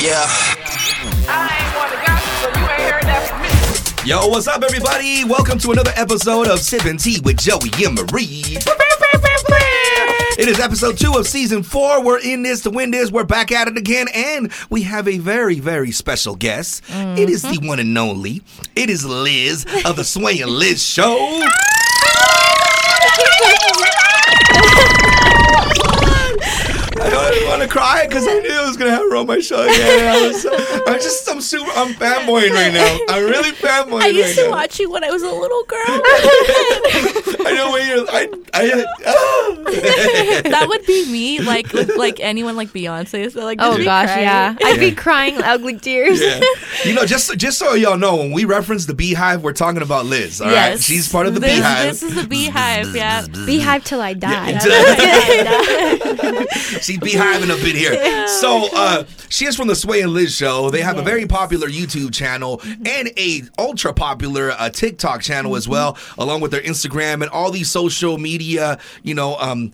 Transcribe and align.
Yeah. 0.00 0.26
I 1.26 1.50
ain't 1.58 1.74
want 1.76 1.90
to 1.90 1.98
gossip, 2.06 2.54
so 2.54 2.60
you 2.60 2.68
ain't 2.68 2.92
heard 2.92 3.02
that 3.02 3.26
from 3.26 4.04
me. 4.04 4.08
Yo, 4.08 4.28
what's 4.28 4.46
up, 4.46 4.62
everybody? 4.62 5.24
Welcome 5.24 5.58
to 5.58 5.72
another 5.72 5.90
episode 5.96 6.46
of 6.46 6.60
Sipping 6.60 6.98
Tea 6.98 7.18
with 7.24 7.36
Joey 7.38 7.72
and 7.84 7.96
Marie. 7.96 8.58
It 10.38 10.46
is 10.46 10.60
episode 10.60 10.98
two 10.98 11.14
of 11.14 11.26
season 11.26 11.64
four. 11.64 12.00
We're 12.04 12.20
in 12.20 12.44
this 12.44 12.62
to 12.62 12.70
win 12.70 12.92
this. 12.92 13.10
We're 13.10 13.24
back 13.24 13.50
at 13.50 13.66
it 13.66 13.76
again, 13.76 14.06
and 14.14 14.52
we 14.70 14.82
have 14.82 15.08
a 15.08 15.18
very, 15.18 15.58
very 15.58 15.90
special 15.90 16.36
guest. 16.36 16.84
It 16.88 17.28
is 17.28 17.42
the 17.42 17.48
mm-hmm. 17.48 17.66
one 17.66 17.80
and 17.80 17.98
only. 17.98 18.42
It 18.76 18.90
is 18.90 19.04
Liz 19.04 19.66
of 19.84 19.96
the 19.96 20.04
Sway 20.04 20.40
and 20.40 20.52
Liz 20.52 20.80
Show. 20.80 21.42
I 27.76 28.06
didn't 28.06 28.08
want 28.08 28.08
to 28.08 28.08
cry 28.08 28.08
because 28.08 28.26
I 28.26 28.38
knew 28.40 28.50
I 28.50 28.66
was 28.66 28.76
gonna 28.76 28.90
have 28.90 29.00
her 29.10 29.16
on 29.16 29.26
my 29.26 29.38
show 29.40 29.62
again. 29.62 30.08
I 30.08 30.28
was, 30.28 30.46
I'm 30.86 31.00
just, 31.00 31.28
I'm 31.28 31.40
super, 31.40 31.70
I'm 31.74 31.94
fanboying 31.94 32.50
right 32.50 32.72
now. 32.72 32.98
I'm 33.08 33.24
really 33.24 33.50
fanboying 33.50 34.02
I 34.02 34.08
used 34.08 34.36
right 34.38 34.44
to 34.44 34.50
now. 34.50 34.56
watch 34.56 34.78
you 34.78 34.90
when 34.90 35.04
I 35.04 35.10
was 35.10 35.22
a 35.22 35.30
little 35.30 35.64
girl. 35.64 35.78
I 37.46 37.52
know 37.54 37.72
when 37.72 37.88
you're, 37.88 38.06
I, 38.08 38.28
I, 38.54 38.84
ah. 39.06 40.50
that 40.50 40.66
would 40.68 40.86
be 40.86 41.10
me, 41.10 41.40
like 41.40 41.72
with 41.72 41.96
like 41.96 42.20
anyone 42.20 42.56
like 42.56 42.68
Beyonce. 42.70 43.30
So 43.32 43.44
like, 43.44 43.58
Oh 43.60 43.82
gosh, 43.82 44.06
crying. 44.06 44.22
yeah. 44.22 44.56
I'd 44.64 44.80
be 44.80 44.92
crying 44.92 45.42
ugly 45.42 45.78
tears. 45.78 46.20
Yeah. 46.20 46.40
You 46.84 46.94
know, 46.94 47.04
just 47.06 47.36
just 47.38 47.58
so 47.58 47.74
y'all 47.74 47.96
know, 47.98 48.16
when 48.16 48.32
we 48.32 48.44
reference 48.44 48.86
the 48.86 48.94
Beehive, 48.94 49.42
we're 49.42 49.52
talking 49.52 49.82
about 49.82 50.06
Liz. 50.06 50.40
All 50.40 50.46
right, 50.48 50.54
Yes, 50.54 50.84
she's 50.84 51.10
part 51.10 51.26
of 51.26 51.34
the 51.34 51.40
this, 51.40 51.56
Beehive. 51.56 51.86
This 51.88 52.02
is 52.02 52.14
the 52.14 52.26
Beehive. 52.26 52.94
Yeah. 52.94 53.26
Beehive 53.46 53.84
till 53.84 54.00
I 54.00 54.14
die. 54.14 54.58
She's 56.80 56.98
beehiving 56.98 57.50
up 57.58 57.68
in 57.68 57.76
here. 57.76 58.26
So 58.28 58.68
uh, 58.72 59.04
she 59.28 59.46
is 59.46 59.56
from 59.56 59.68
the 59.68 59.76
Sway 59.76 60.00
and 60.00 60.12
Liz 60.12 60.34
show. 60.34 60.70
They 60.70 60.80
have 60.80 60.98
a 60.98 61.02
very 61.02 61.26
popular 61.26 61.68
YouTube 61.68 62.14
channel 62.14 62.60
and 62.64 63.10
a 63.16 63.42
ultra 63.58 63.92
popular 63.92 64.52
uh, 64.52 64.70
TikTok 64.70 65.22
channel 65.22 65.56
as 65.56 65.68
well, 65.68 65.96
along 66.18 66.40
with 66.40 66.50
their 66.50 66.62
Instagram 66.62 67.22
and 67.22 67.30
all 67.30 67.50
these 67.50 67.70
social 67.70 68.18
media, 68.18 68.78
you 69.02 69.14
know, 69.14 69.36
um, 69.36 69.72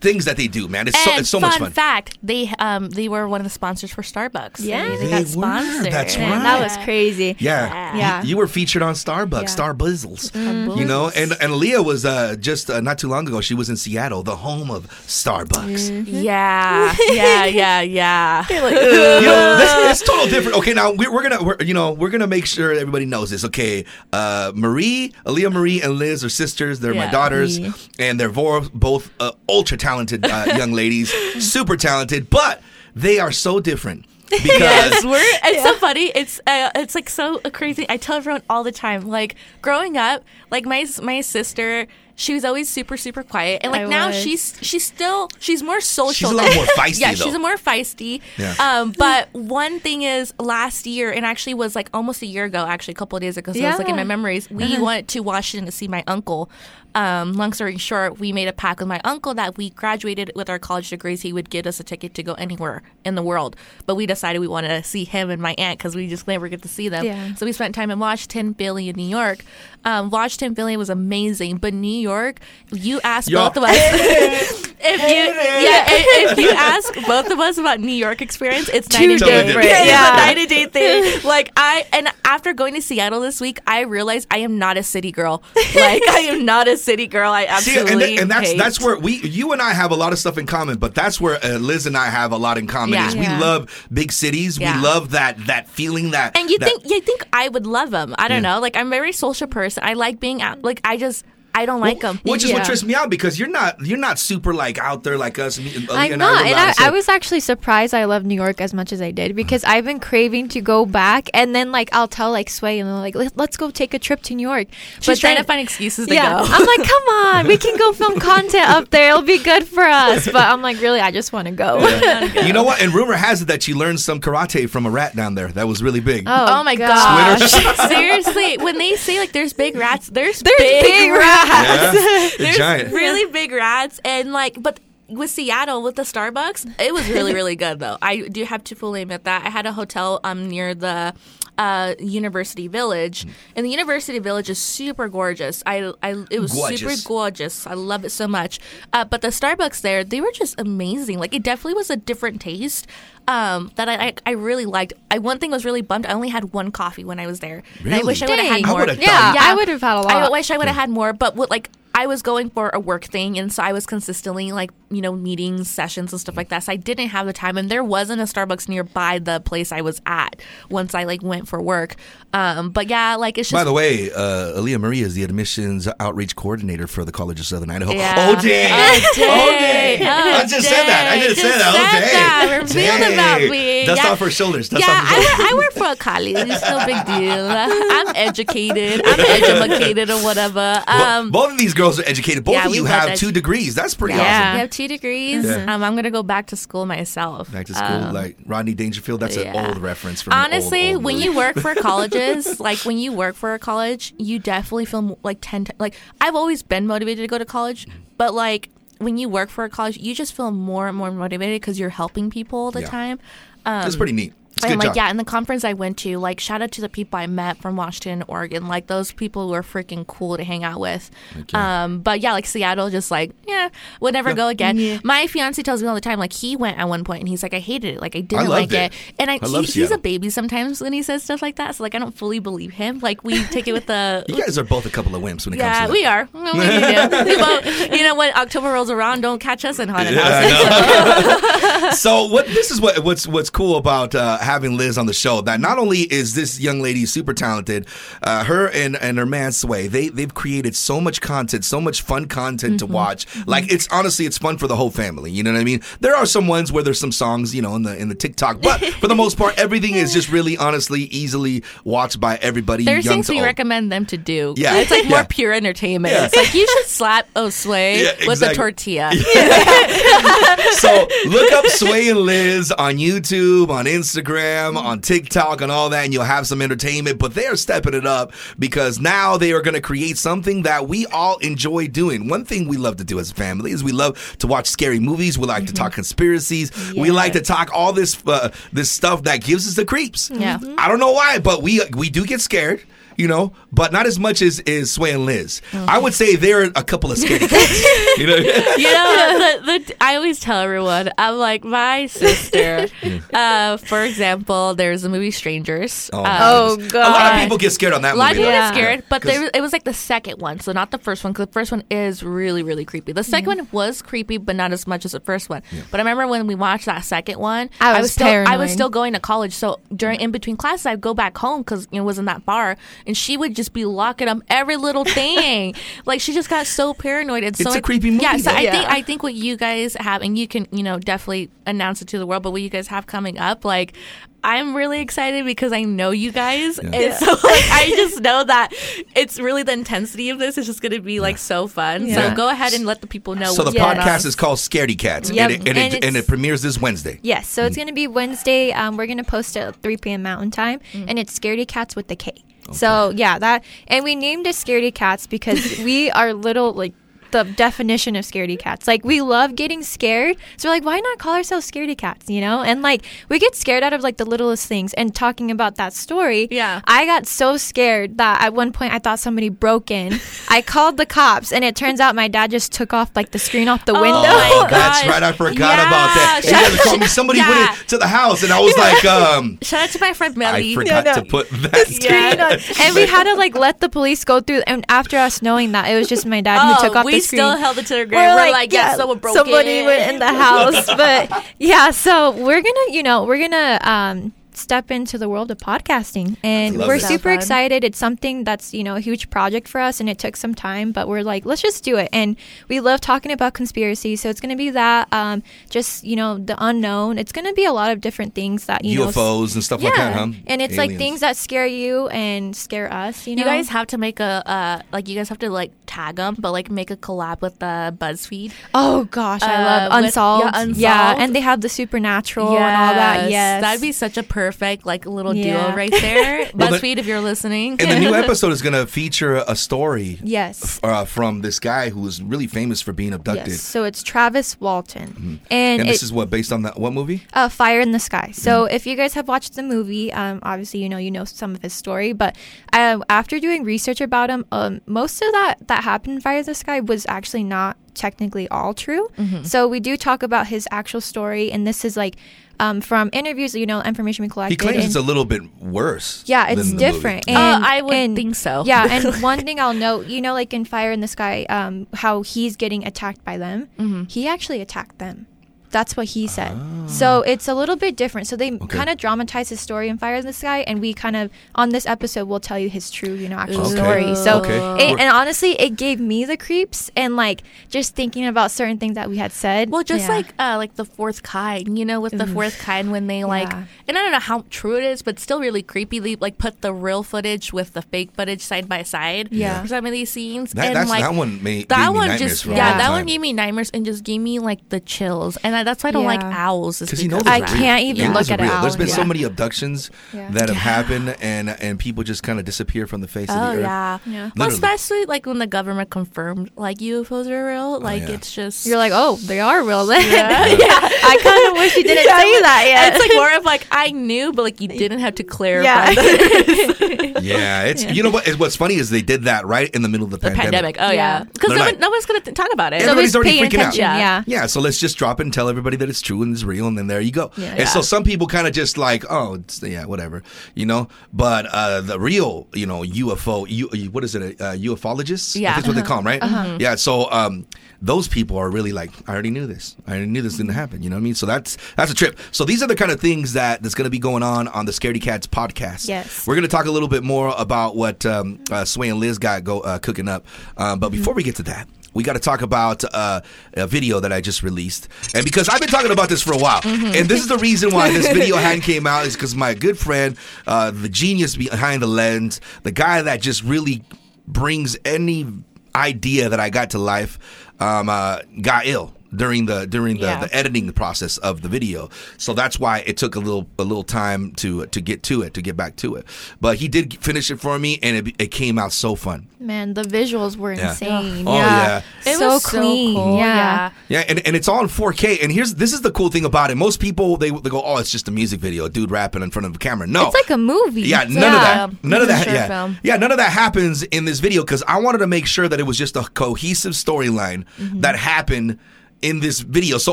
things 0.00 0.24
that 0.24 0.36
they 0.36 0.48
do. 0.48 0.68
Man, 0.68 0.88
it's 0.88 1.02
so 1.02 1.10
And 1.10 1.20
it's 1.20 1.28
so 1.28 1.40
fun 1.40 1.50
much 1.50 1.58
fun. 1.58 1.70
fact, 1.72 2.18
they 2.22 2.52
um 2.58 2.88
they 2.90 3.08
were 3.08 3.28
one 3.28 3.40
of 3.40 3.44
the 3.44 3.50
sponsors 3.50 3.90
for 3.92 4.02
Starbucks. 4.02 4.60
Yeah. 4.60 4.88
they, 4.88 4.96
they 4.96 5.04
They 5.04 5.10
got 5.10 5.20
were. 5.22 5.26
sponsored. 5.26 5.92
That's 5.92 6.16
Man, 6.16 6.30
right. 6.30 6.42
that 6.42 6.60
was 6.62 6.76
crazy. 6.84 7.36
Yeah. 7.38 7.96
Yeah. 7.96 8.22
You, 8.22 8.28
you 8.30 8.36
were 8.36 8.46
featured 8.46 8.82
on 8.82 8.94
Starbucks, 8.94 9.42
Yeah. 9.42 9.46
Star 9.46 9.74
Bizzles. 9.74 10.34
You 10.78 10.84
know, 10.84 11.10
and 11.14 11.32
and 11.40 11.54
Leah 11.56 11.82
was 11.82 12.04
uh, 12.04 12.36
just 12.38 12.70
uh, 12.70 12.80
not 12.80 12.98
too 12.98 13.08
long 13.08 13.26
ago. 13.28 13.40
She 13.40 13.54
was 13.54 13.68
in 13.68 13.76
Seattle, 13.76 14.22
the 14.22 14.36
home 14.36 14.70
of 14.70 14.86
Starbucks. 15.06 16.06
Yeah, 16.30 16.94
yeah, 17.10 17.44
yeah, 17.46 17.80
yeah. 17.80 18.46
You 18.48 18.56
know, 18.56 18.70
this, 19.58 20.00
it's 20.00 20.08
total 20.08 20.26
different. 20.26 20.58
Okay, 20.58 20.72
now 20.74 20.92
we're, 20.92 21.12
we're 21.12 21.22
gonna, 21.22 21.42
we're, 21.42 21.56
you 21.60 21.74
know, 21.74 21.92
we're 21.92 22.10
gonna 22.10 22.26
make 22.26 22.46
sure 22.46 22.72
everybody 22.72 23.04
knows 23.06 23.30
this. 23.30 23.44
Okay, 23.44 23.84
uh, 24.12 24.52
Marie, 24.54 25.12
Aaliyah 25.26 25.52
Marie, 25.52 25.82
and 25.82 25.94
Liz 25.94 26.24
are 26.24 26.28
sisters. 26.28 26.80
They're 26.80 26.94
my 26.94 27.04
Yeah. 27.04 27.10
daughters, 27.10 27.58
and 27.98 28.18
they're 28.18 28.28
vo- 28.28 28.68
both 28.72 29.10
uh, 29.20 29.32
ultra 29.48 29.76
talented 29.76 29.89
uh, 29.98 30.44
young 30.56 30.72
ladies, 30.72 31.12
super 31.44 31.76
talented, 31.76 32.30
but 32.30 32.62
they 32.94 33.18
are 33.18 33.32
so 33.32 33.60
different 33.60 34.06
because 34.30 34.60
Yes, 34.60 35.04
we're. 35.04 35.50
It's 35.50 35.62
so 35.62 35.74
funny. 35.76 36.06
It's 36.14 36.38
uh, 36.46 36.70
it's 36.76 36.94
like 36.94 37.08
so 37.10 37.38
crazy. 37.52 37.84
I 37.88 37.96
tell 37.96 38.16
everyone 38.16 38.42
all 38.48 38.62
the 38.62 38.72
time. 38.72 39.08
Like 39.08 39.34
growing 39.60 39.96
up, 39.96 40.22
like 40.52 40.64
my 40.64 40.86
my 41.02 41.20
sister, 41.20 41.88
she 42.14 42.34
was 42.34 42.44
always 42.44 42.68
super 42.68 42.96
super 42.96 43.24
quiet, 43.24 43.62
and 43.64 43.72
like 43.72 43.82
I 43.82 43.84
now 43.86 44.06
was. 44.08 44.16
she's 44.16 44.56
she's 44.62 44.86
still 44.86 45.28
she's 45.40 45.64
more 45.64 45.80
social. 45.80 46.12
she's 46.12 46.30
a 46.30 46.34
lot 46.34 46.54
more 46.54 46.64
feisty. 46.76 47.00
yeah, 47.00 47.14
though. 47.14 47.24
she's 47.24 47.34
a 47.34 47.40
more 47.40 47.56
feisty. 47.56 48.20
Yeah. 48.38 48.54
Um, 48.60 48.92
but 48.96 49.32
one 49.32 49.80
thing 49.80 50.02
is, 50.02 50.32
last 50.38 50.86
year, 50.86 51.10
and 51.10 51.26
actually 51.26 51.54
was 51.54 51.74
like 51.74 51.90
almost 51.92 52.22
a 52.22 52.26
year 52.26 52.44
ago, 52.44 52.64
actually 52.64 52.92
a 52.92 52.96
couple 52.96 53.16
of 53.16 53.22
days 53.22 53.36
ago. 53.36 53.52
So 53.52 53.60
I 53.64 53.70
was 53.70 53.78
like 53.78 53.88
in 53.88 53.96
my 53.96 54.04
memories. 54.04 54.48
We 54.48 54.78
went 54.78 55.08
to 55.08 55.20
Washington 55.20 55.66
to 55.66 55.72
see 55.72 55.88
my 55.88 56.04
uncle. 56.06 56.50
Um, 56.94 57.34
long 57.34 57.52
story 57.52 57.76
short, 57.78 58.18
we 58.18 58.32
made 58.32 58.48
a 58.48 58.52
pact 58.52 58.80
with 58.80 58.88
my 58.88 59.00
uncle 59.04 59.34
that 59.34 59.56
we 59.56 59.70
graduated 59.70 60.32
with 60.34 60.50
our 60.50 60.58
college 60.58 60.90
degrees. 60.90 61.22
He 61.22 61.32
would 61.32 61.50
get 61.50 61.66
us 61.66 61.80
a 61.80 61.84
ticket 61.84 62.14
to 62.14 62.22
go 62.22 62.34
anywhere 62.34 62.82
in 63.04 63.14
the 63.14 63.22
world. 63.22 63.56
But 63.86 63.94
we 63.94 64.06
decided 64.06 64.40
we 64.40 64.48
wanted 64.48 64.68
to 64.68 64.82
see 64.82 65.04
him 65.04 65.30
and 65.30 65.40
my 65.40 65.54
aunt 65.58 65.78
because 65.78 65.94
we 65.94 66.08
just 66.08 66.26
never 66.26 66.48
get 66.48 66.62
to 66.62 66.68
see 66.68 66.88
them. 66.88 67.04
Yeah. 67.04 67.34
So 67.34 67.46
we 67.46 67.52
spent 67.52 67.74
time 67.74 67.90
in 67.90 67.98
Washington, 67.98 68.54
Philly, 68.54 68.88
and 68.88 68.96
New 68.96 69.08
York. 69.08 69.44
Um, 69.84 70.10
Washington, 70.10 70.54
Philly 70.54 70.76
was 70.76 70.90
amazing, 70.90 71.58
but 71.58 71.72
New 71.74 71.88
York, 71.88 72.40
you 72.72 73.00
asked 73.02 73.28
Yo. 73.28 73.38
both 73.38 73.56
of 73.56 73.64
us. 73.64 74.66
if 74.82 75.00
you 75.00 75.06
yeah, 75.08 75.84
if, 75.88 76.32
if 76.32 76.38
you 76.38 76.50
ask 76.50 76.94
both 77.06 77.30
of 77.30 77.38
us 77.38 77.58
about 77.58 77.80
New 77.80 77.92
York 77.92 78.20
experience, 78.22 78.68
it's 78.68 78.88
night 78.92 79.10
and 79.10 79.18
Totally 79.20 79.38
day. 79.40 79.46
different. 79.46 79.68
It's 79.68 79.86
Yeah. 79.86 80.12
a 80.12 80.16
night 80.16 80.38
and 80.38 80.48
day 80.48 80.66
thing. 80.66 81.20
Like 81.30 81.50
I 81.56 81.86
and 81.92 82.08
after 82.24 82.52
going 82.54 82.74
to 82.74 82.82
Seattle 82.82 83.20
this 83.20 83.40
week, 83.40 83.58
I 83.66 83.80
realized 83.82 84.26
I 84.30 84.38
am 84.38 84.58
not 84.58 84.76
a 84.76 84.82
city 84.82 85.12
girl. 85.12 85.42
Like 85.56 86.02
I 86.08 86.26
am 86.32 86.44
not 86.44 86.66
a 86.68 86.76
city 86.76 87.06
girl. 87.06 87.30
I 87.32 87.44
See, 87.60 87.76
absolutely 87.78 87.92
and, 87.92 88.00
th- 88.02 88.20
and 88.22 88.30
that's 88.30 88.48
hate. 88.50 88.58
that's 88.58 88.80
where 88.80 88.98
we, 88.98 89.16
you 89.20 89.52
and 89.52 89.60
I 89.62 89.72
have 89.72 89.90
a 89.90 89.96
lot 89.96 90.12
of 90.12 90.18
stuff 90.18 90.38
in 90.38 90.46
common, 90.46 90.78
but 90.78 90.94
that's 90.94 91.20
where 91.20 91.38
uh, 91.44 91.58
Liz 91.58 91.86
and 91.86 91.96
I 91.96 92.06
have 92.08 92.32
a 92.32 92.36
lot 92.36 92.58
in 92.58 92.66
common. 92.66 92.94
Yeah. 92.94 93.08
Is 93.08 93.14
we 93.16 93.22
Yeah. 93.22 93.38
love 93.38 93.86
big 93.92 94.12
cities. 94.12 94.58
Yeah. 94.58 94.76
We 94.76 94.82
love 94.82 95.10
that 95.10 95.46
that 95.46 95.68
feeling 95.68 96.10
that. 96.12 96.36
And 96.36 96.48
you 96.50 96.58
that- 96.58 96.68
think 96.68 96.88
you 96.90 97.00
think 97.00 97.26
I 97.32 97.48
would 97.48 97.66
love 97.66 97.90
them? 97.90 98.14
I 98.18 98.28
don't 98.28 98.42
Yeah. 98.42 98.54
know. 98.54 98.60
Like 98.60 98.76
I'm 98.76 98.86
a 98.86 98.90
very 98.90 99.12
social 99.12 99.46
person. 99.46 99.82
I 99.84 99.92
like 99.94 100.20
being 100.20 100.40
out. 100.42 100.62
Like 100.62 100.80
I 100.84 100.96
just 100.96 101.24
I 101.54 101.66
don't 101.66 101.80
like 101.80 102.00
them. 102.00 102.18
Which 102.24 102.44
is 102.44 102.52
what 102.52 102.64
trips 102.64 102.82
me 102.84 102.94
out 102.94 103.10
because 103.10 103.38
you're 103.38 103.48
not 103.48 103.80
you're 103.84 103.98
not 103.98 104.18
super 104.18 104.54
like 104.54 104.78
out 104.78 105.02
there 105.04 105.18
like 105.18 105.38
us. 105.38 105.58
Me, 105.58 105.70
Aaliyah 105.70 105.88
I'm 105.90 106.12
and 106.12 106.18
not, 106.20 106.44
I, 106.44 106.48
and 106.48 106.56
I, 106.60 106.72
so- 106.72 106.84
I 106.84 106.90
was 106.90 107.08
actually 107.08 107.40
surprised 107.40 107.92
I 107.94 108.04
love 108.04 108.24
New 108.24 108.34
York 108.34 108.60
as 108.60 108.72
much 108.72 108.92
as 108.92 109.02
I 109.02 109.10
did 109.10 109.34
because 109.36 109.64
I've 109.64 109.84
been 109.84 110.00
craving 110.00 110.48
to 110.50 110.60
go 110.60 110.86
back, 110.86 111.28
and 111.34 111.54
then 111.54 111.72
like 111.72 111.90
I'll 111.92 112.08
tell 112.08 112.30
like 112.30 112.48
Sway 112.50 112.78
and 112.78 112.88
they're 112.88 112.96
like, 112.96 113.14
"Let- 113.14 113.36
let's 113.36 113.56
go 113.56 113.70
take 113.70 113.94
a 113.94 113.98
trip 113.98 114.22
to 114.24 114.34
New 114.34 114.48
York. 114.48 114.68
She's 115.00 115.18
trying 115.18 115.34
then- 115.34 115.44
to 115.44 115.46
find 115.46 115.60
excuses 115.60 116.06
to 116.08 116.14
yeah, 116.14 116.30
go. 116.32 116.44
I'm 116.48 116.66
like, 116.66 116.88
come 116.88 117.02
on, 117.26 117.46
we 117.46 117.56
can 117.56 117.76
go 117.76 117.92
film 118.00 118.18
content 118.20 118.68
up 118.68 118.90
there. 118.90 119.10
It'll 119.10 119.22
be 119.22 119.38
good 119.42 119.66
for 119.66 119.82
us. 119.82 120.26
But 120.26 120.36
I'm 120.48 120.62
like, 120.62 120.80
really, 120.80 121.00
I 121.00 121.10
just 121.10 121.32
want 121.32 121.46
to 121.48 121.52
go. 121.52 121.78
You 122.40 122.52
know 122.52 122.62
what? 122.64 122.80
And 122.80 122.92
rumor 122.94 123.14
has 123.14 123.42
it 123.42 123.46
that 123.48 123.62
she 123.62 123.74
learned 123.74 124.00
some 124.00 124.20
karate 124.20 124.68
from 124.68 124.86
a 124.86 124.90
rat 124.90 125.14
down 125.14 125.34
there. 125.34 125.48
That 125.48 125.68
was 125.68 125.82
really 125.82 126.00
big. 126.00 126.24
Oh, 126.26 126.60
oh 126.60 126.64
my 126.64 126.74
gosh. 126.74 127.40
gosh! 127.40 127.88
Seriously, 127.88 128.56
when 128.58 128.78
they 128.78 128.96
say 128.96 129.18
like 129.18 129.32
there's 129.32 129.52
big 129.52 129.76
rats, 129.76 130.08
there's, 130.08 130.40
There's 130.40 130.58
big, 130.58 130.82
big 130.84 131.10
rats. 131.12 131.39
Yeah, 131.46 132.30
There's 132.38 132.56
giant. 132.56 132.92
really 132.92 133.30
big 133.32 133.52
rats, 133.52 134.00
and 134.04 134.32
like, 134.32 134.60
but 134.62 134.80
with 135.08 135.30
Seattle 135.30 135.82
with 135.82 135.96
the 135.96 136.02
Starbucks, 136.02 136.80
it 136.80 136.94
was 136.94 137.08
really 137.08 137.34
really 137.34 137.56
good 137.56 137.78
though. 137.80 137.98
I 138.00 138.28
do 138.28 138.44
have 138.44 138.62
to 138.64 138.74
fully 138.74 139.02
admit 139.02 139.24
that 139.24 139.44
I 139.44 139.50
had 139.50 139.66
a 139.66 139.72
hotel 139.72 140.20
um 140.24 140.48
near 140.48 140.74
the. 140.74 141.14
Uh, 141.60 141.94
University 141.98 142.68
Village, 142.68 143.26
and 143.54 143.66
the 143.66 143.70
University 143.70 144.18
Village 144.18 144.48
is 144.48 144.56
super 144.58 145.08
gorgeous. 145.10 145.62
I, 145.66 145.92
I, 146.02 146.24
it 146.30 146.40
was 146.40 146.52
Gorgeous. 146.54 146.80
super 146.80 146.96
gorgeous. 147.06 147.66
I 147.66 147.74
love 147.74 148.02
it 148.06 148.10
so 148.10 148.26
much. 148.26 148.60
Uh, 148.94 149.04
but 149.04 149.20
the 149.20 149.28
Starbucks 149.28 149.82
there, 149.82 150.02
they 150.02 150.22
were 150.22 150.32
just 150.32 150.58
amazing. 150.58 151.18
Like 151.18 151.34
it 151.34 151.42
definitely 151.42 151.74
was 151.74 151.90
a 151.90 151.96
different 151.96 152.40
taste 152.40 152.86
um, 153.28 153.70
that 153.76 153.90
I, 153.90 153.94
I, 154.06 154.14
I 154.24 154.30
really 154.32 154.64
liked. 154.64 154.94
I 155.10 155.18
one 155.18 155.38
thing 155.38 155.50
was 155.50 155.66
really 155.66 155.82
bummed. 155.82 156.06
I 156.06 156.12
only 156.14 156.30
had 156.30 156.54
one 156.54 156.72
coffee 156.72 157.04
when 157.04 157.20
I 157.20 157.26
was 157.26 157.40
there. 157.40 157.62
And 157.84 157.88
I 157.94 157.98
Really? 157.98 158.06
wish 158.06 158.22
I 158.22 158.26
would 158.30 158.38
have 158.38 158.48
had 158.48 158.54
Dang. 158.56 158.64
I 158.64 158.70
more. 158.70 158.80
would've 158.80 159.02
Yeah, 159.02 159.34
I 159.38 159.54
would 159.54 159.68
have 159.68 159.80
had 159.82 159.96
a 159.98 160.00
lot. 160.00 160.12
I 160.16 160.30
wish 160.30 160.50
I 160.50 160.56
would 160.56 160.66
have 160.66 160.76
had 160.76 160.88
more, 160.88 161.12
but 161.12 161.36
what 161.36 161.50
like 161.50 161.68
I 161.94 162.06
was 162.06 162.22
going 162.22 162.50
for 162.50 162.70
a 162.72 162.80
work 162.80 163.04
thing, 163.04 163.38
and 163.38 163.52
so 163.52 163.62
I 163.62 163.72
was 163.72 163.84
consistently 163.86 164.52
like 164.52 164.70
you 164.90 165.00
know 165.02 165.12
meetings, 165.12 165.68
sessions, 165.70 166.12
and 166.12 166.20
stuff 166.20 166.36
like 166.36 166.48
that. 166.48 166.64
So 166.64 166.72
I 166.72 166.76
didn't 166.76 167.08
have 167.08 167.26
the 167.26 167.32
time, 167.32 167.58
and 167.58 167.68
there 167.70 167.84
wasn't 167.84 168.20
a 168.20 168.24
Starbucks 168.24 168.68
nearby 168.68 169.18
the 169.18 169.40
place 169.40 169.72
I 169.72 169.80
was 169.80 170.00
at 170.06 170.40
once 170.70 170.94
I 170.94 171.04
like 171.04 171.22
went 171.22 171.48
for 171.48 171.60
work. 171.60 171.96
Um, 172.32 172.70
but 172.70 172.88
yeah, 172.88 173.16
like 173.16 173.38
it's 173.38 173.50
just 173.50 173.58
By 173.58 173.64
the 173.64 173.72
way, 173.72 174.10
uh, 174.12 174.54
Aaliyah 174.58 174.80
Marie 174.80 175.02
is 175.02 175.14
the 175.14 175.24
admissions 175.24 175.88
outreach 175.98 176.36
coordinator 176.36 176.86
for 176.86 177.04
the 177.04 177.12
College 177.12 177.40
of 177.40 177.46
Southern 177.46 177.70
Idaho. 177.70 177.92
Yeah. 177.92 178.14
Oh 178.16 178.40
dang! 178.40 178.72
Oh, 178.72 179.50
dang! 179.50 180.02
I 180.02 180.46
just 180.46 180.68
said 180.68 180.84
that. 180.86 181.08
I 181.10 181.16
dang. 181.16 181.20
didn't 181.20 181.36
say 181.36 181.58
that. 181.58 181.74
Oh 181.74 182.66
said 182.66 182.74
dang! 182.74 182.90
Revealed 183.00 183.12
about 183.14 183.40
me. 183.50 183.86
Dust 183.86 184.02
Yeah. 184.04 184.10
off 184.12 184.18
her 184.20 184.30
shoulders. 184.30 184.68
Dust 184.68 184.86
yeah, 184.86 184.92
off 184.94 185.08
her 185.08 185.16
I, 185.16 185.22
shoulders. 185.22 185.38
work, 185.38 185.52
I 185.52 185.54
work 185.56 185.72
for 185.72 185.92
a 185.92 185.96
college. 185.96 186.36
It's 186.36 186.62
no 186.70 186.86
big 186.86 187.04
deal. 187.06 187.46
I'm 187.50 188.14
educated. 188.16 189.02
I'm 189.04 189.20
educated 189.42 190.10
or 190.10 190.22
whatever. 190.22 190.82
Um, 190.86 191.30
both 191.30 191.52
of 191.52 191.58
these 191.58 191.74
girls 191.80 191.98
are 192.00 192.04
educated. 192.06 192.44
Both 192.44 192.54
yeah, 192.54 192.64
of 192.66 192.70
we 192.70 192.76
you 192.78 192.82
both 192.84 192.90
have 192.92 193.08
edu- 193.10 193.18
two 193.18 193.32
degrees. 193.32 193.74
That's 193.74 193.94
pretty 193.94 194.14
yeah, 194.14 194.22
awesome. 194.42 194.54
we 194.54 194.60
have 194.60 194.70
two 194.70 194.88
degrees. 194.88 195.44
Yeah. 195.44 195.72
Um, 195.74 195.82
I'm 195.82 195.94
gonna 195.96 196.10
go 196.10 196.22
back 196.22 196.46
to 196.48 196.56
school 196.56 196.86
myself. 196.86 197.50
Back 197.52 197.66
to 197.66 197.74
school, 197.74 197.86
Um, 197.86 198.14
like 198.14 198.36
Rodney 198.46 198.74
Dangerfield. 198.74 199.20
That's 199.20 199.36
an 199.36 199.44
yeah. 199.46 199.66
old 199.68 199.78
reference 199.78 200.22
from 200.22 200.32
an 200.32 200.38
old, 200.38 200.46
Honestly, 200.52 200.94
old 200.94 201.04
when 201.04 201.14
movie. 201.16 201.24
you 201.26 201.36
work 201.36 201.56
for 201.58 201.74
colleges, 201.90 202.60
like 202.60 202.78
when 202.84 202.98
you 202.98 203.12
work 203.12 203.34
for 203.34 203.54
a 203.54 203.58
college, 203.58 204.14
you 204.18 204.38
definitely 204.38 204.84
feel 204.84 205.02
mo- 205.02 205.18
like 205.22 205.38
ten. 205.40 205.64
T- 205.64 205.72
like 205.78 205.94
I've 206.20 206.34
always 206.36 206.62
been 206.62 206.86
motivated 206.86 207.22
to 207.24 207.28
go 207.28 207.38
to 207.38 207.44
college, 207.44 207.86
but 208.16 208.34
like 208.34 208.68
when 208.98 209.16
you 209.18 209.28
work 209.28 209.48
for 209.50 209.64
a 209.64 209.70
college, 209.70 209.96
you 209.96 210.14
just 210.14 210.34
feel 210.34 210.50
more 210.50 210.86
and 210.88 210.96
more 210.96 211.10
motivated 211.10 211.60
because 211.60 211.78
you're 211.80 211.88
helping 211.90 212.28
people 212.30 212.58
all 212.58 212.70
the 212.70 212.82
Yeah. 212.82 212.88
time. 212.90 213.18
Um, 213.64 213.86
It's 213.86 213.96
pretty 213.96 214.12
neat. 214.12 214.32
And 214.64 214.72
good 214.72 214.78
like 214.78 214.88
job. 214.88 214.96
yeah, 214.96 215.10
in 215.10 215.16
the 215.16 215.24
conference 215.24 215.64
I 215.64 215.72
went 215.72 215.96
to, 215.98 216.18
like 216.18 216.40
shout 216.40 216.62
out 216.62 216.72
to 216.72 216.80
the 216.80 216.88
people 216.88 217.18
I 217.18 217.26
met 217.26 217.58
from 217.58 217.76
Washington, 217.76 218.24
Oregon. 218.28 218.68
Like 218.68 218.86
those 218.86 219.12
people 219.12 219.48
were 219.50 219.62
freaking 219.62 220.06
cool 220.06 220.36
to 220.36 220.44
hang 220.44 220.64
out 220.64 220.80
with. 220.80 221.10
Um, 221.54 222.00
but 222.00 222.20
yeah, 222.20 222.32
like 222.32 222.46
Seattle, 222.46 222.90
just 222.90 223.10
like 223.10 223.32
yeah, 223.46 223.68
would 224.00 224.14
never 224.14 224.34
go 224.34 224.48
again. 224.48 225.00
My 225.04 225.26
fiance 225.26 225.62
tells 225.62 225.82
me 225.82 225.88
all 225.88 225.94
the 225.94 226.00
time, 226.00 226.18
like 226.18 226.32
he 226.32 226.56
went 226.56 226.78
at 226.78 226.88
one 226.88 227.04
point 227.04 227.20
and 227.20 227.28
he's 227.28 227.42
like, 227.42 227.54
I 227.54 227.58
hated 227.58 227.94
it, 227.96 228.00
like 228.00 228.16
I 228.16 228.20
didn't 228.20 228.48
loved 228.48 228.72
like 228.72 228.92
it. 228.92 228.92
it, 228.92 229.14
and 229.18 229.30
I, 229.30 229.38
I 229.42 229.46
love 229.46 229.64
he, 229.66 229.80
he's 229.80 229.90
a 229.90 229.98
baby 229.98 230.30
sometimes 230.30 230.80
when 230.80 230.92
he 230.92 231.02
says 231.02 231.22
stuff 231.22 231.42
like 231.42 231.56
that. 231.56 231.74
So 231.76 231.82
like 231.82 231.94
I 231.94 231.98
don't 231.98 232.16
fully 232.16 232.38
believe 232.38 232.72
him. 232.72 232.98
Like 233.00 233.24
we 233.24 233.44
take 233.46 233.68
it 233.68 233.72
with 233.72 233.86
the 233.86 234.24
You 234.28 234.36
guys 234.36 234.58
are 234.58 234.64
both 234.64 234.86
a 234.86 234.90
couple 234.90 235.14
of 235.14 235.22
wimps 235.22 235.46
when 235.46 235.54
it 235.54 235.58
yeah, 235.58 235.80
comes 235.80 235.88
to 235.88 235.92
we 235.92 236.04
are. 236.04 236.28
Well, 236.40 236.54
we 236.54 236.60
do. 236.64 237.36
well, 237.38 237.96
you 237.96 238.02
know, 238.02 238.14
when 238.14 238.34
October 238.34 238.72
rolls 238.72 238.90
around, 238.90 239.20
don't 239.20 239.38
catch 239.38 239.64
us 239.64 239.78
in 239.78 239.88
haunted 239.88 240.14
Yeah, 240.14 240.22
houses. 240.22 240.66
I 240.70 241.80
know. 241.80 241.90
so 241.92 242.26
what 242.26 242.46
this 242.46 242.70
is 242.70 242.80
what 242.80 243.04
what's 243.04 243.26
what's 243.26 243.50
cool 243.50 243.76
about 243.76 244.14
uh, 244.14 244.38
having 244.50 244.76
Liz 244.76 244.98
on 244.98 245.06
the 245.06 245.12
show 245.14 245.40
that 245.42 245.60
not 245.60 245.78
only 245.78 246.00
is 246.00 246.34
this 246.34 246.58
young 246.58 246.80
lady 246.82 247.06
super 247.06 247.32
talented, 247.32 247.86
uh, 248.22 248.42
her 248.44 248.68
and 248.70 248.96
and 248.96 249.16
her 249.16 249.26
man 249.26 249.52
Sway 249.52 249.86
they 249.86 250.08
they've 250.08 250.34
created 250.34 250.74
so 250.74 251.00
much 251.00 251.20
content, 251.20 251.64
so 251.64 251.80
much 251.80 252.02
fun 252.02 252.26
content 252.26 252.80
to 252.80 252.86
watch. 252.86 253.26
Like 253.46 253.72
it's 253.72 253.86
honestly 253.92 254.26
it's 254.26 254.38
fun 254.38 254.58
for 254.58 254.66
the 254.66 254.74
whole 254.76 254.90
family. 254.90 255.30
You 255.30 255.42
know 255.44 255.52
what 255.52 255.60
I 255.60 255.64
mean? 255.64 255.82
There 256.00 256.16
are 256.16 256.26
some 256.26 256.48
ones 256.48 256.72
where 256.72 256.82
there's 256.82 256.98
some 256.98 257.12
songs 257.12 257.54
you 257.54 257.62
know 257.62 257.76
in 257.76 257.82
the 257.84 257.96
in 257.96 258.08
the 258.08 258.14
TikTok, 258.16 258.60
but 258.60 258.80
for 259.00 259.06
the 259.06 259.14
most 259.14 259.38
part 259.38 259.56
everything 259.58 259.94
is 259.94 260.12
just 260.12 260.30
really 260.30 260.56
honestly 260.56 261.02
easily 261.02 261.62
watched 261.84 262.18
by 262.18 262.36
everybody. 262.42 262.84
There's 262.84 263.06
things 263.06 263.26
to 263.28 263.32
we 263.32 263.38
old. 263.38 263.46
recommend 263.46 263.92
them 263.92 264.04
to 264.06 264.16
do. 264.18 264.54
Yeah. 264.56 264.78
It's 264.78 264.90
like 264.90 265.06
more 265.08 265.24
pure 265.24 265.52
entertainment. 265.52 266.12
Yeah. 266.14 266.24
It's 266.26 266.36
like 266.36 266.52
you 266.54 266.66
should 266.66 266.86
slap 266.86 267.32
Osway 267.34 268.02
Yeah, 268.02 268.26
with 268.26 268.42
a 268.42 268.50
exactly. 268.50 268.56
tortilla. 268.56 269.10
so 270.72 271.08
look 271.26 271.52
up 271.52 271.66
Sway 271.66 272.08
and 272.08 272.20
Liz 272.20 272.72
on 272.72 272.96
YouTube, 272.96 273.68
on 273.70 273.84
Instagram, 273.84 274.39
on 274.76 275.00
TikTok, 275.00 275.60
and 275.60 275.70
all 275.70 275.90
that, 275.90 276.04
and 276.04 276.12
you'll 276.12 276.24
have 276.24 276.46
some 276.46 276.62
entertainment. 276.62 277.18
But 277.18 277.34
they 277.34 277.46
are 277.46 277.56
stepping 277.56 277.94
it 277.94 278.06
up 278.06 278.32
because 278.58 279.00
now 279.00 279.36
they 279.36 279.52
are 279.52 279.60
going 279.60 279.74
to 279.74 279.80
create 279.80 280.18
something 280.18 280.62
that 280.62 280.88
we 280.88 281.06
all 281.06 281.38
enjoy 281.38 281.88
doing. 281.88 282.28
One 282.28 282.44
thing 282.44 282.68
we 282.68 282.76
love 282.76 282.96
to 282.96 283.04
do 283.04 283.18
as 283.18 283.30
a 283.30 283.34
family 283.34 283.72
is 283.72 283.84
we 283.84 283.92
love 283.92 284.36
to 284.38 284.46
watch 284.46 284.66
scary 284.66 285.00
movies. 285.00 285.38
We 285.38 285.46
like 285.46 285.66
to 285.66 285.72
talk 285.72 285.92
conspiracies. 285.92 286.70
We 286.94 287.10
like 287.10 287.32
to 287.34 287.40
talk 287.40 287.70
all 287.72 287.92
this 287.92 288.20
uh, 288.26 288.52
this 288.72 288.90
stuff 288.90 289.24
that 289.24 289.42
gives 289.42 289.66
us 289.68 289.74
the 289.74 289.84
creeps. 289.84 290.30
Yeah. 290.32 290.58
I 290.78 290.88
don't 290.88 291.00
know 291.00 291.12
why, 291.12 291.38
but 291.38 291.62
we 291.62 291.80
we 291.96 292.10
do 292.10 292.24
get 292.24 292.40
scared. 292.40 292.82
You 293.16 293.28
know, 293.28 293.52
but 293.72 293.92
not 293.92 294.06
as 294.06 294.18
much 294.18 294.40
as 294.42 294.60
is 294.60 294.90
Sway 294.90 295.12
and 295.12 295.26
Liz. 295.26 295.60
I 295.72 295.98
would 295.98 296.14
say 296.14 296.36
they're 296.36 296.64
a 296.64 296.82
couple 296.84 297.10
of 297.12 297.18
scaredy 297.18 297.48
cats. 297.48 298.18
you 298.18 298.26
know, 298.26 298.36
You 298.36 298.92
know, 298.92 299.38
the, 299.38 299.84
the, 299.86 299.94
I 300.02 300.16
always 300.16 300.40
tell 300.40 300.58
everyone, 300.60 301.10
I'm 301.18 301.36
like, 301.36 301.64
my 301.64 302.06
sister, 302.06 302.88
uh, 303.34 303.76
for 303.78 304.02
example, 304.04 304.74
there's 304.74 305.02
the 305.02 305.08
movie 305.08 305.30
Strangers. 305.30 306.08
Oh, 306.12 306.20
Uh, 306.20 306.22
my 306.22 306.38
Oh, 306.42 306.76
goodness. 306.76 306.92
A 306.94 306.98
lot 307.10 307.34
of 307.34 307.40
people 307.42 307.58
get 307.58 307.70
scared 307.72 307.92
on 307.92 308.02
that 308.02 308.14
A 308.14 308.18
lot 308.18 308.30
of 308.32 308.36
people 308.38 308.50
though. 308.52 308.58
get 308.58 308.74
scared, 308.74 309.04
but 309.08 309.22
there, 309.22 309.50
it 309.52 309.60
was 309.60 309.72
like 309.72 309.84
the 309.84 309.94
second 309.94 310.40
one, 310.40 310.60
so 310.60 310.72
not 310.72 310.90
the 310.90 310.98
first 310.98 311.22
one, 311.24 311.32
because 311.32 311.46
the 311.46 311.52
first 311.52 311.70
one 311.72 311.84
is 311.90 312.22
really, 312.22 312.62
really 312.62 312.84
creepy. 312.84 313.12
The 313.12 313.20
2nd 313.22 313.46
one 313.46 313.68
was 313.72 314.02
creepy, 314.02 314.38
but 314.38 314.56
not 314.56 314.72
as 314.72 314.86
much 314.86 315.04
as 315.04 315.12
the 315.12 315.20
first 315.20 315.48
one. 315.48 315.62
But 315.90 316.00
I 316.00 316.02
remember 316.02 316.26
when 316.26 316.46
we 316.46 316.54
watched 316.54 316.86
that 316.86 317.04
second 317.04 317.38
one, 317.38 317.70
I 317.80 318.00
was 318.00 318.12
still, 318.12 318.26
I 318.46 318.56
was 318.56 318.72
still 318.72 318.88
going 318.88 319.12
to 319.12 319.20
college, 319.20 319.52
so 319.52 319.80
during 319.94 320.20
in 320.20 320.30
between 320.30 320.56
classes, 320.56 320.86
I'd 320.86 321.00
go 321.00 321.14
back 321.14 321.36
home 321.36 321.60
because 321.62 321.86
it 321.92 322.00
wasn't 322.00 322.26
that 322.26 322.42
far, 322.44 322.76
and 323.06 323.16
she 323.16 323.36
would 323.36 323.54
just 323.56 323.72
be 323.72 323.84
locking 323.84 324.28
up 324.28 324.38
every 324.48 324.76
little 324.76 325.04
thing. 325.04 325.74
like 326.06 326.20
she 326.20 326.32
just 326.32 326.48
got 326.48 326.66
so 326.66 326.94
paranoid 326.94 327.44
and 327.44 327.56
so 327.56 327.62
It's 327.68 327.74
a 327.76 327.78
I- 327.78 327.80
creepy 327.82 328.10
movie, 328.10 328.22
Yeah, 328.22 328.36
so 328.36 328.50
though. 328.50 328.56
I 328.56 328.70
think 328.70 328.86
I 328.90 329.02
think 329.02 329.22
what 329.22 329.34
you 329.34 329.56
guys 329.56 329.94
have, 329.94 330.22
and 330.22 330.38
you 330.38 330.46
can 330.48 330.66
you 330.70 330.82
know 330.82 330.98
definitely 330.98 331.50
announce 331.66 332.02
it 332.02 332.08
to 332.08 332.18
the 332.18 332.26
world, 332.26 332.42
but 332.42 332.50
what 332.52 332.62
you 332.62 332.70
guys 332.70 332.88
have 332.88 333.06
coming 333.06 333.38
up, 333.38 333.64
like. 333.64 333.94
I'm 334.42 334.74
really 334.74 335.00
excited 335.02 335.44
because 335.44 335.70
I 335.70 335.82
know 335.82 336.12
you 336.12 336.32
guys, 336.32 336.78
and 336.78 336.94
so 337.12 337.26
like 337.30 337.42
I 337.70 337.92
just 337.94 338.22
know 338.22 338.42
that 338.42 338.70
it's 339.14 339.38
really 339.38 339.64
the 339.64 339.72
intensity 339.72 340.30
of 340.30 340.38
this 340.38 340.56
is 340.56 340.64
just 340.64 340.80
going 340.80 340.92
to 340.92 341.00
be 341.02 341.20
like 341.20 341.36
so 341.36 341.66
fun. 341.66 342.06
Yeah. 342.06 342.30
So 342.30 342.34
go 342.36 342.48
ahead 342.48 342.72
and 342.72 342.86
let 342.86 343.02
the 343.02 343.06
people 343.06 343.34
know. 343.34 343.52
So 343.52 343.64
the 343.64 343.78
what's 343.78 344.00
podcast 344.00 344.24
is 344.24 344.34
called 344.36 344.56
Scaredy 344.56 344.98
Cats, 344.98 345.28
Yep, 345.28 345.50
and, 345.50 345.52
it, 345.52 345.68
and, 345.68 345.78
and 345.78 345.94
it, 345.94 346.04
and 346.06 346.16
it 346.16 346.26
premieres 346.26 346.62
this 346.62 346.80
Wednesday. 346.80 347.20
Yes, 347.22 347.48
so 347.48 347.66
it's 347.66 347.76
going 347.76 347.88
to 347.88 347.92
be 347.94 348.06
Wednesday. 348.06 348.72
Um, 348.72 348.96
we're 348.96 349.04
going 349.04 349.18
to 349.18 349.24
post 349.24 349.56
it 349.56 349.60
at 349.60 349.76
3 349.82 349.98
p.m. 349.98 350.22
Mountain 350.22 350.52
Time, 350.52 350.80
Mm. 350.94 351.04
and 351.08 351.18
it's 351.18 351.38
Scaredy 351.38 351.68
Cats 351.68 351.94
with 351.94 352.08
the 352.08 352.16
K. 352.16 352.42
So 352.72 353.10
yeah, 353.14 353.38
that 353.38 353.64
and 353.88 354.04
we 354.04 354.14
named 354.14 354.46
it 354.46 354.54
Scaredy 354.54 354.94
Cats 354.94 355.26
because 355.26 355.78
we 355.84 356.10
are 356.10 356.32
little 356.32 356.72
like 356.72 356.94
the 357.32 357.44
definition 357.44 358.16
of 358.16 358.24
scaredy 358.24 358.58
cats. 358.58 358.86
Like 358.86 359.04
we 359.04 359.20
love 359.20 359.54
getting 359.56 359.82
scared, 359.82 360.36
so 360.56 360.68
we're 360.68 360.74
like, 360.76 360.84
why 360.84 360.98
not 361.00 361.18
call 361.18 361.34
ourselves 361.34 361.70
scaredy 361.70 361.96
cats? 361.96 362.28
You 362.28 362.40
know, 362.40 362.62
and 362.62 362.82
like 362.82 363.04
we 363.28 363.38
get 363.38 363.54
scared 363.54 363.82
out 363.82 363.92
of 363.92 364.02
like 364.02 364.16
the 364.16 364.24
littlest 364.24 364.66
things. 364.66 364.94
And 364.94 365.14
talking 365.14 365.50
about 365.50 365.76
that 365.76 365.92
story, 365.92 366.48
Yeah. 366.50 366.80
I 366.86 367.06
got 367.06 367.26
so 367.26 367.56
scared 367.56 368.18
that 368.18 368.42
at 368.42 368.54
one 368.54 368.72
point 368.72 368.92
I 368.92 368.98
thought 368.98 369.18
somebody 369.18 369.48
broke 369.48 369.90
in. 369.90 370.18
I 370.48 370.62
called 370.62 370.96
the 370.96 371.06
cops, 371.06 371.52
and 371.52 371.64
it 371.64 371.76
turns 371.76 372.00
out 372.00 372.14
my 372.14 372.28
dad 372.28 372.50
just 372.50 372.72
took 372.72 372.92
off 372.92 373.10
like 373.14 373.30
the 373.30 373.38
screen 373.38 373.68
off 373.68 373.84
the 373.84 373.94
window. 373.94 374.08
my 374.10 374.66
God. 374.68 374.70
That's 374.70 375.06
right. 375.06 375.22
I 375.22 375.32
forgot 375.32 375.78
Yeah. 375.78 375.86
about 375.88 376.14
that. 376.14 376.40
Shout 376.44 376.64
And 376.64 376.72
you 376.74 376.78
told 376.84 377.00
me 377.00 377.06
somebody 377.06 377.38
Yeah. 377.38 377.48
went 377.68 377.80
into 377.82 377.98
the 377.98 378.06
house, 378.08 378.42
and 378.42 378.52
I 378.52 378.60
was 378.60 378.76
like, 378.76 379.04
um, 379.16 379.58
Shout 379.62 379.82
out 379.82 379.90
to 379.90 380.00
my 380.00 380.12
friend 380.12 380.36
Melly. 380.36 380.72
I 380.72 380.74
forgot 380.74 381.04
no. 381.04 381.14
to 381.14 381.22
put 381.24 381.48
that. 381.50 381.86
screen 381.88 382.40
on. 382.40 382.58
and 382.86 382.94
we 382.94 383.06
had 383.06 383.24
to 383.24 383.34
like 383.34 383.54
let 383.56 383.80
the 383.80 383.88
police 383.88 384.24
go 384.24 384.40
through. 384.40 384.62
And 384.66 384.84
after 384.88 385.16
us 385.16 385.42
knowing 385.42 385.72
that, 385.72 385.88
it 385.90 385.96
was 385.96 386.08
just 386.08 386.26
my 386.26 386.40
dad 386.40 386.58
Oh, 386.60 386.74
who 386.74 386.88
took 386.88 386.96
off 386.96 387.04
we 387.20 387.26
screen. 387.26 387.38
still 387.40 387.56
held 387.56 387.78
it 387.78 387.86
to 387.86 387.94
the 387.94 388.06
grave. 388.06 388.18
We're, 388.18 388.50
like, 388.50 388.72
yeah, 388.72 388.96
someone 388.96 389.18
broke 389.18 389.36
somebody 389.36 389.78
in. 389.78 389.86
went 389.86 390.12
in 390.12 390.18
the 390.18 390.26
house. 390.32 390.86
but 390.86 391.44
yeah, 391.58 391.90
so 391.90 392.30
we're 392.32 392.62
gonna, 392.62 392.90
you 392.92 393.02
know, 393.02 393.24
we're 393.24 393.38
gonna 393.38 393.78
um, 393.82 394.32
step 394.60 394.90
into 394.90 395.18
the 395.18 395.28
world 395.28 395.50
of 395.50 395.58
podcasting, 395.58 396.36
and 396.42 396.76
love 396.76 396.88
we're 396.88 396.94
it. 396.96 397.02
Super 397.02 397.30
fun. 397.30 397.38
excited. 397.38 397.84
It's 397.84 397.98
something 397.98 398.44
that's 398.44 398.72
you 398.74 398.84
know 398.84 398.96
a 398.96 399.00
huge 399.00 399.30
project 399.30 399.66
for 399.68 399.80
us, 399.80 400.00
and 400.00 400.08
it 400.08 400.18
took 400.18 400.36
some 400.36 400.54
time, 400.54 400.92
but 400.92 401.08
we're 401.08 401.22
like, 401.22 401.44
let's 401.44 401.62
just 401.62 401.82
do 401.84 401.96
it. 401.96 402.08
And 402.12 402.36
we 402.68 402.80
love 402.80 403.00
talking 403.00 403.32
about 403.32 403.54
conspiracy, 403.54 404.16
so 404.16 404.28
it's 404.28 404.40
gonna 404.40 404.56
be 404.56 404.70
that, 404.70 405.08
um, 405.12 405.42
just 405.70 406.04
you 406.04 406.16
know, 406.16 406.38
the 406.38 406.56
unknown. 406.62 407.18
It's 407.18 407.32
gonna 407.32 407.52
be 407.54 407.64
a 407.64 407.72
lot 407.72 407.90
of 407.90 408.00
different 408.00 408.34
things 408.34 408.66
that 408.66 408.84
you 408.84 408.98
know. 408.98 409.06
UFOs 409.08 409.54
and 409.54 409.64
stuff 409.64 409.82
like 409.82 409.94
that, 409.96 410.12
huh? 410.14 410.28
and 410.46 410.60
it's 410.62 410.76
like 410.76 410.96
things 410.96 411.20
that 411.20 411.36
scare 411.36 411.66
you 411.66 412.08
and 412.08 412.54
scare 412.54 412.92
us. 412.92 413.26
You 413.26 413.36
know, 413.36 413.40
You 413.42 413.46
guys 413.48 413.68
have 413.70 413.86
to 413.88 413.98
make 413.98 414.20
a 414.20 414.42
uh, 414.46 414.82
like 414.92 415.08
you 415.08 415.14
guys 415.16 415.28
have 415.28 415.38
to 415.38 415.50
like 415.50 415.72
tag 415.86 416.16
them, 416.16 416.36
but 416.38 416.52
like 416.52 416.70
make 416.70 416.90
a 416.90 416.96
collab 416.96 417.40
with 417.40 417.58
the 417.58 417.94
BuzzFeed. 417.98 418.52
Oh 418.74 419.04
gosh, 419.04 419.42
I 419.42 419.54
Uh, 419.56 419.64
love 419.64 419.82
with- 419.92 420.04
Unsolved. 420.06 420.44
yeah, 420.44 420.60
Unsolved. 420.62 420.78
Yeah, 420.80 421.14
and 421.18 421.34
they 421.34 421.40
have 421.40 421.60
the 421.60 421.68
supernatural 421.68 422.48
and 422.56 422.76
all 422.76 422.94
that. 422.94 423.30
Yes, 423.30 423.62
that'd 423.62 423.80
be 423.80 423.92
such 423.92 424.16
a 424.16 424.22
perfect 424.22 424.49
like 424.84 425.06
a 425.06 425.10
little 425.10 425.34
Yeah. 425.34 425.66
duo 425.68 425.76
right 425.76 425.90
there. 425.90 426.50
Well, 426.54 426.72
BuzzFeed, 426.72 426.98
if 426.98 427.06
you're 427.06 427.20
listening. 427.20 427.76
And 427.80 427.90
the 427.90 427.98
new 428.00 428.14
episode 428.24 428.52
is 428.52 428.60
going 428.62 428.72
to 428.72 428.86
feature 428.86 429.36
a 429.46 429.54
story 429.54 430.18
yes. 430.22 430.80
uh, 430.82 431.04
from 431.04 431.42
this 431.42 431.58
guy 431.60 431.90
who 431.90 432.00
was 432.00 432.20
really 432.22 432.46
famous 432.46 432.80
for 432.80 432.92
being 432.92 433.12
abducted. 433.12 433.48
Yes, 433.48 433.60
so 433.62 433.84
it's 433.84 434.02
Travis 434.02 434.58
Walton, 434.60 435.02
and, 435.02 435.14
Mm-hmm. 435.20 435.36
And 435.50 435.82
it, 435.82 435.86
this 435.86 436.02
is 436.02 436.12
what 436.12 436.28
based 436.30 436.52
on 436.52 436.62
that 436.62 436.78
what 436.78 436.92
movie? 436.92 437.22
uh, 437.34 437.48
Fire 437.48 437.80
in 437.80 437.92
the 437.92 437.98
Sky. 438.00 438.30
So 438.32 438.64
Mm-hmm. 438.64 438.74
if 438.74 438.86
you 438.86 438.96
guys 438.96 439.14
have 439.14 439.28
watched 439.28 439.54
the 439.54 439.62
movie, 439.62 440.12
um, 440.12 440.40
obviously 440.42 440.82
you 440.82 440.88
know 440.88 440.98
you 440.98 441.10
know 441.10 441.24
some 441.24 441.54
of 441.54 441.62
his 441.62 441.72
story. 441.72 442.12
But 442.12 442.36
um, 442.72 443.04
after 443.08 443.38
doing 443.38 443.62
research 443.64 444.00
about 444.00 444.28
him, 444.30 444.44
um, 444.52 444.80
most 444.86 445.22
of 445.22 445.30
that 445.32 445.56
that 445.68 445.84
happened 445.84 446.16
in 446.16 446.20
Fire 446.20 446.38
in 446.38 446.44
the 446.44 446.54
Sky 446.54 446.80
was 446.80 447.06
actually 447.08 447.44
not 447.44 447.76
technically 447.94 448.48
all 448.48 448.72
true. 448.74 449.08
Mm-hmm. 449.18 449.44
So 449.44 449.68
we 449.68 449.78
do 449.80 449.96
talk 449.96 450.22
about 450.22 450.46
his 450.48 450.66
actual 450.70 451.00
story, 451.00 451.50
and 451.52 451.66
this 451.66 451.84
is 451.84 451.96
like 451.96 452.16
um, 452.60 452.80
from 452.80 453.10
interviews, 453.12 453.54
you 453.54 453.66
know, 453.66 453.82
information 453.82 454.22
we 454.22 454.28
collected. 454.28 454.52
He 454.52 454.56
claims 454.56 454.76
and- 454.76 454.84
it's 454.86 454.96
a 454.96 455.00
little 455.00 455.24
bit 455.24 455.42
worse. 455.60 456.22
Yeah, 456.26 456.48
it's 456.48 456.68
than 456.68 456.76
the 456.76 456.80
different. 456.92 457.26
movie. 457.26 457.36
Oh, 457.36 457.40
And, 457.56 457.64
I 457.64 457.82
would 457.82 457.94
and- 457.94 458.16
think 458.16 458.34
so. 458.36 458.62
Yeah, 458.66 458.86
and 458.90 459.22
one 459.30 459.40
thing 459.40 459.58
I'll 459.58 459.74
note, 459.74 460.06
you 460.06 460.20
know, 460.20 460.32
like 460.34 460.52
in 460.54 460.64
Fire 460.64 460.92
in 460.92 461.00
the 461.00 461.08
Sky, 461.08 461.46
um, 461.48 461.86
how 461.94 462.22
he's 462.22 462.56
getting 462.56 462.86
attacked 462.86 463.24
by 463.24 463.38
them. 463.38 463.68
Mm-hmm. 463.78 464.04
He 464.08 464.28
actually 464.28 464.60
attacked 464.60 464.98
them. 464.98 465.26
That's 465.70 465.96
what 465.96 466.06
he 466.08 466.26
said. 466.26 466.56
So 466.88 467.22
it's 467.22 467.46
a 467.46 467.54
little 467.54 467.76
bit 467.76 467.94
different. 467.96 468.26
So 468.26 468.34
they 468.34 468.58
kind 468.58 468.90
of 468.90 468.96
dramatize 468.98 469.48
his 469.50 469.60
story 469.60 469.88
in 469.88 469.98
Fire 469.98 470.16
in 470.16 470.26
the 470.26 470.32
Sky, 470.32 470.60
and 470.62 470.80
we 470.80 470.92
kind 470.92 471.14
of 471.14 471.30
on 471.54 471.68
this 471.70 471.86
episode 471.86 472.24
we'll 472.26 472.40
tell 472.40 472.58
you 472.58 472.68
his 472.68 472.90
true, 472.90 473.14
you 473.14 473.28
know, 473.28 473.36
actual 473.38 473.66
Okay. 473.66 473.76
story. 473.76 474.14
So 474.16 474.38
Okay. 474.40 474.90
it, 474.92 474.98
and 474.98 475.08
honestly, 475.14 475.52
it 475.60 475.76
gave 475.76 476.00
me 476.00 476.24
the 476.24 476.36
creeps, 476.36 476.90
and 476.96 477.14
like 477.16 477.42
just 477.68 477.94
thinking 477.94 478.26
about 478.26 478.50
certain 478.50 478.78
things 478.78 478.94
that 478.96 479.08
we 479.08 479.18
had 479.18 479.30
said. 479.32 479.70
Well, 479.70 479.84
just 479.84 480.08
yeah. 480.08 480.14
like 480.16 480.34
uh, 480.38 480.56
like 480.56 480.74
the 480.74 480.84
fourth 480.84 481.22
kind, 481.22 481.78
you 481.78 481.84
know, 481.84 482.00
with 482.00 482.18
the 482.18 482.26
fourth 482.26 482.58
kind 482.58 482.90
when 482.90 483.06
they 483.06 483.22
like, 483.24 483.50
Yeah. 483.50 483.64
and 483.86 483.96
I 483.96 484.02
don't 484.02 484.12
know 484.12 484.18
how 484.18 484.44
true 484.50 484.76
it 484.76 484.82
is, 484.84 485.02
but 485.02 485.20
still 485.20 485.38
really 485.40 485.62
creepy. 485.62 486.00
They 486.00 486.16
like 486.16 486.38
put 486.38 486.60
the 486.62 486.72
real 486.74 487.02
footage 487.04 487.52
with 487.52 487.74
the 487.74 487.82
fake 487.82 488.10
footage 488.16 488.40
side 488.42 488.68
by 488.68 488.82
side. 488.82 489.28
Yeah. 489.30 489.62
for 489.62 489.68
some 489.68 489.86
of 489.86 489.92
these 489.92 490.10
scenes, 490.10 490.52
That, 490.52 490.66
and 490.66 490.76
that's, 490.76 490.90
like 490.90 491.02
that 491.04 491.14
one 491.14 491.42
made 491.42 491.68
that 491.68 491.76
gave 491.84 491.92
me 491.92 491.98
one 491.98 492.08
nightmares 492.08 492.30
just 492.32 492.44
for 492.44 492.50
a 492.52 492.56
yeah, 492.56 492.72
that 492.76 492.82
time. 492.88 492.92
one 492.92 493.06
gave 493.06 493.20
me 493.20 493.32
nightmares 493.32 493.70
and 493.70 493.84
just 493.84 494.02
gave 494.02 494.20
me 494.20 494.38
like 494.40 494.68
the 494.70 494.80
chills. 494.80 495.36
And 495.44 495.54
I, 495.54 495.59
that's 495.64 495.82
why 495.84 495.88
I 495.88 495.92
don't 495.92 496.04
like 496.04 496.22
owls. 496.22 496.80
is 496.82 496.88
Because 496.88 497.02
you 497.02 497.08
know 497.08 497.18
because 497.18 497.32
those 497.32 497.42
of 497.42 497.42
are 497.42 497.46
that. 497.46 497.52
real. 497.54 497.62
can't 497.62 497.82
even 497.84 497.96
You 498.02 498.08
know 498.08 498.14
look 498.18 498.30
at 498.30 498.40
an 498.40 498.46
real. 498.48 498.60
There's 498.60 498.74
owl, 498.74 498.78
been 498.78 498.88
so 498.88 499.04
many 499.04 499.22
abductions 499.24 499.90
Yeah. 500.12 500.30
that 500.32 500.48
have 500.48 500.56
happened, 500.58 501.16
and 501.20 501.50
and 501.50 501.78
people 501.78 502.02
just 502.04 502.22
kind 502.22 502.38
of 502.38 502.44
disappear 502.44 502.86
from 502.86 503.00
the 503.00 503.08
face 503.08 503.28
of 503.28 503.36
Oh 503.36 503.40
the 503.52 503.58
earth. 503.58 503.60
yeah, 503.62 503.98
Yeah. 504.06 504.30
Well, 504.36 504.48
especially 504.48 505.04
like 505.06 505.26
when 505.26 505.38
the 505.38 505.46
government 505.46 505.90
confirmed 505.90 506.50
like 506.56 506.78
UFOs 506.78 507.26
are 507.28 507.46
real. 507.46 507.60
Oh, 507.60 507.78
like 507.78 508.02
yeah. 508.02 508.10
it's 508.14 508.32
just 508.32 508.66
You're 508.66 508.78
like, 508.78 508.92
oh, 508.94 509.16
they 509.16 509.40
are 509.40 509.62
real 509.62 509.86
then. 509.86 510.00
Yeah. 510.10 510.28
I 511.02 511.18
kind 511.22 511.46
of 511.48 511.52
wish 511.58 511.76
you 511.76 511.82
didn't 511.82 512.04
Yeah, 512.06 512.16
say 512.18 512.40
that 512.40 512.64
yet. 512.66 512.94
It's 512.94 513.06
like 513.08 513.14
more 513.16 513.32
of 513.36 513.44
like 513.44 513.66
I 513.72 513.90
knew, 513.90 514.32
but 514.32 514.42
like 514.42 514.60
you 514.60 514.68
didn't 514.68 515.00
have 515.00 515.14
to 515.16 515.22
clarify 515.24 515.90
Yeah. 515.90 517.20
Yeah, 517.20 517.64
it's 517.64 517.84
you 517.84 518.02
know 518.02 518.10
what? 518.10 518.26
What's 518.38 518.56
funny 518.56 518.74
is 518.76 518.90
they 518.90 519.02
did 519.02 519.24
that 519.24 519.46
right 519.46 519.68
in 519.70 519.82
the 519.82 519.88
middle 519.88 520.04
of 520.06 520.10
the, 520.10 520.18
the 520.18 520.30
pandemic. 520.30 520.76
Oh 520.78 520.86
Yeah. 520.90 521.18
yeah, 521.20 521.24
because 521.24 521.48
They're 521.50 521.58
no, 521.58 521.64
like- 521.64 521.78
no 521.78 521.90
one's 521.90 522.06
gonna 522.06 522.20
th- 522.20 522.34
talk 522.36 522.52
about 522.52 522.72
it. 522.72 522.82
Everybody's 522.82 523.14
already 523.14 523.30
paying 523.32 523.44
freaking 523.44 523.58
out. 523.58 523.74
attention. 523.74 523.80
Yeah. 523.80 523.98
Yeah. 523.98 524.22
Yeah, 524.26 524.46
so 524.46 524.60
let's 524.60 524.78
just 524.78 524.96
drop 524.96 525.20
it 525.20 525.24
and 525.24 525.32
tell 525.32 525.48
everybody 525.50 525.76
that 525.76 525.88
it's 525.88 526.00
true 526.00 526.22
and 526.22 526.32
it's 526.32 526.44
real, 526.44 526.66
and 526.66 526.78
then 526.78 526.86
there 526.86 527.00
you 527.00 527.12
go. 527.12 527.30
Yeah. 527.36 527.56
And 527.58 527.68
so 527.68 527.82
some 527.82 528.04
people 528.04 528.26
kind 528.26 528.46
of 528.46 528.52
just 528.52 528.78
like, 528.78 529.04
oh, 529.10 529.34
it's, 529.34 529.62
yeah, 529.62 529.84
whatever, 529.84 530.22
you 530.54 530.66
know. 530.66 530.88
But 531.12 531.46
uh, 531.46 531.80
the 531.82 532.00
real, 532.00 532.46
you 532.54 532.66
know, 532.66 532.82
UFO, 532.82 533.48
U, 533.48 533.90
what 533.90 534.04
is 534.04 534.14
it, 534.14 534.40
uh, 534.40 534.54
ufologists? 534.54 535.38
Yeah. 535.38 535.54
that's 535.54 535.66
what 535.66 535.76
they 535.76 535.82
call 535.82 535.98
them, 535.98 536.06
right? 536.06 536.22
Uh-huh. 536.22 536.58
Yeah. 536.60 536.76
So 536.76 537.10
um, 537.10 537.46
those 537.82 538.08
people 538.08 538.36
are 538.38 538.50
really 538.50 538.72
like, 538.72 538.90
I 539.08 539.12
already 539.12 539.30
knew 539.30 539.46
this. 539.46 539.76
I 539.86 539.92
already 539.92 540.06
knew 540.06 540.22
this 540.22 540.36
didn't 540.36 540.52
happen. 540.52 540.82
You 540.82 540.90
know 540.90 540.96
what 540.96 541.00
I 541.00 541.04
mean? 541.04 541.14
So 541.14 541.26
that's 541.26 541.56
that's 541.76 541.90
a 541.90 541.94
trip. 541.94 542.18
So 542.30 542.44
these 542.44 542.62
are 542.62 542.66
the 542.66 542.76
kind 542.76 542.90
of 542.90 543.00
things 543.00 543.32
that 543.32 543.62
that's 543.62 543.74
going 543.74 543.84
to 543.84 543.90
be 543.90 543.98
going 543.98 544.22
on 544.22 544.48
on 544.48 544.66
the 544.66 544.72
Scaredy 544.72 545.00
Cats 545.00 545.26
podcast. 545.26 545.88
Yes. 545.88 546.26
We're 546.26 546.34
going 546.34 546.42
to 546.42 546.48
talk 546.48 546.66
a 546.66 546.70
little 546.70 546.88
bit 546.88 547.02
more 547.02 547.34
about 547.36 547.76
what 547.76 548.04
um, 548.06 548.42
uh, 548.50 548.64
Sway 548.64 548.88
and 548.88 549.00
Liz 549.00 549.18
got 549.18 549.44
go 549.44 549.60
uh, 549.60 549.78
cooking 549.78 550.08
up. 550.08 550.26
Um, 550.56 550.78
but 550.78 550.90
before 550.90 551.14
we 551.14 551.22
get 551.22 551.36
to 551.36 551.42
that, 551.44 551.68
we 551.94 552.02
got 552.02 552.14
to 552.14 552.20
talk 552.20 552.42
about 552.42 552.84
uh, 552.94 553.20
a 553.54 553.66
video 553.66 554.00
that 554.00 554.12
I 554.12 554.20
just 554.20 554.42
released, 554.42 554.88
and 555.14 555.24
because 555.24 555.48
I've 555.48 555.60
been 555.60 555.68
talking 555.68 555.90
about 555.90 556.08
this 556.08 556.22
for 556.22 556.32
a 556.32 556.38
while, 556.38 556.60
and 556.64 557.08
this 557.08 557.20
is 557.20 557.28
the 557.28 557.38
reason 557.38 557.72
why 557.72 557.90
this 557.90 558.06
video 558.06 558.36
hadn't 558.46 558.62
came 558.62 558.86
out 558.86 559.06
is 559.06 559.14
because 559.14 559.34
my 559.34 559.54
good 559.54 559.78
friend, 559.78 560.16
uh, 560.46 560.70
the 560.70 560.88
genius 560.88 561.36
behind 561.36 561.82
the 561.82 561.86
lens, 561.86 562.40
the 562.62 562.72
guy 562.72 563.02
that 563.02 563.20
just 563.20 563.42
really 563.42 563.82
brings 564.26 564.76
any 564.84 565.26
idea 565.74 566.28
that 566.28 566.40
I 566.40 566.50
got 566.50 566.70
to 566.70 566.78
life, 566.78 567.18
um, 567.60 567.88
uh, 567.88 568.20
got 568.40 568.66
ill 568.66 568.94
during 569.14 569.46
the 569.46 569.66
during 569.66 569.96
the, 569.96 570.06
Yeah. 570.06 570.20
the 570.20 570.34
editing 570.34 570.70
process 570.72 571.18
of 571.18 571.42
the 571.42 571.48
video. 571.48 571.88
So 572.16 572.32
that's 572.34 572.58
why 572.60 572.78
it 572.86 572.96
took 572.96 573.16
a 573.16 573.20
little 573.20 573.48
a 573.58 573.64
little 573.64 573.82
time 573.82 574.32
to 574.36 574.66
to 574.66 574.80
get 574.80 575.02
to 575.04 575.22
it 575.22 575.34
to 575.34 575.42
get 575.42 575.56
back 575.56 575.76
to 575.76 575.96
it. 575.96 576.04
But 576.40 576.56
he 576.58 576.68
did 576.68 576.96
finish 576.98 577.30
it 577.30 577.40
for 577.40 577.58
me, 577.58 577.78
and 577.82 578.06
it, 578.08 578.14
it 578.18 578.30
came 578.30 578.58
out 578.58 578.72
so 578.72 578.94
fun. 578.94 579.28
Man, 579.40 579.74
the 579.74 579.82
visuals 579.82 580.36
were 580.36 580.52
Yeah. 580.52 580.70
insane. 580.70 581.26
Oh, 581.26 581.36
yeah. 581.36 581.82
It 582.06 582.16
so 582.18 582.28
was 582.28 582.44
clean. 582.46 582.94
So 582.94 583.02
cool. 583.02 583.16
Yeah. 583.18 583.70
Yeah, 583.88 584.04
and, 584.08 584.24
and 584.26 584.36
it's 584.36 584.48
all 584.48 584.60
in 584.60 584.68
4K. 584.68 585.22
And 585.22 585.32
here's 585.32 585.54
this 585.54 585.72
is 585.72 585.80
the 585.80 585.90
cool 585.90 586.10
thing 586.10 586.24
about 586.24 586.50
it. 586.50 586.56
Most 586.56 586.78
people 586.78 587.16
they, 587.16 587.30
they 587.30 587.50
go, 587.50 587.62
oh, 587.62 587.78
it's 587.78 587.90
just 587.90 588.06
a 588.08 588.10
music 588.10 588.38
video, 588.40 588.66
a 588.66 588.68
dude 588.68 588.90
rapping 588.90 589.22
in 589.22 589.30
front 589.30 589.46
of 589.46 589.54
a 589.54 589.58
camera. 589.58 589.86
No, 589.86 590.06
It's 590.06 590.14
like 590.14 590.30
a 590.30 590.36
movie. 590.38 590.82
Yeah, 590.82 591.04
none 591.04 591.12
Yeah. 591.14 591.64
of 591.64 591.70
that. 591.72 591.84
None 591.84 592.02
of 592.02 592.08
that. 592.08 592.24
short 592.24 592.34
Yeah, 592.36 592.46
film. 592.48 592.76
yeah, 592.82 592.96
none 592.96 593.10
of 593.10 593.16
that 593.18 593.32
happens 593.32 593.82
in 593.82 594.04
this 594.04 594.20
video 594.20 594.42
because 594.42 594.62
I 594.68 594.78
wanted 594.78 594.98
to 594.98 595.06
make 595.06 595.26
sure 595.26 595.48
that 595.48 595.58
it 595.58 595.64
was 595.64 595.78
just 595.78 595.96
a 595.96 596.02
cohesive 596.02 596.72
storyline 596.74 597.44
Mm-hmm. 597.58 597.80
that 597.80 597.96
happened 597.96 598.58
in 599.02 599.20
this 599.20 599.40
video. 599.40 599.78
So 599.78 599.92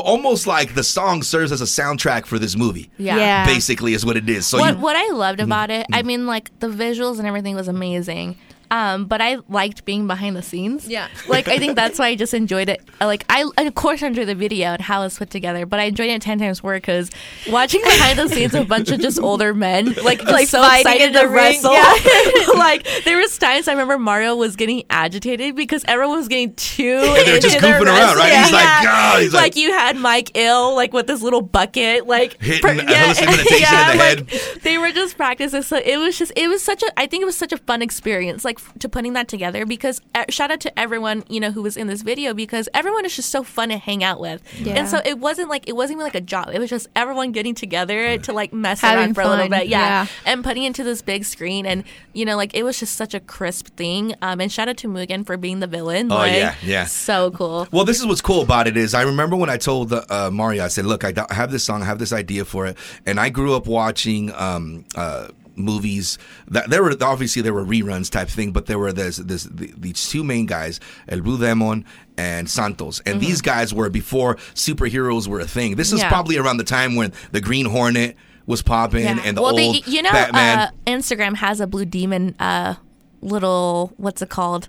almost 0.00 0.46
like 0.46 0.74
the 0.74 0.84
song 0.84 1.22
serves 1.22 1.50
as 1.52 1.60
a 1.60 1.64
soundtrack 1.64 2.26
for 2.26 2.38
this 2.38 2.56
movie. 2.56 2.90
Yeah. 2.98 3.16
Yeah. 3.16 3.46
basically 3.46 3.94
is 3.94 4.04
what 4.04 4.16
it 4.16 4.28
is. 4.28 4.46
So 4.46 4.58
what 4.58 4.74
you, 4.74 4.80
what 4.80 4.96
I 4.96 5.10
loved 5.12 5.38
Mm-hmm. 5.38 5.48
about 5.48 5.70
it, 5.70 5.86
I 5.92 6.02
mean, 6.02 6.26
like 6.26 6.50
the 6.60 6.68
visuals 6.68 7.18
and 7.18 7.26
everything 7.26 7.54
was 7.56 7.68
amazing. 7.68 8.36
Um, 8.70 9.06
but 9.06 9.20
I 9.20 9.38
liked 9.48 9.84
being 9.84 10.06
behind 10.06 10.36
the 10.36 10.42
scenes. 10.42 10.86
Yeah. 10.88 11.08
Like 11.26 11.48
I 11.48 11.58
think 11.58 11.76
that's 11.76 11.98
why 11.98 12.08
I 12.08 12.14
just 12.16 12.34
enjoyed 12.34 12.68
it. 12.68 12.82
Like 13.00 13.24
I, 13.28 13.50
of 13.56 13.74
course, 13.74 14.02
I 14.02 14.08
enjoyed 14.08 14.28
the 14.28 14.34
video 14.34 14.68
and 14.72 14.82
how 14.82 15.02
it's 15.04 15.18
put 15.18 15.30
together. 15.30 15.64
But 15.66 15.80
I 15.80 15.84
enjoyed 15.84 16.10
it 16.10 16.20
ten 16.22 16.38
times 16.38 16.62
more 16.62 16.74
because 16.74 17.10
watching 17.48 17.80
behind 17.82 18.18
the 18.18 18.28
scenes 18.28 18.54
a 18.54 18.64
bunch 18.64 18.90
of 18.90 19.00
just 19.00 19.18
older 19.18 19.54
men, 19.54 19.94
like, 20.04 20.20
just 20.20 20.32
Like 20.32 20.48
so 20.48 20.62
excited 20.64 21.12
to 21.14 21.20
ring, 21.26 21.34
wrestle. 21.34 21.72
yeah. 21.72 22.52
like 22.56 22.86
there 23.04 23.16
was 23.18 23.36
times 23.38 23.68
I 23.68 23.72
remember 23.72 23.98
Mario 23.98 24.36
was 24.36 24.56
getting 24.56 24.82
agitated 24.90 25.56
because 25.56 25.84
everyone 25.88 26.16
was 26.18 26.28
getting 26.28 26.54
too. 26.54 26.98
and 27.02 27.26
they're 27.26 27.38
just 27.40 27.58
goofing 27.58 27.82
around, 27.86 28.16
right? 28.16 28.30
wrestling. 28.30 28.42
He's 28.44 28.52
like, 28.52 28.62
Yeah. 28.62 28.84
God, 28.84 29.22
he's 29.22 29.32
like, 29.34 29.42
like, 29.42 29.56
you 29.56 29.70
had 29.72 29.96
Mike 29.96 30.30
Ill 30.36 30.74
like 30.74 30.92
with 30.92 31.06
this 31.06 31.22
little 31.22 31.42
bucket 31.42 32.06
like 32.06 32.40
Hitting 32.42 32.80
a 32.80 32.82
holistic 32.82 33.26
meditation 33.26 33.78
in 33.78 33.88
the 33.88 33.98
like, 33.98 34.30
head. 34.30 34.60
They 34.62 34.78
were 34.78 34.92
just 34.92 35.16
practicing. 35.16 35.62
So 35.62 35.76
it 35.78 35.96
was 35.98 36.18
just 36.18 36.32
it 36.36 36.48
was 36.48 36.62
such 36.62 36.82
a 36.82 37.00
I 37.00 37.06
think 37.06 37.22
it 37.22 37.26
was 37.26 37.36
such 37.36 37.52
a 37.52 37.58
fun 37.58 37.82
experience 37.82 38.44
like 38.44 38.57
f- 38.58 38.72
to 38.80 38.88
putting 38.88 39.14
that 39.14 39.28
together 39.28 39.64
because 39.64 40.00
uh, 40.14 40.24
shout 40.28 40.50
out 40.50 40.60
to 40.60 40.78
everyone 40.78 41.24
you 41.28 41.40
know 41.40 41.50
who 41.50 41.62
was 41.62 41.76
in 41.76 41.86
this 41.86 42.02
video 42.02 42.34
because 42.34 42.68
everyone 42.74 43.04
is 43.04 43.16
just 43.16 43.30
so 43.30 43.42
fun 43.42 43.70
to 43.70 43.78
hang 43.78 44.04
out 44.04 44.20
with. 44.20 44.42
Yeah. 44.60 44.74
And 44.74 44.88
so 44.88 45.00
it 45.04 45.18
wasn't 45.18 45.48
like 45.48 45.68
it 45.68 45.76
wasn't 45.76 45.98
even 45.98 46.04
like 46.04 46.14
a 46.14 46.20
job. 46.20 46.50
It 46.52 46.58
was 46.58 46.70
just 46.70 46.88
everyone 46.94 47.32
getting 47.32 47.54
together 47.54 48.18
to 48.18 48.32
like 48.32 48.52
mess 48.52 48.80
Having 48.80 48.98
around 48.98 49.14
for 49.14 49.20
a 49.22 49.28
little 49.28 49.48
bit. 49.48 49.68
Yeah. 49.68 49.80
yeah. 49.80 50.06
And 50.26 50.44
putting 50.44 50.64
into 50.64 50.84
this 50.84 51.02
big 51.02 51.24
screen 51.24 51.66
and 51.66 51.84
you 52.12 52.24
know 52.24 52.36
like 52.36 52.54
it 52.54 52.62
was 52.62 52.78
just 52.78 52.96
such 52.96 53.14
a 53.14 53.20
crisp 53.20 53.68
thing. 53.76 54.14
Um 54.22 54.40
and 54.40 54.50
shout 54.50 54.68
out 54.68 54.76
to 54.78 54.88
Mugen 54.88 55.24
for 55.24 55.36
being 55.36 55.60
the 55.60 55.66
villain. 55.66 56.10
Oh, 56.12 56.16
like, 56.16 56.32
yeah, 56.32 56.54
yeah. 56.62 56.84
So 56.84 57.30
cool. 57.30 57.68
Well, 57.70 57.84
this 57.84 58.00
is 58.00 58.06
what's 58.06 58.20
cool 58.20 58.42
about 58.42 58.66
it 58.66 58.76
is 58.76 58.94
I 58.94 59.02
remember 59.02 59.36
when 59.36 59.50
I 59.50 59.56
told 59.56 59.92
uh, 59.92 60.30
Mario, 60.30 60.64
I 60.64 60.68
said, 60.68 60.86
"Look, 60.86 61.04
I, 61.04 61.12
I 61.30 61.34
have 61.34 61.50
this 61.50 61.64
song, 61.64 61.82
I 61.82 61.86
have 61.86 61.98
this 61.98 62.12
idea 62.12 62.44
for 62.44 62.66
it," 62.66 62.76
and 63.06 63.20
I 63.20 63.28
grew 63.28 63.54
up 63.54 63.66
watching 63.66 64.32
um, 64.34 64.84
uh, 64.94 65.28
movies 65.58 66.18
that 66.48 66.70
there 66.70 66.82
were 66.82 66.94
obviously 67.00 67.42
there 67.42 67.52
were 67.54 67.64
reruns 67.64 68.10
type 68.10 68.28
thing, 68.28 68.52
but 68.52 68.66
there 68.66 68.78
were 68.78 68.92
this 68.92 69.16
this 69.18 69.44
the, 69.44 69.72
these 69.76 70.08
two 70.08 70.22
main 70.24 70.46
guys, 70.46 70.80
El 71.08 71.20
Blue 71.20 71.38
Demon 71.38 71.84
and 72.16 72.48
Santos, 72.48 73.00
and 73.06 73.20
these 73.20 73.40
guys 73.42 73.72
were 73.74 73.90
before 73.90 74.36
superheroes 74.54 75.28
were 75.28 75.40
a 75.40 75.46
thing. 75.46 75.76
This 75.76 75.88
is 75.92 75.98
Mm-hmm. 75.98 76.04
Yeah. 76.04 76.08
probably 76.10 76.36
around 76.38 76.56
the 76.58 76.64
time 76.64 76.94
when 76.94 77.12
the 77.32 77.40
Green 77.40 77.66
Hornet 77.66 78.16
was 78.46 78.62
popping 78.62 79.04
and 79.06 79.36
the 79.36 79.42
well, 79.42 79.50
old 79.58 79.58
they, 79.58 79.82
you 79.90 80.00
know, 80.02 80.10
Batman. 80.12 80.58
Uh, 80.58 80.70
Instagram 80.86 81.34
has 81.36 81.60
a 81.60 81.66
blue 81.66 81.84
demon 81.84 82.34
uh, 82.38 82.74
little 83.20 83.92
what's 83.96 84.22
it 84.22 84.28
called? 84.30 84.68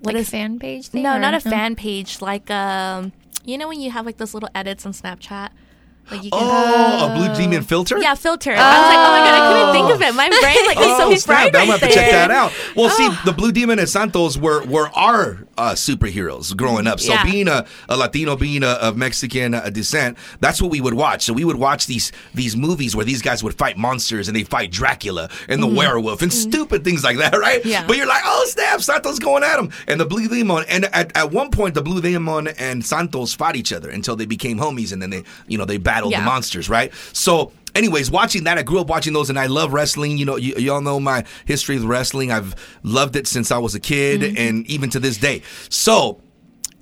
What 0.00 0.14
Like 0.14 0.22
is 0.22 0.28
a 0.28 0.30
fan 0.30 0.58
page 0.58 0.88
thing? 0.88 1.02
no, 1.02 1.16
or- 1.16 1.18
not 1.18 1.34
a 1.34 1.40
fan 1.40 1.76
page. 1.76 2.20
Like 2.22 2.50
um, 2.50 3.12
you 3.44 3.58
know 3.58 3.68
when 3.68 3.80
you 3.80 3.90
have 3.90 4.06
like 4.06 4.16
those 4.16 4.32
little 4.34 4.48
edits 4.54 4.86
on 4.86 4.92
Snapchat, 4.92 5.50
like 6.10 6.24
you 6.24 6.30
can. 6.30 6.40
oh, 6.42 7.10
a 7.12 7.14
Blue 7.16 7.34
Demon 7.36 7.62
filter. 7.62 7.98
Yeah, 7.98 8.14
filter. 8.14 8.52
I 8.52 8.54
was 8.54 8.88
like, 8.88 8.98
oh 8.98 9.10
my 9.12 9.20
god, 9.20 9.34
I 9.34 9.52
couldn't 9.52 9.72
think 9.74 9.94
of 9.94 10.02
it. 10.02 10.14
My 10.14 10.28
brain 10.28 10.66
like 10.66 10.76
was 10.78 10.86
Oh, 11.00 11.10
so 11.10 11.16
snap. 11.16 11.36
fried 11.36 11.56
I'm 11.56 11.66
gonna 11.68 11.78
have 11.78 11.88
to 11.88 11.94
check 11.94 12.10
that 12.10 12.30
out. 12.30 12.52
Well, 12.76 12.90
see, 12.90 13.08
the 13.24 13.32
Blue 13.32 13.52
Demon 13.52 13.78
and 13.78 13.88
Santos 13.88 14.36
were 14.36 14.64
were 14.64 14.88
our 14.94 15.46
uh, 15.56 15.72
superheroes 15.72 16.56
growing 16.56 16.86
up. 16.86 17.00
So 17.00 17.12
Yeah. 17.12 17.24
being 17.24 17.48
a, 17.48 17.66
a 17.88 17.96
Latino, 17.96 18.36
being 18.36 18.62
a, 18.62 18.68
of 18.68 18.96
Mexican 18.96 19.54
uh, 19.54 19.68
descent, 19.70 20.16
that's 20.40 20.60
what 20.62 20.70
we 20.70 20.80
would 20.80 20.94
watch. 20.94 21.22
So 21.24 21.32
we 21.32 21.44
would 21.44 21.56
watch 21.56 21.86
these 21.86 22.12
these 22.34 22.56
movies 22.56 22.96
where 22.96 23.04
these 23.04 23.22
guys 23.22 23.42
would 23.44 23.54
fight 23.54 23.76
monsters 23.76 24.28
and 24.28 24.36
they 24.36 24.44
fight 24.44 24.70
Dracula 24.70 25.28
and 25.48 25.62
the 25.62 25.66
werewolf 25.66 26.22
and 26.22 26.32
stupid 26.32 26.84
things 26.84 27.04
like 27.04 27.18
that, 27.18 27.32
right? 27.38 27.60
Mm-hmm. 27.60 27.68
Yeah. 27.68 27.86
But 27.86 27.96
you're 27.96 28.06
like, 28.06 28.22
oh 28.24 28.44
snap, 28.48 28.80
Santos 28.80 29.18
going 29.18 29.42
at 29.44 29.58
him, 29.58 29.70
and 29.86 30.00
the 30.00 30.06
Blue 30.06 30.28
Demon. 30.28 30.64
And 30.68 30.86
at, 30.86 31.16
at 31.16 31.30
one 31.30 31.50
point, 31.50 31.74
the 31.74 31.82
Blue 31.82 32.00
Demon 32.00 32.48
and 32.58 32.84
Santos 32.84 33.34
fought 33.34 33.56
each 33.56 33.72
other 33.72 33.90
until 33.90 34.16
they 34.16 34.26
became 34.26 34.58
homies, 34.58 34.92
and 34.92 35.00
then 35.02 35.10
they 35.10 35.24
you 35.46 35.58
know 35.58 35.64
they 35.64 35.76
battled 35.76 35.99
the 36.08 36.16
Yeah. 36.16 36.24
monsters, 36.24 36.68
right? 36.68 36.92
So 37.12 37.52
anyways, 37.74 38.10
watching 38.10 38.44
that, 38.44 38.58
I 38.58 38.62
grew 38.62 38.80
up 38.80 38.88
watching 38.88 39.12
those, 39.12 39.30
and 39.30 39.38
I 39.38 39.46
love 39.46 39.72
wrestling. 39.72 40.18
You 40.18 40.24
know, 40.24 40.34
y- 40.34 40.54
y'all 40.56 40.80
know 40.80 40.98
my 41.00 41.24
history 41.44 41.76
with 41.76 41.84
wrestling. 41.84 42.32
I've 42.32 42.54
loved 42.82 43.16
it 43.16 43.26
since 43.26 43.50
I 43.50 43.58
was 43.58 43.74
a 43.74 43.80
kid, 43.80 44.22
mm-hmm. 44.22 44.36
and 44.38 44.66
even 44.66 44.90
to 44.90 45.00
this 45.00 45.16
day. 45.18 45.42
So. 45.68 46.20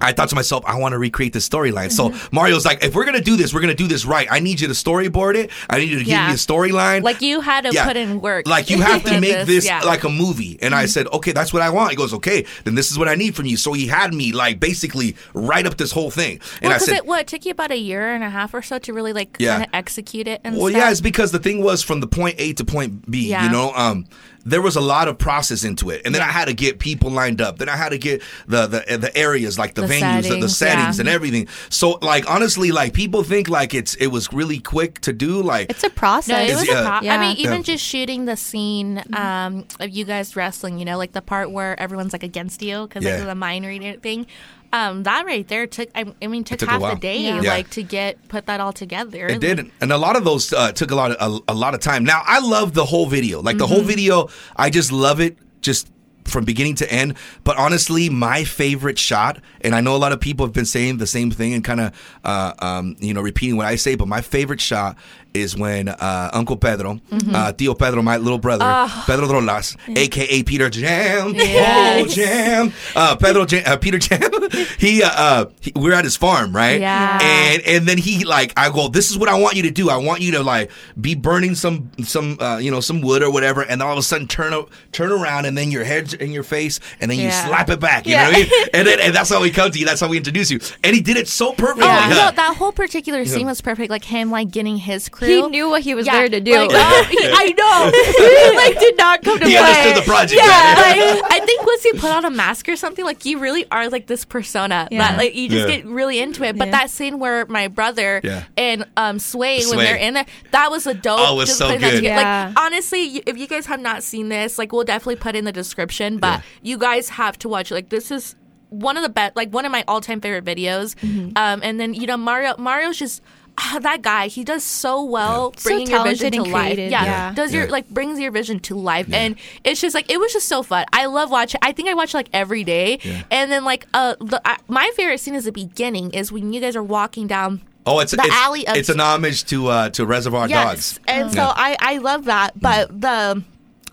I 0.01 0.13
thought 0.13 0.29
to 0.31 0.35
myself, 0.35 0.65
I 0.67 0.77
want 0.79 0.93
to 0.93 0.99
recreate 0.99 1.33
the 1.33 1.39
storyline. 1.41 1.91
So 1.91 2.15
Mario's 2.33 2.65
like, 2.65 2.85
if 2.85 2.95
we're 2.95 3.05
gonna 3.05 3.21
do 3.21 3.37
this, 3.37 3.53
we're 3.53 3.61
gonna 3.61 3.75
do 3.75 3.87
this 3.89 4.05
right. 4.05 4.29
I 4.31 4.39
need 4.41 4.61
you 4.61 4.69
to 4.69 4.73
storyboard 4.75 5.35
it. 5.35 5.51
I 5.69 5.79
need 5.79 5.89
you 5.89 5.99
to 5.99 6.05
give 6.05 6.09
Yeah. 6.13 6.29
me 6.29 6.35
a 6.35 6.37
storyline. 6.37 7.03
Like 7.03 7.21
you 7.21 7.41
had 7.41 7.65
to 7.65 7.73
Yeah. 7.73 7.87
put 7.87 7.97
in 7.97 8.21
work. 8.21 8.47
Like 8.47 8.71
you 8.71 8.81
have 8.83 9.03
to 9.05 9.13
with 9.13 9.21
make 9.21 9.47
this 9.47 9.67
yeah. 9.67 9.81
like 9.81 10.05
a 10.05 10.09
movie. 10.09 10.59
And 10.63 10.75
I 10.75 10.87
said, 10.87 11.07
okay, 11.09 11.33
that's 11.33 11.53
what 11.53 11.63
I 11.63 11.71
want. 11.71 11.91
He 11.91 11.97
goes, 11.97 12.15
okay, 12.15 12.45
then 12.65 12.75
this 12.75 12.91
is 12.91 12.99
what 12.99 13.09
I 13.09 13.15
need 13.17 13.35
from 13.35 13.47
you. 13.47 13.57
So 13.57 13.73
he 13.73 13.87
had 13.89 14.15
me 14.15 14.33
like 14.33 14.61
basically 14.61 15.17
write 15.35 15.67
up 15.67 15.77
this 15.77 15.91
whole 15.93 16.11
thing. 16.11 16.41
And 16.63 16.63
Well, 16.63 16.73
I 16.73 16.75
because 16.77 16.87
said, 16.87 16.97
it 16.99 17.07
what 17.07 17.21
it 17.23 17.27
took 17.27 17.45
you 17.45 17.51
about 17.53 17.71
a 17.73 17.79
year 17.79 18.15
and 18.15 18.23
a 18.23 18.31
half 18.31 18.55
or 18.55 18.63
so 18.63 18.79
to 18.79 18.93
really 18.93 19.13
like 19.13 19.37
Yeah. 19.41 19.55
kind 19.57 19.63
of 19.65 19.71
execute 19.75 20.29
it 20.29 20.41
and 20.45 20.57
Well, 20.57 20.69
stuff. 20.69 20.79
yeah, 20.81 20.91
it's 20.91 21.01
because 21.01 21.33
the 21.33 21.39
thing 21.41 21.63
was 21.63 21.83
from 21.83 22.01
the 22.01 22.07
point 22.07 22.37
A 22.39 22.53
to 22.55 22.65
point 22.65 23.11
B. 23.11 23.29
Yeah. 23.31 23.45
You 23.45 23.51
know, 23.51 23.73
um, 23.75 24.05
there 24.45 24.63
was 24.63 24.77
a 24.77 24.81
lot 24.81 25.09
of 25.09 25.19
process 25.19 25.65
into 25.65 25.91
it, 25.91 26.03
and 26.05 26.15
then 26.15 26.23
I 26.23 26.27
had 26.33 26.47
to 26.47 26.55
get 26.55 26.79
people 26.79 27.11
lined 27.11 27.41
up. 27.41 27.59
Then 27.59 27.69
I 27.69 27.77
had 27.77 27.91
to 27.91 27.99
get 27.99 28.23
the 28.47 28.67
the, 28.67 28.97
the 28.99 29.17
areas 29.17 29.59
like 29.59 29.75
the, 29.75 29.83
The 29.83 29.89
venues, 29.95 30.23
the, 30.29 30.41
the 30.41 30.49
settings, 30.49 30.57
settings, 30.59 30.97
yeah. 30.97 31.01
and 31.03 31.09
everything. 31.09 31.49
So, 31.71 31.99
like 32.03 32.29
honestly, 32.31 32.71
like 32.73 32.93
people 32.95 33.23
think 33.23 33.49
like 33.49 33.75
it's 33.75 33.95
it 33.97 34.09
was 34.09 34.33
really 34.33 34.59
quick 34.61 35.01
to 35.01 35.13
do. 35.13 35.43
Like 35.43 35.71
It's 35.71 35.85
a 35.85 35.91
process. 35.91 36.29
No, 36.29 36.39
it 36.43 36.51
Is- 36.51 36.61
was 36.61 36.69
yeah. 36.69 36.81
a 36.99 37.01
pro- 37.01 37.09
I 37.11 37.19
mean, 37.19 37.37
even 37.37 37.57
Yeah. 37.59 37.63
just 37.63 37.85
shooting 37.85 38.25
the 38.25 38.37
scene 38.37 39.03
um, 39.13 39.67
of 39.81 39.91
you 39.91 40.05
guys 40.05 40.35
wrestling, 40.37 40.79
you 40.79 40.85
know, 40.85 40.97
like 40.99 41.13
the 41.13 41.23
part 41.23 41.51
where 41.51 41.79
everyone's 41.81 42.13
like 42.13 42.23
against 42.23 42.63
you 42.63 42.87
because 42.87 43.05
Yeah. 43.05 43.17
like 43.17 43.27
the 43.27 43.35
mind 43.35 43.67
reading 43.67 43.99
thing. 44.01 44.27
Um, 44.73 45.03
that 45.05 45.25
right 45.25 45.47
there 45.49 45.67
took. 45.67 45.89
I, 45.95 46.05
I 46.21 46.27
mean, 46.27 46.45
took, 46.45 46.59
took 46.59 46.69
half 46.69 46.83
the 46.83 46.95
day, 47.01 47.21
Yeah. 47.23 47.41
Yeah. 47.41 47.51
like 47.53 47.71
to 47.71 47.83
get 47.83 48.29
put 48.29 48.47
that 48.47 48.61
all 48.61 48.73
together. 48.73 49.27
It 49.29 49.41
did, 49.41 49.71
and 49.81 49.93
a 49.93 49.97
lot 49.99 50.17
of 50.17 50.25
those 50.25 50.53
uh, 50.53 50.73
took 50.73 50.91
a 50.91 50.95
lot 50.95 51.13
of 51.13 51.41
a, 51.49 51.53
a 51.53 51.55
lot 51.55 51.75
of 51.75 51.81
time. 51.81 52.05
Now 52.05 52.23
I 52.27 52.41
love 52.41 52.75
the 52.75 52.85
whole 52.85 53.07
video, 53.07 53.41
like 53.41 53.57
the 53.59 53.67
whole 53.67 53.79
Mm-hmm. 53.79 53.87
video. 53.89 54.29
I 54.57 54.69
just 54.71 54.93
love 54.93 55.21
it, 55.21 55.39
just 55.63 55.89
from 56.25 56.45
beginning 56.45 56.75
to 56.75 56.93
end. 56.93 57.15
But 57.45 57.57
honestly, 57.57 58.11
my 58.11 58.45
favorite 58.45 58.99
shot, 58.99 59.41
and 59.63 59.75
I 59.75 59.81
know 59.81 59.97
a 59.97 59.99
lot 59.99 60.13
of 60.13 60.21
people 60.21 60.45
have 60.45 60.53
been 60.53 60.67
saying 60.67 60.99
the 60.99 61.07
same 61.07 61.31
thing 61.31 61.55
and 61.55 61.65
kind 61.65 61.81
of, 61.81 62.19
uh, 62.25 62.53
um, 62.59 62.97
you 62.99 63.15
know, 63.15 63.23
repeating 63.23 63.57
what 63.57 63.65
I 63.67 63.77
say. 63.77 63.95
But 63.95 64.09
my 64.09 64.21
favorite 64.21 64.61
shot 64.61 64.99
is 65.35 65.57
when 65.57 65.89
uh, 65.89 66.31
Uncle 66.33 66.57
Pedro, 66.57 67.01
Mm-hmm. 67.11 67.35
uh, 67.35 67.53
Tío 67.53 67.79
Pedro, 67.79 68.03
my 68.03 68.17
little 68.17 68.39
brother, 68.39 68.65
Ah. 68.67 69.05
Pedro 69.07 69.27
Drolas, 69.27 69.77
aka 69.97 70.43
Peter 70.43 70.69
Jam, 70.71 71.35
oh 71.37 72.07
Jam, 72.09 72.73
uh, 72.97 73.17
Pedro 73.17 73.45
Jam, 73.45 73.63
uh, 73.67 73.77
Peter 73.77 73.99
Jam. 73.99 74.21
he, 74.79 75.03
uh, 75.03 75.09
uh, 75.11 75.47
he, 75.61 75.73
we're 75.77 75.93
at 75.93 76.05
his 76.05 76.17
farm, 76.17 76.55
right? 76.55 76.81
Yeah. 76.81 77.19
And 77.23 77.63
and 77.63 77.87
then 77.87 77.99
he 77.99 78.25
like, 78.25 78.53
I 78.57 78.71
go, 78.71 78.89
this 78.89 79.11
is 79.11 79.19
what 79.19 79.29
I 79.29 79.39
want 79.39 79.57
you 79.57 79.63
to 79.65 79.71
do. 79.71 79.91
I 79.91 79.97
want 79.97 80.21
you 80.21 80.33
to 80.33 80.43
like 80.43 80.71
be 81.01 81.15
burning 81.15 81.55
some 81.55 81.91
some 82.03 82.39
uh, 82.41 82.59
you 82.59 82.71
know 82.71 82.81
some 82.81 83.01
wood 83.01 83.23
or 83.23 83.31
whatever, 83.31 83.63
and 83.63 83.83
all 83.83 83.93
of 83.93 83.99
a 83.99 84.03
sudden 84.03 84.27
turn 84.27 84.53
up, 84.53 84.71
turn 84.93 85.13
around, 85.13 85.45
and 85.45 85.57
then 85.57 85.71
your 85.71 85.85
head's 85.85 86.15
in 86.15 86.31
your 86.33 86.43
face, 86.43 86.81
and 87.01 87.11
then 87.11 87.19
you 87.19 87.25
Yeah. 87.25 87.47
slap 87.47 87.69
it 87.71 87.81
back. 87.81 88.07
You 88.07 88.17
know 88.17 88.25
what 88.25 88.35
I 88.35 88.39
mean? 88.39 88.51
And 88.75 88.87
then 88.87 89.01
and 89.01 89.15
that's 89.15 89.31
how 89.31 89.41
we 89.43 89.51
come 89.51 89.71
to 89.71 89.79
you. 89.79 89.87
That's 89.87 90.01
how 90.01 90.09
we 90.09 90.17
introduce 90.17 90.51
you. 90.51 90.61
And 90.85 90.95
he 90.95 91.01
did 91.03 91.17
it 91.17 91.29
so 91.29 91.53
perfectly. 91.53 91.85
Oh 91.85 91.89
huh? 91.89 92.09
no, 92.11 92.31
that 92.37 92.57
whole 92.57 92.73
particular 92.73 93.25
scene 93.25 93.47
was 93.47 93.61
perfect. 93.61 93.91
Like 93.91 94.05
him, 94.05 94.31
like 94.31 94.51
getting 94.51 94.77
his 94.79 95.09
crew. 95.19 95.29
He 95.29 95.43
knew 95.49 95.69
what 95.69 95.83
he 95.83 95.95
was 95.95 96.07
Yeah, 96.07 96.13
there 96.21 96.29
to 96.29 96.41
do. 96.41 96.53
like, 96.55 96.71
oh, 96.73 97.05
he- 97.11 97.19
I 97.21 97.55
know. 97.59 97.91
he 98.51 98.57
like 98.57 98.79
did 98.81 98.97
not 98.97 99.23
come 99.23 99.39
to 99.39 99.47
He 99.47 99.57
play. 99.57 99.65
understood 99.65 99.97
the 99.97 100.07
project. 100.09 100.41
Yeah, 100.43 100.81
right? 100.81 101.21
like, 101.23 101.33
I 101.43 101.45
think 101.45 101.67
once 101.67 101.85
you 101.85 101.93
put 101.95 102.11
on 102.11 102.25
a 102.25 102.31
mask 102.31 102.69
or 102.69 102.77
something, 102.77 103.05
like 103.05 103.25
you 103.25 103.39
really 103.39 103.67
are 103.71 103.89
like 103.89 104.07
this 104.07 104.25
persona 104.25 104.89
Yeah. 104.91 104.99
that 104.99 105.19
like 105.19 105.35
you 105.35 105.49
just 105.49 105.69
Yeah. 105.69 105.77
get 105.77 105.87
really 105.87 106.19
into 106.21 106.45
it. 106.45 106.57
But 106.57 106.69
Yeah. 106.69 106.73
that 106.79 106.91
scene 106.91 107.19
where 107.19 107.45
my 107.47 107.69
brother 107.69 108.21
Yeah. 108.23 108.45
and 108.57 108.85
um 108.97 109.19
Sway, 109.19 109.61
Sway. 109.61 109.77
when 109.77 109.85
they're 109.85 109.97
in 109.97 110.15
there, 110.15 110.27
that 110.53 110.71
was 110.71 110.87
a 110.87 110.95
dope. 110.95 111.19
Oh, 111.21 111.35
it 111.35 111.37
was 111.39 111.49
just 111.49 111.59
so 111.59 111.67
putting 111.67 111.81
that 111.83 111.91
good. 111.93 112.03
Yeah. 112.05 112.53
Like 112.55 112.59
honestly, 112.65 113.23
if 113.27 113.37
you 113.37 113.47
guys 113.47 113.67
have 113.67 113.81
not 113.81 114.03
seen 114.03 114.29
this, 114.29 114.59
like 114.59 114.73
we'll 114.73 114.85
definitely 114.85 115.17
put 115.17 115.35
in 115.37 115.45
the 115.45 115.53
description. 115.53 116.19
But 116.19 116.43
you 116.63 116.79
guys 116.79 117.09
have 117.11 117.39
to 117.41 117.49
watch. 117.49 117.71
Like 117.71 117.89
this 117.89 118.11
is 118.11 118.35
one 118.71 118.97
of 118.97 119.03
the 119.03 119.09
best, 119.09 119.35
like 119.35 119.51
one 119.51 119.65
of 119.65 119.73
my 119.73 119.83
all-time 119.89 120.21
favorite 120.21 120.45
videos. 120.45 120.95
Mm-hmm. 120.97 121.31
Um, 121.37 121.61
and 121.63 121.81
then 121.81 121.95
you 121.95 122.07
know 122.07 122.17
Mario, 122.17 122.55
Mario's 122.59 122.99
just. 122.99 123.23
Ah, 123.59 123.79
that 123.83 124.03
guy, 124.03 124.29
he 124.29 124.45
does 124.45 124.63
so 124.65 125.03
well 125.03 125.53
So 125.57 125.69
bringing 125.71 125.89
your 125.91 126.05
vision 126.05 126.31
talented 126.31 126.33
to 126.35 126.43
and 126.45 126.53
life. 126.53 126.63
creative, 126.75 126.91
Yeah, 126.93 127.05
yeah. 127.05 127.35
does 127.35 127.53
your 127.53 127.67
like 127.69 127.89
brings 127.91 128.19
your 128.21 128.31
vision 128.31 128.61
to 128.61 128.75
life, 128.77 129.13
and 129.13 129.35
it's 129.65 129.81
just 129.81 129.95
like 129.95 130.11
it 130.11 130.19
was 130.21 130.33
just 130.33 130.49
so 130.49 130.63
fun. 130.63 130.85
I 130.93 131.07
love 131.07 131.31
watching. 131.31 131.61
I 131.63 131.73
think 131.73 131.89
I 131.89 131.95
watch 131.95 132.15
like 132.15 132.29
every 132.33 132.65
day, 132.65 132.99
and 133.31 133.51
then 133.51 133.65
like 133.65 133.87
uh, 133.93 134.15
the, 134.21 134.41
I, 134.45 134.57
my 134.69 134.91
favorite 134.95 135.19
scene 135.21 135.35
is 135.35 135.45
the 135.45 135.53
beginning 135.53 136.13
is 136.13 136.31
when 136.33 136.53
you 136.53 136.61
guys 136.61 136.77
are 136.77 136.83
walking 136.83 137.27
down. 137.27 137.61
Oh, 137.87 138.01
it's 138.01 138.13
The 138.13 138.23
it's, 138.23 138.35
alley 138.35 138.67
of- 138.69 138.77
it's 138.77 138.91
an 138.91 139.01
homage 139.01 139.45
to 139.47 139.69
uh, 139.69 139.89
to 139.91 140.05
Reservoir 140.05 140.47
Yes, 140.49 140.65
Dogs. 140.97 141.01
and 141.09 141.31
so 141.33 141.39
Yeah. 141.41 141.53
I 141.57 141.77
I 141.81 141.99
love 141.99 142.27
that, 142.27 142.59
but 142.61 143.01
the 143.01 143.43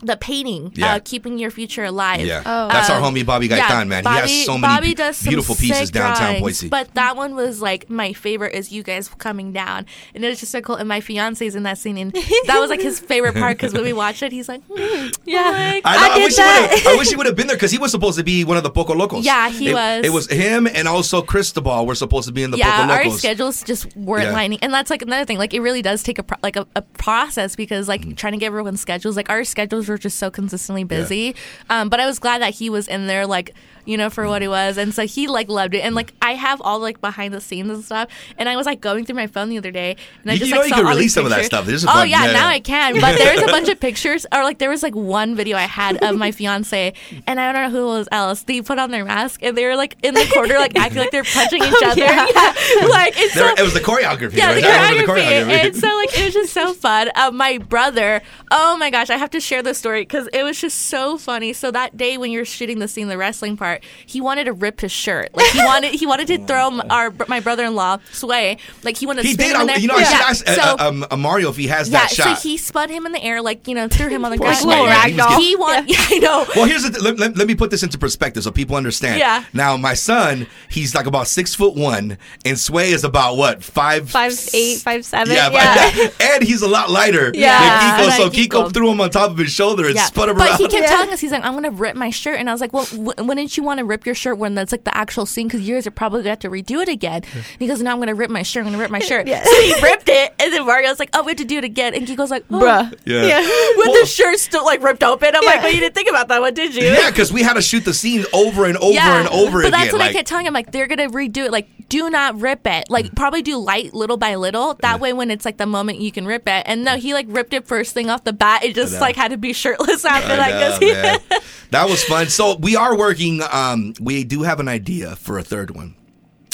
the 0.02 0.16
painting, 0.16 0.72
Yeah. 0.74 0.94
uh, 0.94 1.00
keeping 1.04 1.38
your 1.38 1.50
future 1.50 1.84
alive. 1.84 2.20
Yeah, 2.26 2.42
Oh. 2.44 2.68
that's 2.68 2.90
our 2.90 3.00
Um, 3.02 3.14
homie 3.14 3.24
Bobby 3.24 3.48
Gaitan, 3.48 3.68
yeah, 3.68 3.84
man. 3.84 4.04
Bobby, 4.04 4.28
he 4.28 4.36
has 4.38 4.44
so 4.46 4.58
many 4.58 4.74
Bobby 4.74 4.88
be- 4.88 4.94
does 4.94 5.16
some 5.16 5.28
beautiful 5.30 5.54
pieces 5.54 5.86
sick 5.88 5.92
downtown 5.94 6.16
drawings, 6.36 6.40
Boise. 6.42 6.68
But 6.68 6.94
that 6.94 7.16
one 7.16 7.34
was 7.34 7.62
like 7.62 7.88
my 7.88 8.12
favorite 8.12 8.54
is 8.54 8.70
you 8.72 8.82
guys 8.82 9.08
coming 9.18 9.52
down, 9.52 9.86
and 10.14 10.24
it 10.24 10.28
was 10.28 10.40
just 10.40 10.52
so 10.52 10.60
cool. 10.60 10.76
And 10.76 10.88
my 10.88 11.00
fiance's 11.00 11.54
in 11.54 11.62
that 11.64 11.78
scene, 11.78 11.96
and 11.96 12.12
that 12.46 12.58
was 12.60 12.68
like 12.70 12.80
his 12.82 13.00
favorite 13.00 13.34
part 13.36 13.56
because 13.56 13.72
when 13.72 13.84
we 13.84 13.92
watched 14.04 14.22
it, 14.22 14.32
he's 14.32 14.48
like, 14.48 14.62
hmm, 14.70 15.08
yeah, 15.24 15.40
I, 15.84 15.96
know, 15.96 16.12
I, 16.12 16.14
did 16.18 16.24
wish 16.24 16.36
that. 16.36 16.68
he 16.70 16.74
would've- 16.74 16.88
I 16.88 16.94
wish 16.96 17.08
he 17.08 17.16
would 17.16 17.26
have 17.26 17.36
been 17.36 17.46
there 17.46 17.56
because 17.56 17.70
he 17.70 17.78
was 17.78 17.90
supposed 17.90 18.18
to 18.18 18.24
be 18.24 18.44
one 18.44 18.56
of 18.56 18.62
the 18.62 18.70
Poco 18.70 18.94
Locos. 18.94 19.24
Yeah, 19.24 19.48
he 19.50 19.70
It- 19.70 19.74
was. 19.74 20.04
It 20.04 20.12
was 20.12 20.30
him 20.30 20.66
and 20.66 20.86
also 20.88 21.22
Cristobal 21.22 21.86
were 21.86 21.94
supposed 21.94 22.26
to 22.28 22.32
be 22.32 22.42
in 22.42 22.50
the 22.50 22.58
yeah, 22.58 22.82
Poco 22.82 22.92
our 22.92 23.04
Locos. 23.04 23.18
schedules 23.18 23.62
just 23.62 23.96
weren't 23.96 24.24
Yeah. 24.26 24.32
lining, 24.32 24.58
and 24.62 24.72
that's 24.72 24.90
like 24.90 25.02
another 25.02 25.24
thing. 25.24 25.38
Like 25.38 25.54
it 25.54 25.60
really 25.60 25.82
does 25.82 26.02
take 26.02 26.18
a 26.18 26.22
pro- 26.22 26.38
like 26.42 26.56
a, 26.56 26.66
a 26.76 26.82
process 26.82 27.56
because 27.56 27.88
like 27.88 28.02
Mm-hmm. 28.02 28.12
trying 28.14 28.32
to 28.34 28.38
get 28.38 28.46
everyone's 28.48 28.80
schedules. 28.80 29.16
Like 29.16 29.30
our 29.30 29.42
schedules 29.44 29.85
were 29.88 29.98
just 29.98 30.18
so 30.18 30.30
consistently 30.30 30.84
busy. 30.84 31.34
Um, 31.70 31.88
but 31.88 32.00
I 32.00 32.06
was 32.06 32.18
glad 32.18 32.42
that 32.42 32.54
he 32.54 32.70
was 32.70 32.88
in 32.88 33.06
there, 33.06 33.26
like 33.26 33.54
you 33.86 33.96
know, 33.96 34.10
for 34.10 34.26
what 34.28 34.42
it 34.42 34.48
was, 34.48 34.76
and 34.76 34.92
so 34.92 35.06
he 35.06 35.26
like 35.28 35.48
loved 35.48 35.74
it. 35.74 35.78
And 35.80 35.94
like 35.94 36.12
I 36.20 36.34
have 36.34 36.60
all 36.60 36.78
like 36.80 37.00
behind 37.00 37.32
the 37.32 37.40
scenes 37.40 37.70
and 37.70 37.84
stuff. 37.84 38.08
And 38.36 38.48
I 38.48 38.56
was 38.56 38.66
like 38.66 38.80
going 38.80 39.06
through 39.06 39.16
my 39.16 39.26
phone 39.26 39.48
the 39.48 39.58
other 39.58 39.70
day, 39.70 39.96
and 40.22 40.30
I 40.30 40.34
You- 40.34 40.38
just 40.40 40.48
you 40.50 40.54
know 40.54 40.60
like 40.60 40.68
you 40.70 40.74
saw 40.74 40.82
could 40.82 40.88
release 40.88 41.02
these 41.04 41.14
some 41.14 41.24
of 41.24 41.30
that 41.30 41.44
stuff. 41.46 41.64
There's 41.66 41.84
a 41.84 41.88
oh 41.88 41.92
fun- 41.92 42.08
yeah, 42.10 42.26
yeah. 42.26 42.32
now 42.32 42.48
I 42.48 42.60
can. 42.60 43.00
But 43.00 43.16
there's 43.18 43.40
a 43.42 43.46
bunch 43.46 43.68
of 43.68 43.80
pictures, 43.80 44.26
or 44.32 44.42
like 44.44 44.58
there 44.58 44.68
was 44.70 44.82
like 44.82 44.94
one 44.94 45.34
video 45.34 45.56
I 45.56 45.62
had 45.62 46.02
of 46.04 46.16
my 46.16 46.32
fiance, 46.32 46.92
and 47.26 47.40
I 47.40 47.52
don't 47.52 47.62
know 47.62 47.70
who 47.70 47.84
it 47.86 47.98
was 47.98 48.08
else. 48.12 48.42
They 48.42 48.60
put 48.60 48.78
on 48.78 48.90
their 48.90 49.04
mask, 49.04 49.42
and 49.42 49.56
they 49.56 49.64
were 49.64 49.76
like 49.76 49.96
in 50.02 50.14
the 50.14 50.28
corner, 50.34 50.54
like 50.58 50.76
acting 50.76 50.98
like 50.98 51.10
they're 51.12 51.24
punching 51.24 51.62
each 51.62 51.82
other. 51.84 52.00
yeah. 52.00 52.26
Yeah. 52.26 52.86
like 52.88 53.14
it's 53.16 53.34
There- 53.34 53.48
so 53.56 53.62
it 53.62 53.64
was 53.64 53.74
the 53.74 53.80
choreography. 53.80 54.34
yeah, 54.36 54.52
right? 54.52 54.62
the 54.62 54.68
I 54.68 54.90
remember 54.90 55.14
choreography. 55.14 55.64
And 55.66 55.76
so 55.76 55.86
like 55.86 56.18
it 56.18 56.24
was 56.24 56.34
just 56.34 56.52
so 56.52 56.72
fun. 56.74 57.10
Uh, 57.14 57.30
my 57.30 57.58
brother, 57.58 58.22
oh 58.50 58.76
my 58.78 58.90
gosh, 58.90 59.10
I 59.10 59.16
have 59.16 59.30
to 59.30 59.40
share 59.40 59.62
this 59.62 59.78
story 59.78 60.02
because 60.02 60.28
it 60.32 60.42
was 60.42 60.60
just 60.60 60.76
so 60.82 61.16
funny. 61.18 61.52
So 61.52 61.70
that 61.70 61.96
day 61.96 62.18
when 62.18 62.30
you're 62.32 62.44
shooting 62.44 62.78
the 62.78 62.88
scene, 62.88 63.08
the 63.08 63.16
wrestling 63.18 63.56
part, 63.56 63.75
he 64.06 64.20
wanted 64.20 64.44
to 64.44 64.52
rip 64.52 64.80
his 64.80 64.92
shirt. 64.92 65.30
Like 65.34 65.46
he 65.52 65.58
wanted, 65.64 65.94
he 65.94 66.06
wanted 66.06 66.26
to 66.28 66.38
throw 66.46 66.66
m- 66.68 66.82
our 66.90 67.12
my 67.28 67.40
brother-in-law 67.40 67.98
Sway. 68.12 68.58
Like 68.82 68.96
he 68.96 69.06
wanted 69.06 69.22
to 69.22 69.28
he 69.28 69.34
spin 69.34 69.48
did. 69.48 69.54
him 69.56 69.62
I, 69.62 69.64
there. 69.66 69.78
you 69.78 69.88
know, 69.88 69.94
I 69.96 70.02
should 70.04 70.20
ask 70.20 70.48
uh, 70.48 70.54
so, 70.54 70.62
uh, 70.62 70.88
um, 70.88 71.06
uh, 71.10 71.16
Mario 71.16 71.50
if 71.50 71.56
he 71.56 71.66
has 71.68 71.88
yeah, 71.88 72.00
that 72.00 72.10
shot. 72.10 72.38
so 72.38 72.48
he 72.48 72.56
spun 72.56 72.88
him 72.88 73.06
in 73.06 73.12
the 73.12 73.22
air, 73.22 73.40
like 73.42 73.66
you 73.68 73.74
know, 73.74 73.88
threw 73.88 74.08
him 74.08 74.24
on 74.24 74.30
the 74.30 74.38
ground. 74.38 74.56
Sway, 74.56 74.78
Like, 74.80 75.14
man. 75.14 75.40
He 75.40 75.56
was 75.56 75.56
He 75.56 75.56
want, 75.56 75.88
yeah, 75.88 75.96
I 76.10 76.18
know. 76.18 76.46
well, 76.56 76.64
here's 76.66 76.82
the 76.82 76.90
th- 76.90 77.02
let, 77.02 77.18
let, 77.18 77.36
let 77.36 77.46
me 77.46 77.54
put 77.54 77.70
this 77.70 77.82
into 77.82 77.98
perspective 77.98 78.42
so 78.42 78.50
people 78.50 78.76
understand. 78.76 79.18
Yeah. 79.18 79.44
Now, 79.52 79.76
my 79.76 79.94
son, 79.94 80.46
he's 80.70 80.94
like 80.94 81.06
about 81.06 81.26
six 81.28 81.54
foot 81.54 81.74
one, 81.74 82.18
and 82.44 82.58
Sway 82.58 82.90
is 82.92 83.04
about 83.04 83.36
what 83.36 83.62
five, 83.64 84.10
Five 84.10 84.32
eight, 84.54 84.78
five 84.78 85.04
seven. 85.04 85.34
Yeah, 85.34 85.50
Yeah. 85.50 85.90
but- 85.94 86.14
and 86.22 86.42
he's 86.42 86.62
a 86.62 86.68
lot 86.68 86.90
lighter 86.90 87.30
Yeah. 87.34 87.96
than 87.98 88.10
Kiko. 88.10 88.16
So 88.16 88.30
Kiko 88.30 88.46
Kiko. 88.68 88.72
threw 88.74 88.90
him 88.90 89.00
on 89.00 89.10
top 89.10 89.30
of 89.30 89.38
his 89.38 89.50
shoulder 89.50 89.86
and 89.86 89.94
Yeah, 89.94 90.04
spun 90.04 90.28
him 90.30 90.36
but 90.36 90.48
around. 90.48 90.58
he 90.58 90.68
kept 90.68 90.82
Yeah. 90.84 90.88
telling 90.96 91.10
us, 91.10 91.20
he's 91.20 91.32
like, 91.32 91.44
"I'm 91.44 91.54
gonna 91.54 91.70
rip 91.70 91.96
my 91.96 92.10
shirt," 92.10 92.38
and 92.38 92.48
I 92.48 92.52
was 92.52 92.60
like, 92.60 92.72
"Well, 92.72 92.84
w- 92.86 93.12
wouldn't 93.24 93.56
you 93.56 93.62
want 93.66 93.78
to 93.78 93.84
rip 93.84 94.06
your 94.06 94.14
shirt 94.14 94.38
when 94.38 94.54
that's 94.54 94.72
like 94.72 94.84
the 94.84 94.96
actual 94.96 95.26
scene? 95.26 95.46
Because 95.48 95.60
you 95.68 95.74
guys 95.74 95.86
are 95.86 95.90
probably 95.90 96.20
gonna 96.20 96.30
have 96.30 96.38
to 96.40 96.48
redo 96.50 96.80
it 96.82 96.88
again." 96.88 97.22
And 97.34 97.44
he 97.58 97.66
goes, 97.66 97.82
"No, 97.82 97.90
I'm 97.92 97.98
gonna 97.98 98.14
rip 98.14 98.30
my 98.30 98.42
shirt. 98.42 98.60
I'm 98.64 98.72
gonna 98.72 98.78
rip 98.82 98.90
my 98.90 98.98
shirt." 99.10 99.26
Yeah. 99.26 99.44
So 99.44 99.60
he 99.60 99.74
ripped 99.82 100.08
it, 100.08 100.32
and 100.38 100.52
then 100.52 100.64
Mario's 100.64 100.98
like, 100.98 101.10
"Oh, 101.12 101.22
we 101.22 101.32
have 101.32 101.38
to 101.38 101.44
do 101.44 101.58
it 101.58 101.64
again," 101.64 101.92
and 101.94 102.06
Kiko's 102.06 102.30
like, 102.30 102.44
oh. 102.50 102.58
Bruh. 102.60 102.94
Yeah. 103.04 103.40
With 103.76 103.88
Well- 103.88 104.00
the 104.00 104.06
shirt 104.06 104.38
still 104.38 104.64
like 104.64 104.82
ripped 104.82 105.02
open, 105.02 105.34
I'm 105.36 105.44
like, 105.44 105.60
"But 105.62 105.74
you 105.74 105.80
didn't 105.80 105.94
think 105.94 106.08
about 106.08 106.28
that 106.28 106.40
one, 106.40 106.54
did 106.54 106.74
you?" 106.74 106.84
yeah, 106.84 107.10
because 107.10 107.32
we 107.32 107.42
had 107.42 107.54
to 107.54 107.62
shoot 107.62 107.84
the 107.84 107.92
scenes 107.94 108.26
over 108.32 108.64
and 108.64 108.76
over 108.78 108.98
and 108.98 109.28
over 109.28 109.60
again. 109.60 109.70
but 109.72 109.76
again. 109.76 109.80
that's 109.80 109.92
what 109.92 109.98
like, 110.00 110.10
I 110.10 110.12
kept 110.14 110.28
telling 110.28 110.46
him. 110.46 110.54
Like 110.54 110.72
they're 110.72 110.86
gonna 110.86 111.08
redo 111.10 111.44
it. 111.44 111.52
Like 111.52 111.68
do 111.88 112.08
not 112.10 112.40
rip 112.40 112.66
it. 112.66 112.90
Like 112.90 113.06
mm. 113.06 113.16
probably 113.16 113.42
do 113.42 113.56
light 113.58 113.94
little 113.94 114.16
by 114.16 114.34
little. 114.36 114.74
That 114.80 115.00
way, 115.00 115.12
when 115.12 115.30
it's 115.30 115.44
like 115.44 115.56
the 115.56 115.66
moment 115.66 115.98
you 116.00 116.10
can 116.12 116.26
rip 116.26 116.48
it. 116.48 116.62
And 116.66 116.84
no, 116.84 116.96
he 116.96 117.14
like 117.14 117.26
ripped 117.28 117.52
it 117.54 117.66
first 117.66 117.94
thing 117.94 118.10
off 118.10 118.24
the 118.24 118.32
bat. 118.32 118.64
It 118.64 118.74
just 118.74 119.00
like 119.00 119.16
had 119.16 119.30
to 119.30 119.36
be 119.36 119.52
shirtless 119.52 120.04
after 120.04 120.32
I 120.32 120.36
that. 120.36 120.60
know, 120.60 120.70
'cause 120.70 120.78
he- 120.78 120.92
man. 120.92 121.18
that 121.70 121.88
was 121.88 122.02
fun. 122.04 122.28
So 122.28 122.56
we 122.56 122.76
are 122.76 122.96
working. 122.96 123.40
Um, 123.56 123.94
we 124.00 124.24
do 124.24 124.42
have 124.42 124.60
an 124.60 124.68
idea 124.68 125.16
for 125.16 125.38
a 125.38 125.42
third 125.42 125.70
one. 125.74 125.94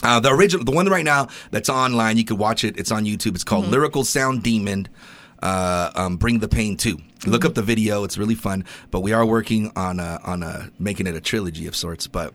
Uh, 0.03 0.19
the 0.21 0.31
original, 0.33 0.65
the 0.65 0.73
one 0.73 0.87
right 0.89 1.05
now 1.05 1.29
that's 1.51 1.69
online, 1.69 2.17
you 2.17 2.25
could 2.25 2.39
watch 2.39 2.65
it. 2.65 2.77
It's 2.79 2.91
on 2.91 3.05
YouTube. 3.05 3.35
It's 3.35 3.45
Mm-hmm. 3.45 3.49
called 3.49 3.67
Lyrical 3.69 4.05
Sound 4.05 4.43
Demon. 4.43 4.89
Uh, 5.43 5.91
um, 5.97 6.17
Bring 6.17 6.39
the 6.39 6.49
Pain 6.49 6.77
2. 6.77 6.91
Look 6.91 7.03
Mm-hmm. 7.43 7.47
up 7.47 7.55
the 7.55 7.63
video. 7.63 8.05
It's 8.05 8.17
really 8.19 8.35
fun. 8.37 8.65
But 8.91 9.01
we 9.01 9.13
are 9.13 9.27
working 9.27 9.73
on 9.77 9.99
a, 10.01 10.21
on 10.25 10.43
a, 10.43 10.71
making 10.79 11.07
it 11.09 11.15
a 11.17 11.21
trilogy 11.21 11.67
of 11.67 11.75
sorts. 11.77 12.07
But 12.07 12.35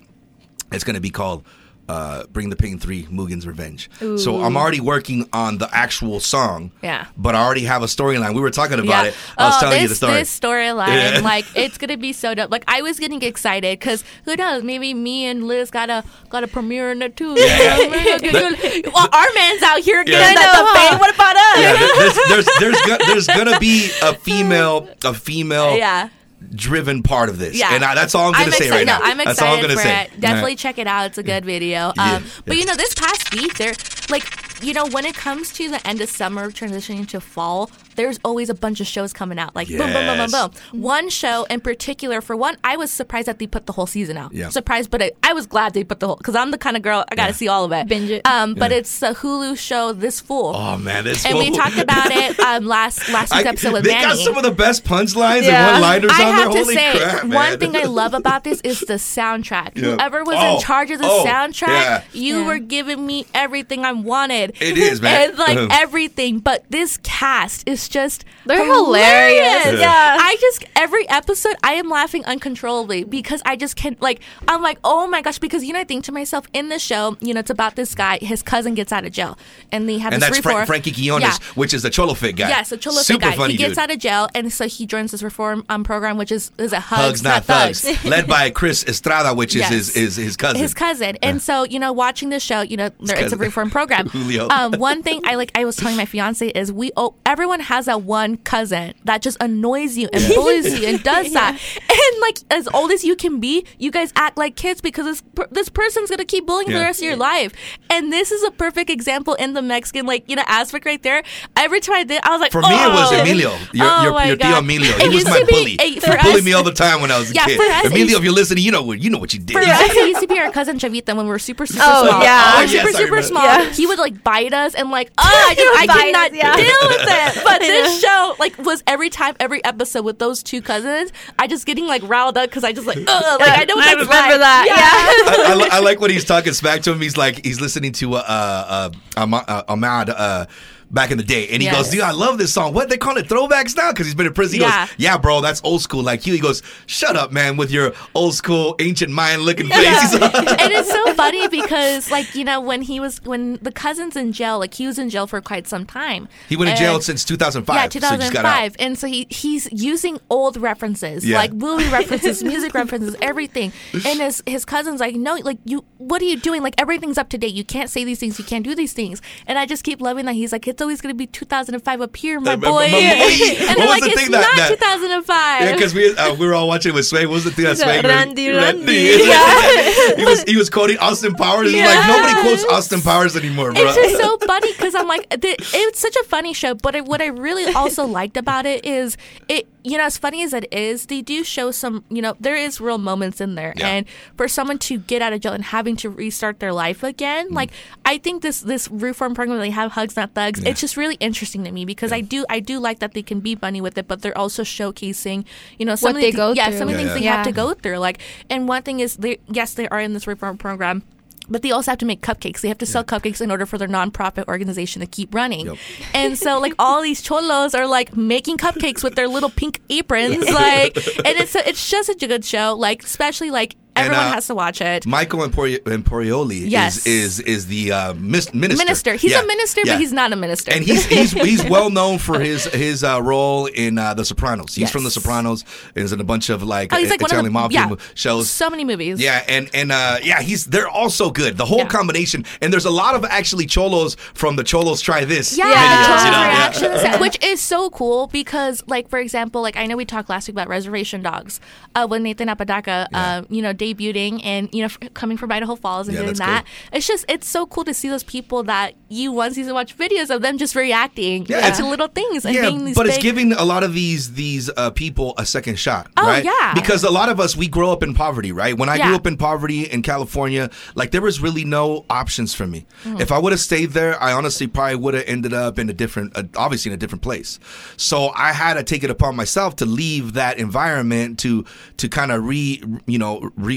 it's 0.71 0.83
going 0.83 0.95
to 0.95 1.01
be 1.01 1.09
called 1.09 1.45
uh, 1.87 2.25
Bring 2.27 2.49
the 2.49 2.55
Pain 2.55 2.79
3 2.79 3.07
Mugen's 3.09 3.47
Revenge. 3.47 3.89
So 3.99 4.41
I'm 4.41 4.57
already 4.57 4.79
working 4.79 5.27
on 5.33 5.57
the 5.57 5.69
actual 5.73 6.19
song. 6.19 6.71
Yeah. 6.81 7.07
But 7.17 7.35
I 7.35 7.43
already 7.43 7.63
have 7.65 7.83
a 7.83 7.85
storyline. 7.85 8.33
We 8.35 8.41
were 8.41 8.51
talking 8.51 8.79
about 8.79 9.07
it. 9.07 9.15
I 9.37 9.45
was 9.45 9.55
oh, 9.57 9.59
telling 9.61 9.75
this, 9.75 9.81
you 9.83 9.87
the 9.89 9.95
story. 9.95 10.13
This 10.13 10.39
storyline, 10.39 10.87
Yeah. 11.15 11.19
like 11.23 11.45
it's 11.55 11.77
gonna 11.77 11.97
be 11.97 12.13
so 12.13 12.33
dope. 12.33 12.51
Like 12.51 12.63
I 12.67 12.81
was 12.81 12.99
getting 12.99 13.21
excited 13.21 13.79
because 13.79 14.03
who 14.25 14.35
knows? 14.35 14.63
Maybe 14.63 14.93
me 14.93 15.25
and 15.25 15.47
Liz 15.47 15.71
got 15.71 15.89
a 15.89 16.03
got 16.29 16.43
a 16.43 16.47
premiere 16.47 16.91
in 16.91 17.01
it 17.01 17.15
too. 17.15 17.33
well, 17.35 19.09
our 19.13 19.27
man's 19.35 19.63
out 19.63 19.79
here 19.79 20.03
getting 20.03 20.19
Yeah. 20.19 20.33
that 20.33 20.55
I 20.55 20.61
the 20.61 20.89
fame. 20.89 20.99
What 20.99 21.15
about 21.15 21.35
us? 21.35 21.57
yeah, 21.59 21.73
there's 22.29 22.45
there's 22.59 22.77
there's, 22.85 23.07
there's 23.07 23.27
gonna 23.27 23.59
be 23.59 23.89
a 24.01 24.13
female 24.13 24.89
a 25.03 25.13
female 25.13 25.77
Yeah. 25.77 26.09
Driven 26.53 27.03
part 27.03 27.29
of 27.29 27.39
this. 27.39 27.57
Yeah, 27.57 27.73
and 27.73 27.83
I, 27.83 27.95
that's 27.95 28.13
all 28.15 28.27
I'm 28.27 28.33
gonna 28.33 28.51
say 28.51 28.69
right 28.69 28.85
no, 28.85 28.97
now. 28.97 29.03
I'm 29.03 29.17
that's 29.17 29.41
all 29.41 29.55
I'm 29.55 29.61
gonna 29.61 29.73
for 29.73 29.81
say. 29.81 30.03
it. 30.03 30.19
Definitely 30.19 30.51
Yeah. 30.51 30.55
check 30.57 30.77
it 30.77 30.87
out. 30.87 31.07
It's 31.07 31.17
a 31.17 31.23
good 31.23 31.45
video. 31.45 31.87
Um, 31.89 31.93
Yeah, 31.97 32.21
But 32.45 32.55
yeah. 32.55 32.59
you 32.61 32.65
know, 32.67 32.75
this 32.75 32.93
past 32.93 33.33
week, 33.33 33.55
there, 33.57 33.73
like, 34.09 34.23
you 34.61 34.73
know, 34.73 34.87
when 34.87 35.05
it 35.05 35.15
comes 35.15 35.51
to 35.53 35.69
the 35.69 35.85
end 35.87 36.01
of 36.01 36.09
summer 36.09 36.49
transitioning 36.51 37.07
to 37.09 37.19
fall, 37.21 37.69
there's 37.95 38.19
always 38.23 38.49
a 38.49 38.53
bunch 38.53 38.79
of 38.81 38.87
shows 38.87 39.13
coming 39.13 39.39
out. 39.39 39.55
Like, 39.55 39.67
boom, 39.67 39.77
boom, 39.79 39.93
boom, 39.93 40.29
boom, 40.29 40.51
boom. 40.71 40.81
One 40.81 41.09
show 41.09 41.45
in 41.49 41.61
particular, 41.61 42.21
for 42.21 42.35
one, 42.35 42.57
I 42.63 42.77
was 42.77 42.91
surprised 42.91 43.27
that 43.27 43.39
they 43.39 43.47
put 43.47 43.65
the 43.65 43.73
whole 43.73 43.87
season 43.87 44.17
out. 44.17 44.33
Yeah. 44.33 44.49
Surprised, 44.49 44.91
but 44.91 45.01
I, 45.01 45.11
I 45.23 45.33
was 45.33 45.45
glad 45.47 45.73
they 45.73 45.83
put 45.83 45.99
the 45.99 46.07
whole, 46.07 46.15
because 46.15 46.35
I'm 46.35 46.51
the 46.51 46.57
kind 46.57 46.75
of 46.77 46.83
girl, 46.83 47.03
I 47.11 47.15
got 47.15 47.25
to 47.25 47.31
Yeah. 47.31 47.35
see 47.35 47.47
all 47.47 47.65
of 47.65 47.71
it. 47.71 47.87
Binge 47.87 48.09
it. 48.11 48.25
Um, 48.27 48.53
But 48.53 48.71
Yeah. 48.71 48.77
it's 48.77 48.99
the 48.99 49.07
Hulu 49.13 49.57
show, 49.57 49.93
This 49.93 50.19
Fool. 50.21 50.53
Oh 50.55 50.77
man, 50.77 51.03
this 51.03 51.25
and 51.25 51.37
we 51.37 51.49
talked 51.51 51.77
about 51.77 52.11
it 52.11 52.39
um, 52.47 52.65
last 52.65 53.09
last 53.09 53.33
week's 53.33 53.45
I- 53.45 53.49
episode 53.49 53.73
with 53.73 53.83
they 53.83 53.91
Manny. 53.91 54.05
got 54.05 54.17
some 54.17 54.37
of 54.37 54.43
the 54.43 54.51
best 54.51 54.83
punchlines 54.83 55.43
Yeah. 55.43 55.73
and 55.75 55.81
one-liners 55.81 56.11
I 56.13 56.23
on 56.23 56.33
have 56.33 56.37
there. 56.53 56.53
to 56.53 56.59
Holy 56.63 56.75
say, 56.75 56.91
crap, 56.99 57.23
man. 57.25 57.33
one 57.33 57.59
thing 57.59 57.75
I 57.75 57.83
love 57.83 58.13
about 58.13 58.43
this 58.43 58.61
is 58.61 58.79
the 58.81 58.93
soundtrack. 58.95 59.77
Whoever 59.79 60.23
was 60.23 60.35
Oh, 60.39 60.55
in 60.55 60.61
charge 60.61 60.91
of 60.91 60.99
the 60.99 61.07
oh, 61.07 61.23
soundtrack, 61.25 62.03
you 62.13 62.45
were 62.45 62.59
giving 62.59 63.05
me 63.05 63.25
everything 63.33 63.83
I 63.85 63.91
wanted. 63.93 64.46
It 64.59 64.77
is, 64.77 65.01
man. 65.01 65.29
And 65.29 65.37
like 65.37 65.57
everything, 65.71 66.39
but 66.39 66.65
this 66.69 66.97
cast 66.97 67.67
is 67.67 67.87
just 67.87 68.25
They're 68.47 68.65
hilarious. 68.65 69.63
hilarious. 69.63 69.81
Yeah. 69.81 70.17
I 70.19 70.37
just 70.39 70.65
every 70.75 71.07
episode 71.09 71.55
I 71.63 71.73
am 71.73 71.89
laughing 71.89 72.23
uncontrollably 72.25 73.03
because 73.03 73.41
I 73.45 73.55
just 73.55 73.75
can't 73.75 74.01
like 74.01 74.21
I'm 74.47 74.61
like, 74.61 74.79
oh 74.83 75.07
my 75.07 75.21
gosh, 75.21 75.39
because 75.39 75.63
you 75.63 75.73
know 75.73 75.79
I 75.79 75.83
think 75.83 76.05
to 76.05 76.11
myself 76.11 76.45
in 76.53 76.69
the 76.69 76.79
show, 76.79 77.17
you 77.21 77.33
know, 77.33 77.39
it's 77.41 77.49
about 77.49 77.75
this 77.75 77.93
guy, 77.95 78.17
his 78.21 78.41
cousin 78.43 78.73
gets 78.73 78.91
out 78.91 79.05
of 79.05 79.11
jail. 79.11 79.37
And 79.71 79.87
they 79.87 79.97
have 79.97 80.13
and 80.13 80.21
this 80.21 80.29
that's 80.29 80.37
reform. 80.39 80.65
Frank, 80.65 80.83
Frankie 80.83 80.91
Quinones, 80.91 81.23
Yeah. 81.23 81.37
which 81.55 81.73
is 81.73 81.83
the 81.83 81.89
Cholo 81.89 82.13
Fit 82.13 82.35
guy. 82.35 82.49
Yes, 82.49 82.71
a 82.71 82.77
Cholo 82.77 82.97
Super 83.01 83.19
guy. 83.19 83.35
funny 83.35 83.53
he 83.53 83.57
gets 83.57 83.71
dude. 83.71 83.79
out 83.79 83.91
of 83.91 83.99
jail, 83.99 84.27
and 84.33 84.51
so 84.51 84.67
he 84.67 84.85
joins 84.85 85.11
this 85.11 85.23
reform 85.23 85.65
um, 85.69 85.83
program, 85.83 86.17
which 86.17 86.31
is 86.31 86.51
is 86.57 86.73
a 86.73 86.79
hugs, 86.79 87.01
Hugs, 87.21 87.23
not 87.23 87.45
thugs. 87.45 88.05
Led 88.05 88.27
by 88.27 88.49
Chris 88.59 88.83
Estrada, 88.85 89.33
which 89.33 89.55
is 89.55 89.61
Yes. 89.61 89.71
his, 89.71 89.93
his 89.95 90.15
his 90.15 90.37
cousin. 90.37 90.59
his 90.61 90.73
cousin. 90.73 91.17
And 91.21 91.41
so, 91.41 91.63
you 91.63 91.79
know, 91.79 91.91
watching 91.93 92.29
the 92.29 92.39
show, 92.39 92.61
you 92.61 92.77
know, 92.77 92.89
there, 92.99 93.19
it's 93.19 93.33
a 93.33 93.37
reform 93.37 93.69
program. 93.69 94.07
Julio. 94.09 94.47
Um, 94.49 94.73
one 94.73 95.03
thing 95.03 95.21
I 95.25 95.35
like, 95.35 95.51
I 95.55 95.65
was 95.65 95.75
telling 95.75 95.97
my 95.97 96.05
fiance 96.05 96.47
is 96.47 96.71
we, 96.71 96.91
oh, 96.95 97.15
everyone 97.25 97.59
has 97.61 97.85
that 97.85 98.01
one 98.03 98.36
cousin 98.37 98.93
that 99.05 99.21
just 99.21 99.37
annoys 99.41 99.97
you 99.97 100.09
and 100.13 100.23
bullies 100.35 100.79
you 100.79 100.87
and 100.87 101.03
does 101.03 101.31
that. 101.33 101.59
And 101.79 102.21
like, 102.21 102.37
as 102.51 102.67
old 102.73 102.91
as 102.91 103.03
you 103.03 103.15
can 103.15 103.39
be, 103.39 103.65
you 103.77 103.91
guys 103.91 104.11
act 104.15 104.37
like 104.37 104.55
kids 104.55 104.81
because 104.81 105.05
this 105.05 105.21
per- 105.21 105.47
this 105.51 105.69
person's 105.69 106.09
gonna 106.09 106.25
keep 106.25 106.45
bullying 106.45 106.67
for 106.67 106.73
Yeah. 106.73 106.79
the 106.79 106.85
rest 106.85 106.99
of 107.01 107.05
your 107.05 107.15
life. 107.17 107.53
And 107.89 108.11
this 108.11 108.31
is 108.31 108.43
a 108.43 108.51
perfect 108.51 108.89
example 108.89 109.33
in 109.35 109.53
the 109.53 109.61
Mexican, 109.61 110.05
like, 110.05 110.29
you 110.29 110.35
know, 110.35 110.43
aspect 110.47 110.85
right 110.85 111.01
there. 111.01 111.23
Every 111.55 111.79
time 111.79 111.95
I 111.95 112.03
did, 112.03 112.21
I 112.23 112.31
was 112.31 112.41
like, 112.41 112.51
For 112.51 112.61
me, 112.61 112.67
it 112.69 112.89
was 112.89 113.11
"Oh." 113.11 113.21
Emilio, 113.21 113.57
your, 113.73 113.85
Oh 113.89 114.03
your, 114.03 114.11
my 114.13 114.25
your 114.27 114.37
tío 114.37 114.59
Emilio. 114.59 114.91
He 114.97 115.09
was 115.09 115.25
my 115.25 115.39
to 115.39 115.45
be- 115.45 115.51
bully. 115.53 115.77
He 115.81 115.99
for 115.99 116.07
bullied 116.17 116.37
us- 116.37 116.43
me 116.43 116.53
all 116.53 116.63
the 116.63 116.71
time 116.73 117.01
when 117.01 117.11
I 117.11 117.19
was 117.19 117.31
a 117.31 117.33
Yeah, 117.33 117.45
kid. 117.45 117.57
for 117.57 117.63
us, 117.65 117.85
Emilio, 117.85 118.17
if 118.17 118.23
you're 118.23 118.33
listening, 118.33 118.63
you 118.63 118.71
know 118.71 118.81
what 118.83 118.99
you 118.99 119.09
know 119.09 119.17
what 119.19 119.33
you 119.33 119.39
did. 119.39 119.53
For 119.53 119.61
us, 119.61 119.81
it 119.91 120.07
used 120.09 120.21
to 120.21 120.27
be 120.27 120.39
our 120.39 120.51
cousin 120.57 120.77
Chavita 120.77 121.15
when 121.15 121.25
we 121.25 121.29
were 121.31 121.39
super, 121.39 121.65
super 121.65 121.83
Oh, 121.85 122.07
small. 122.07 122.21
yeah. 122.23 122.53
Oh, 122.57 122.61
were 122.61 122.67
super, 122.67 122.89
yes, 122.89 122.97
super 122.97 123.21
small. 123.21 123.43
Yeah. 123.43 123.69
He 123.71 123.85
would 123.87 123.99
like 123.99 124.23
bite 124.23 124.53
us 124.53 124.75
and 124.75 124.89
like, 124.91 125.11
oh, 125.17 125.23
I, 125.25 125.53
He 125.55 125.63
would 125.63 125.73
just, 125.73 125.81
I 125.83 125.87
bite 125.87 126.03
could 126.03 126.11
not 126.13 126.31
us, 126.31 126.37
yeah. 126.37 126.55
deal 126.55 126.89
with 126.89 127.07
it. 127.37 127.43
But 127.43 127.59
this 127.61 128.01
know. 128.03 128.26
Show 128.31 128.35
like 128.39 128.57
was 128.57 128.83
every 128.87 129.09
time, 129.09 129.35
every 129.39 129.63
episode 129.63 130.03
with 130.03 130.19
those 130.19 130.43
two 130.43 130.61
cousins, 130.61 131.11
I 131.39 131.47
just 131.47 131.65
getting 131.65 131.85
like 131.87 132.03
riled 132.03 132.37
up 132.37 132.49
because 132.49 132.63
I 132.63 132.71
just 132.73 132.87
like, 132.87 132.97
ugh, 132.97 133.39
like 133.41 133.59
I 133.59 133.63
know 133.65 133.75
what 133.75 133.87
I 133.87 133.95
that's 133.95 134.07
remember 134.07 134.33
like. 134.33 134.39
that, 134.39 134.65
Yeah. 134.67 135.47
I, 135.47 135.51
I, 135.51 135.55
li- 135.55 135.69
I 135.71 135.79
like 135.79 135.99
when 135.99 136.11
he's 136.11 136.25
talking 136.25 136.53
smack 136.53 136.81
to 136.83 136.91
him. 136.91 137.01
He's 137.01 137.17
like 137.17 137.43
he's 137.45 137.61
listening 137.61 137.91
to 137.93 138.15
uh, 138.15 138.19
uh, 138.27 138.89
Ahmad, 139.17 139.45
uh, 139.47 139.63
Ahmad 139.67 140.09
uh, 140.09 140.45
back 140.89 141.11
in 141.11 141.17
the 141.17 141.23
day, 141.23 141.47
and 141.49 141.61
he 141.61 141.67
Yes. 141.67 141.75
goes, 141.75 141.89
"Dude, 141.89 142.01
I 142.01 142.11
love 142.11 142.37
this 142.37 142.53
song. 142.53 142.73
What 142.73 142.89
they 142.89 142.97
call 142.97 143.17
it 143.17 143.27
throwbacks 143.27 143.75
now? 143.75 143.91
Because 143.91 144.05
he's 144.07 144.15
been 144.15 144.25
in 144.27 144.33
prison." 144.33 144.59
He 144.59 144.61
Yeah. 144.65 144.85
goes, 144.85 144.95
"Yeah, 144.97 145.17
bro, 145.17 145.41
that's 145.41 145.59
old 145.63 145.81
school 145.81 146.01
like 146.03 146.25
you." 146.25 146.33
He 146.33 146.39
goes, 146.39 146.61
"Shut 146.85 147.15
up, 147.15 147.31
man, 147.31 147.57
with 147.57 147.71
your 147.71 147.93
old 148.15 148.35
school 148.35 148.75
ancient 148.79 149.11
Mayan 149.11 149.41
looking 149.41 149.67
face." 149.67 149.83
Yeah. 150.13 150.55
And 150.67 150.71
it's 150.73 150.89
so 150.91 151.13
funny 151.13 151.47
because 151.47 152.09
like 152.11 152.33
you 152.35 152.43
know 152.43 152.59
when 152.61 152.81
he 152.81 152.99
was 152.99 153.21
when 153.23 153.59
the 153.61 153.71
cousins 153.71 154.15
in 154.15 154.31
jail 154.33 154.59
like 154.59 154.73
he 154.73 154.87
was 154.87 154.97
in 154.99 155.09
jail 155.09 155.27
for 155.27 155.39
quite 155.41 155.67
some 155.67 155.85
time 155.85 156.27
he 156.49 156.55
went 156.55 156.69
to 156.71 156.77
jail 156.77 156.99
since 157.01 157.23
2005. 157.25 157.75
Yeah, 157.75 157.81
so 157.83 158.15
he 158.15 158.17
just 158.17 158.33
got 158.33 158.45
out. 158.45 158.63
2005. 158.73 158.75
and 158.79 158.97
so 158.97 159.07
he 159.07 159.27
he's 159.29 159.67
using 159.71 160.19
old 160.29 160.57
references, 160.57 161.25
Yeah. 161.25 161.37
like 161.37 161.53
movie 161.53 161.87
references, 161.99 162.43
music 162.43 162.73
references, 162.73 163.15
everything. 163.21 163.71
And 163.93 164.19
his 164.19 164.41
his 164.45 164.65
cousin's 164.65 164.99
like, 164.99 165.15
no, 165.15 165.35
like 165.35 165.57
you, 165.65 165.83
what 165.97 166.21
are 166.21 166.25
you 166.25 166.37
doing? 166.37 166.61
Like 166.63 166.75
everything's 166.77 167.17
up 167.17 167.29
to 167.29 167.37
date. 167.37 167.53
You 167.53 167.63
can't 167.63 167.89
say 167.89 168.03
these 168.03 168.19
things. 168.19 168.37
You 168.39 168.45
can't 168.45 168.63
do 168.63 168.75
these 168.75 168.93
things. 168.93 169.21
And 169.47 169.57
I 169.59 169.65
just 169.65 169.83
keep 169.83 170.01
loving 170.01 170.25
that. 170.25 170.33
He's 170.35 170.51
like, 170.51 170.67
it's 170.77 170.81
always 170.83 171.01
gonna 171.01 171.15
be 171.15 171.25
2005 171.25 172.01
up 172.01 172.15
here, 172.15 172.39
my 172.39 172.55
boy. 172.55 172.67
and 172.83 172.93
What 172.93 173.77
they're 173.77 173.77
was 173.77 173.87
like, 173.89 174.01
the 174.03 174.09
it's 174.09 174.21
thing 174.21 174.29
that- 174.31 174.41
not 174.41 174.55
that- 174.57 174.69
2005. 174.69 175.61
Yeah, 175.63 175.71
because 175.73 175.93
we 175.95 176.15
uh, 176.15 176.35
we 176.35 176.45
were 176.45 176.53
all 176.53 176.67
watching 176.67 176.91
it 176.91 176.95
with 176.95 177.07
Sway. 177.07 177.25
What 177.25 177.33
was 177.33 177.45
the 177.45 177.49
thing 177.51 177.65
that 177.65 177.79
Sway? 177.79 177.99
Randy, 178.01 178.49
Randy. 178.49 179.17
he 180.17 180.23
was 180.23 180.43
he 180.43 180.55
was 180.55 180.69
quoting 180.69 180.99
Austin 180.99 181.33
Powers. 181.33 181.73
Like 181.73 182.07
nobody 182.07 182.41
quotes 182.41 182.63
Austin 182.65 183.01
Powers 183.01 183.35
anymore, 183.35 183.71
bro. 183.73 183.81
It's 183.87 183.95
just 183.95 184.17
so 184.21 184.37
funny 184.45 184.71
because 184.73 184.93
I'm 184.93 185.07
like, 185.07 185.27
the, 185.31 185.55
it's 185.73 185.99
such 185.99 186.15
a 186.15 186.23
funny 186.25 186.53
show. 186.53 186.75
But 186.75 186.95
I, 186.95 187.01
what 187.01 187.21
I 187.23 187.27
really 187.27 187.73
also 187.73 188.05
liked 188.05 188.37
about 188.37 188.67
it 188.67 188.85
is 188.85 189.17
it, 189.49 189.67
you 189.89 189.97
know, 189.97 190.03
as 190.03 190.17
funny 190.17 190.43
as 190.43 190.53
it 190.53 190.67
is, 190.71 191.05
they 191.05 191.21
do 191.21 191.43
show 191.43 191.71
some, 191.71 192.03
you 192.09 192.21
know, 192.21 192.35
there 192.39 192.55
is 192.55 192.81
real 192.81 192.97
moments 192.97 193.39
in 193.39 193.55
there. 193.55 193.73
Yeah. 193.75 193.87
And 193.87 194.05
for 194.35 194.47
someone 194.47 194.77
to 194.79 194.97
get 194.97 195.21
out 195.21 195.33
of 195.33 195.39
jail 195.41 195.53
and 195.53 195.63
having 195.63 195.95
to 195.97 196.09
restart 196.09 196.59
their 196.59 196.73
life 196.73 197.03
again, 197.03 197.49
mm. 197.49 197.53
like 197.53 197.71
I 198.05 198.17
think 198.17 198.41
this 198.41 198.61
this 198.61 198.89
reform 198.89 199.33
program 199.33 199.59
they 199.59 199.69
have 199.69 199.93
hugs 199.93 200.15
not 200.15 200.33
thugs. 200.33 200.61
It's 200.63 200.81
just 200.81 200.97
really 200.97 201.15
interesting 201.15 201.63
to 201.63 201.71
me 201.71 201.85
because 201.85 202.11
I 202.11 202.21
do 202.21 202.45
I 202.49 202.59
do 202.59 202.79
like 202.79 202.99
that 202.99 203.13
they 203.13 203.23
can 203.23 203.39
be 203.39 203.55
funny 203.55 203.79
with 203.81 203.97
it, 203.97 204.07
but 204.07 204.21
they're 204.21 204.37
also 204.37 204.63
showcasing, 204.63 205.45
you 205.77 205.85
know, 205.85 205.95
some 205.95 206.09
What 206.09 206.15
of 206.17 206.21
they 206.21 206.31
the, 206.31 206.37
go 206.37 206.51
yeah, 206.51 206.69
through. 206.69 206.77
some 206.79 206.89
of 206.89 206.95
the 206.95 207.01
Yeah, 207.01 207.07
things 207.13 207.23
yeah. 207.23 207.31
they 207.31 207.37
have 207.37 207.45
to 207.45 207.51
go 207.53 207.73
through. 207.73 207.97
Like, 207.99 208.19
and 208.49 208.67
one 208.67 208.83
thing 208.83 208.99
is, 208.99 209.17
they 209.17 209.39
yes, 209.47 209.73
they 209.73 209.87
are 209.89 209.99
in 209.99 210.13
this 210.13 210.27
reform 210.27 210.57
program. 210.57 211.03
But 211.49 211.61
they 211.61 211.71
also 211.71 211.91
have 211.91 211.99
to 211.99 212.05
make 212.05 212.21
cupcakes. 212.21 212.61
They 212.61 212.67
have 212.67 212.77
to 212.79 212.85
sell 212.85 213.03
cupcakes 213.03 213.41
in 213.41 213.51
order 213.51 213.65
for 213.65 213.77
their 213.77 213.87
nonprofit 213.87 214.47
organization 214.47 214.99
to 214.99 215.07
keep 215.07 215.33
running. 215.33 215.67
Yep. 215.67 215.77
And 216.13 216.37
so, 216.37 216.59
like 216.59 216.73
all 216.79 217.01
these 217.01 217.21
cholos 217.21 217.73
are 217.73 217.87
like 217.87 218.15
making 218.15 218.57
cupcakes 218.57 219.03
with 219.03 219.15
their 219.15 219.27
little 219.27 219.49
pink 219.49 219.81
aprons, 219.89 220.45
like, 220.51 220.97
and 220.97 221.37
it's 221.37 221.55
it's 221.55 221.89
just 221.89 222.07
such 222.07 222.23
a 222.23 222.27
good 222.27 222.43
show. 222.43 222.75
Like, 222.75 223.03
especially 223.03 223.51
like 223.51 223.75
And, 223.97 224.05
everyone 224.07 224.27
uh, 224.27 224.33
has 224.33 224.47
to 224.47 224.55
watch 224.55 224.81
it. 224.81 225.05
Michael 225.05 225.39
Empori- 225.47 225.79
Imperioli 225.79 226.69
Yes. 226.69 227.05
is, 227.05 227.39
is 227.39 227.39
is 227.41 227.67
the 227.67 227.91
uh, 227.91 228.13
mis- 228.13 228.53
minister. 228.53 228.83
Minister, 228.85 229.13
he's 229.15 229.31
Yeah, 229.31 229.41
a 229.41 229.45
minister, 229.45 229.81
yeah. 229.85 229.93
but 229.93 229.99
he's 229.99 230.13
not 230.13 230.31
a 230.33 230.35
minister. 230.35 230.71
And 230.71 230.83
he's 230.83 231.05
he's 231.05 231.31
he's 231.31 231.63
well 231.69 231.89
known 231.89 232.17
for 232.19 232.39
his 232.39 232.65
his 232.65 233.03
uh, 233.03 233.21
role 233.21 233.65
in 233.67 233.97
uh, 233.97 234.13
The 234.13 234.25
Sopranos. 234.25 234.75
He's 234.75 234.83
Yes. 234.83 234.91
from 234.91 235.03
The 235.03 235.11
Sopranos. 235.11 235.63
and 235.95 236.03
Is 236.05 236.13
in 236.13 236.19
a 236.19 236.23
bunch 236.23 236.49
of 236.49 236.63
like 236.63 236.93
oh, 236.93 236.97
he's 236.97 237.09
like 237.09 237.21
one 237.21 237.29
Italian 237.31 237.47
of 237.47 237.53
the 237.53 237.59
mafia 237.59 237.87
yeah, 237.89 238.05
shows. 238.15 238.49
So 238.49 238.69
many 238.69 238.85
movies. 238.85 239.19
Yeah, 239.21 239.43
and 239.47 239.69
and 239.73 239.91
uh, 239.91 240.17
yeah, 240.23 240.41
he's 240.41 240.65
they're 240.65 240.87
all 240.89 241.09
so 241.09 241.29
good. 241.31 241.57
The 241.57 241.65
whole 241.65 241.85
combination, 241.85 242.45
and 242.61 242.71
there's 242.71 242.85
a 242.85 242.89
lot 242.91 243.15
of 243.15 243.25
actually 243.25 243.65
cholos 243.65 244.15
from 244.33 244.55
the 244.55 244.63
cholos 244.63 245.01
try 245.01 245.25
this. 245.25 245.57
Yeah, 245.57 245.65
videos, 245.65 246.25
you 246.25 246.31
know? 246.31 246.47
Reactions, 246.47 247.19
which 247.21 247.43
is 247.43 247.61
so 247.61 247.89
cool 247.89 248.27
because, 248.27 248.83
like, 248.87 249.09
for 249.09 249.19
example, 249.19 249.61
like 249.61 249.75
I 249.77 249.85
know 249.85 249.95
we 249.97 250.05
talked 250.05 250.29
last 250.29 250.47
week 250.47 250.53
about 250.55 250.67
Reservation 250.67 251.21
Dogs, 251.21 251.59
uh, 251.95 252.05
when 252.07 252.23
Nathan 252.23 252.49
Apodaca, 252.49 253.07
uh, 253.13 253.41
you 253.49 253.61
know, 253.61 253.73
debuting 253.95 254.41
and 254.43 254.69
you 254.73 254.81
know 254.83 254.89
coming 255.13 255.37
from 255.37 255.51
Idaho 255.51 255.75
Falls 255.75 256.07
and 256.07 256.15
Yeah, 256.15 256.23
doing 256.23 256.35
that. 256.35 256.65
It's 256.91 257.07
just 257.07 257.25
it's 257.29 257.47
so 257.47 257.65
cool 257.65 257.83
to 257.85 257.93
see 257.93 258.09
those 258.09 258.23
people 258.23 258.63
that 258.63 258.93
you 259.09 259.31
once 259.31 259.57
used 259.57 259.69
to 259.69 259.73
watch 259.73 259.97
videos 259.97 260.33
of 260.33 260.41
them 260.41 260.57
just 260.57 260.75
reacting 260.75 261.45
Yeah, 261.47 261.69
to 261.71 261.85
little 261.87 262.07
things 262.07 262.45
and 262.45 262.53
yeah, 262.55 262.69
being 262.69 262.85
these 262.85 262.95
but 262.95 263.03
big. 263.05 263.13
it's 263.15 263.23
giving 263.23 263.53
a 263.53 263.63
lot 263.63 263.83
of 263.83 263.93
these 263.93 264.33
these 264.33 264.69
uh, 264.77 264.91
people 264.91 265.33
a 265.37 265.45
second 265.45 265.77
shot, 265.79 266.09
Oh, 266.17 266.25
right? 266.25 266.43
yeah. 266.43 266.73
Because 266.73 267.03
a 267.03 267.11
lot 267.11 267.29
of 267.29 267.39
us 267.39 267.55
we 267.55 267.67
grow 267.67 267.91
up 267.91 268.03
in 268.03 268.13
poverty, 268.13 268.51
right? 268.51 268.77
When 268.77 268.89
I 268.89 268.97
grew 268.97 269.15
up 269.15 269.27
in 269.27 269.37
poverty 269.37 269.83
in 269.83 270.01
California, 270.01 270.69
like 270.95 271.11
there 271.11 271.21
was 271.21 271.39
really 271.41 271.63
no 271.65 272.05
options 272.09 272.53
for 272.53 272.67
me. 272.67 272.85
Mm-hmm. 273.03 273.21
If 273.21 273.31
I 273.31 273.37
would 273.37 273.51
have 273.53 273.59
stayed 273.61 273.91
there, 273.91 274.21
I 274.21 274.33
honestly 274.33 274.67
probably 274.67 274.95
would 274.95 275.13
have 275.13 275.23
ended 275.27 275.53
up 275.53 275.79
in 275.79 275.89
a 275.89 275.93
different, 275.93 276.35
uh, 276.37 276.43
obviously 276.55 276.89
in 276.91 276.93
a 276.95 276.97
different 276.97 277.21
place. 277.21 277.59
So 277.97 278.29
I 278.35 278.51
had 278.51 278.73
to 278.75 278.83
take 278.83 279.03
it 279.03 279.09
upon 279.09 279.35
myself 279.35 279.75
to 279.77 279.85
leave 279.85 280.33
that 280.33 280.57
environment 280.59 281.39
to 281.39 281.65
to 281.97 282.09
kind 282.09 282.31
of 282.31 282.43
re, 282.45 282.81
you 283.05 283.17
know, 283.19 283.51
re 283.55 283.76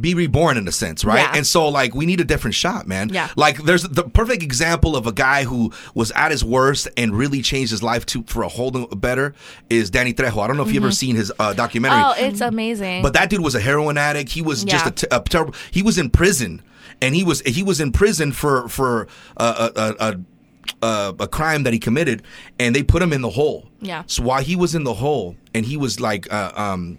be 0.00 0.14
reborn 0.14 0.56
in 0.56 0.66
a 0.66 0.72
sense, 0.72 1.04
right? 1.04 1.20
Yeah. 1.20 1.32
And 1.36 1.46
so 1.46 1.68
like 1.68 1.94
we 1.94 2.06
need 2.06 2.20
a 2.20 2.24
different 2.24 2.54
shot, 2.54 2.86
man. 2.88 3.10
Yeah. 3.10 3.28
Like 3.36 3.62
there's 3.64 3.82
the 3.82 4.04
perfect 4.04 4.42
example 4.42 4.96
of 4.96 5.06
a 5.06 5.12
guy 5.12 5.44
who 5.44 5.70
was 5.94 6.10
at 6.12 6.30
his 6.30 6.42
worst 6.42 6.88
and 6.96 7.14
really 7.14 7.42
changed 7.42 7.70
his 7.70 7.82
life 7.82 8.06
to 8.06 8.22
for 8.24 8.42
a 8.42 8.48
whole 8.48 8.70
better 8.70 9.34
is 9.68 9.90
Danny 9.90 10.14
Trejo. 10.14 10.42
I 10.42 10.46
don't 10.46 10.56
know 10.56 10.62
if 10.62 10.72
you've 10.72 10.82
ever 10.82 10.92
seen 10.92 11.14
his 11.16 11.30
uh, 11.38 11.52
documentary. 11.52 11.98
Mm-hmm. 12.00 12.22
oh, 12.24 12.26
it's 12.26 12.40
amazing. 12.40 13.02
But 13.02 13.12
that 13.12 13.28
dude 13.28 13.40
was 13.42 13.54
a 13.54 13.60
heroin 13.60 13.98
addict. 13.98 14.30
He 14.30 14.40
was 14.40 14.64
just 14.64 14.84
Yeah. 14.84 14.88
a, 14.88 14.92
t- 14.92 15.06
a 15.10 15.20
terrible. 15.20 15.54
He 15.70 15.82
was 15.82 15.98
in 15.98 16.08
prison, 16.08 16.62
and 17.02 17.14
he 17.14 17.22
was 17.22 17.40
he 17.42 17.62
was 17.62 17.78
in 17.80 17.92
prison 17.92 18.32
for 18.32 18.68
for 18.68 19.08
uh, 19.36 19.70
a, 19.76 19.80
a, 19.80 20.08
a, 20.08 20.86
a 20.86 21.14
a 21.24 21.28
crime 21.28 21.64
that 21.64 21.74
he 21.74 21.78
committed, 21.78 22.22
and 22.58 22.74
they 22.74 22.82
put 22.82 23.02
him 23.02 23.12
in 23.12 23.20
the 23.20 23.30
hole. 23.30 23.68
Yeah. 23.82 24.04
So 24.06 24.22
while 24.22 24.42
he 24.42 24.56
was 24.56 24.74
in 24.74 24.84
the 24.84 24.94
hole, 24.94 25.36
and 25.52 25.66
he 25.66 25.76
was 25.76 26.00
like 26.00 26.32
uh, 26.32 26.52
um, 26.56 26.98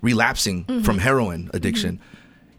relapsing 0.00 0.64
Mm-hmm. 0.64 0.82
from 0.82 0.98
heroin 0.98 1.50
addiction. 1.54 2.00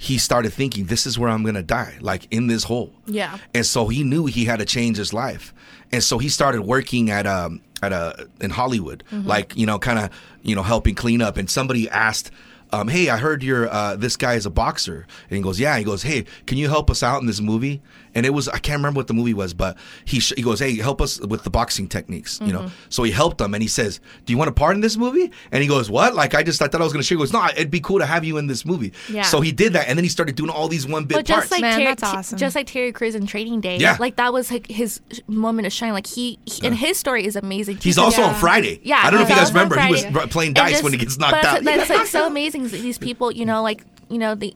He 0.03 0.17
started 0.17 0.51
thinking, 0.53 0.85
"This 0.87 1.05
is 1.05 1.17
where 1.17 1.29
I'm 1.29 1.43
gonna 1.47 1.63
die, 1.63 1.93
like 2.01 2.27
in 2.29 2.47
this 2.47 2.63
hole." 2.65 2.91
Yeah. 3.05 3.37
And 3.55 3.65
so 3.65 3.87
he 3.87 4.03
knew 4.03 4.25
he 4.25 4.43
had 4.45 4.59
to 4.59 4.65
change 4.65 4.97
his 4.97 5.13
life, 5.13 5.53
and 5.93 6.03
so 6.03 6.17
he 6.17 6.29
started 6.29 6.61
working 6.63 7.09
at 7.09 7.25
um 7.25 7.61
at 7.81 7.91
a 7.93 8.27
in 8.41 8.49
Hollywood, 8.51 9.03
Mm-hmm. 9.11 9.27
like 9.27 9.55
you 9.55 9.65
know, 9.65 9.79
kind 9.79 9.99
of 9.99 10.09
you 10.41 10.55
know 10.55 10.63
helping 10.63 10.95
clean 10.95 11.21
up. 11.21 11.37
And 11.37 11.49
somebody 11.49 11.89
asked, 11.89 12.31
um, 12.71 12.87
"Hey, 12.89 13.07
I 13.09 13.17
heard 13.17 13.43
you're 13.43 13.67
uh, 13.69 13.95
this 13.95 14.17
guy 14.17 14.33
is 14.33 14.45
a 14.45 14.49
boxer," 14.49 15.05
and 15.29 15.37
he 15.37 15.41
goes, 15.41 15.57
"Yeah." 15.59 15.77
He 15.77 15.85
goes, 15.85 16.03
"Hey, 16.03 16.25
can 16.47 16.57
you 16.57 16.67
help 16.67 16.89
us 16.91 17.01
out 17.03 17.21
in 17.21 17.27
this 17.27 17.39
movie?" 17.41 17.81
And 18.15 18.25
it 18.25 18.29
was 18.29 18.47
I 18.49 18.59
can't 18.59 18.77
remember 18.77 18.99
what 18.99 19.07
the 19.07 19.13
movie 19.13 19.33
was, 19.33 19.53
but 19.53 19.77
he 20.05 20.19
sh- 20.19 20.33
he 20.35 20.43
goes, 20.43 20.59
"Hey, 20.59 20.75
help 20.77 21.01
us 21.01 21.19
with 21.19 21.43
the 21.43 21.49
boxing 21.49 21.87
techniques," 21.87 22.39
you 22.43 22.53
know. 22.53 22.59
Mm-hmm. 22.61 22.75
So 22.89 23.03
he 23.03 23.11
helped 23.11 23.39
them, 23.39 23.53
and 23.53 23.61
he 23.63 23.67
says, 23.67 23.99
"Do 24.25 24.33
you 24.33 24.37
want 24.37 24.49
a 24.49 24.53
part 24.53 24.75
in 24.75 24.81
this 24.81 24.97
movie?" 24.97 25.31
And 25.51 25.61
he 25.63 25.67
goes, 25.67 25.89
"What?" 25.89 26.13
Like 26.15 26.35
I 26.35 26.43
just 26.43 26.61
I 26.61 26.67
thought 26.67 26.81
I 26.81 26.83
was 26.83 26.93
gonna 26.93 27.03
share. 27.03 27.17
He 27.17 27.21
goes, 27.21 27.33
"No, 27.33 27.43
it'd 27.47 27.71
be 27.71 27.79
cool 27.79 27.99
to 27.99 28.05
have 28.05 28.23
you 28.23 28.37
in 28.37 28.47
this 28.47 28.65
movie." 28.65 28.93
Yeah. 29.09 29.23
So 29.23 29.41
he 29.41 29.51
did 29.51 29.73
that, 29.73 29.87
and 29.87 29.97
then 29.97 30.03
he 30.03 30.09
started 30.09 30.35
doing 30.35 30.49
all 30.51 30.67
these 30.67 30.85
one 30.87 31.05
bit 31.05 31.15
But 31.17 31.25
just 31.25 31.35
parts. 31.37 31.51
like 31.51 31.61
Man, 31.61 31.73
Terry, 31.79 31.85
that's 31.85 32.03
awesome. 32.03 32.37
just 32.37 32.55
like 32.55 32.67
Terry 32.67 32.91
Crews 32.91 33.15
in 33.15 33.25
Training 33.25 33.61
Day, 33.61 33.77
Yeah. 33.77 33.97
like 33.99 34.15
that 34.17 34.31
was 34.31 34.51
like 34.51 34.67
his 34.67 35.01
moment 35.27 35.65
of 35.65 35.73
shine. 35.73 35.93
Like 35.93 36.07
he, 36.07 36.37
he 36.45 36.65
and 36.67 36.75
his 36.75 36.97
story 36.97 37.25
is 37.25 37.35
amazing. 37.35 37.77
too, 37.77 37.89
He's 37.89 37.95
'cause- 37.95 38.05
also 38.17 38.21
on 38.23 38.35
Friday. 38.35 38.79
Yeah, 38.83 39.01
I 39.03 39.09
don't 39.09 39.19
know 39.19 39.23
if 39.23 39.29
you 39.29 39.35
guys 39.35 39.47
also 39.49 39.59
on 39.59 39.69
remember. 39.69 39.81
He 39.85 39.91
was 39.91 40.01
Friday. 40.03 40.19
r- 40.19 40.27
playing 40.27 40.49
And 40.49 40.55
dice 40.55 40.71
just- 40.71 40.83
when 40.83 40.93
he 40.93 40.99
gets 40.99 41.17
knocked 41.17 41.31
but 41.33 41.45
out. 41.45 41.63
That's, 41.63 41.87
that's 41.87 41.89
like 41.89 42.07
so 42.07 42.27
amazing. 42.27 42.63
that 42.67 42.81
These 42.81 42.97
people, 42.99 43.31
you 43.31 43.45
know, 43.45 43.63
like 43.63 43.83
you 44.09 44.19
know, 44.19 44.35
they 44.35 44.53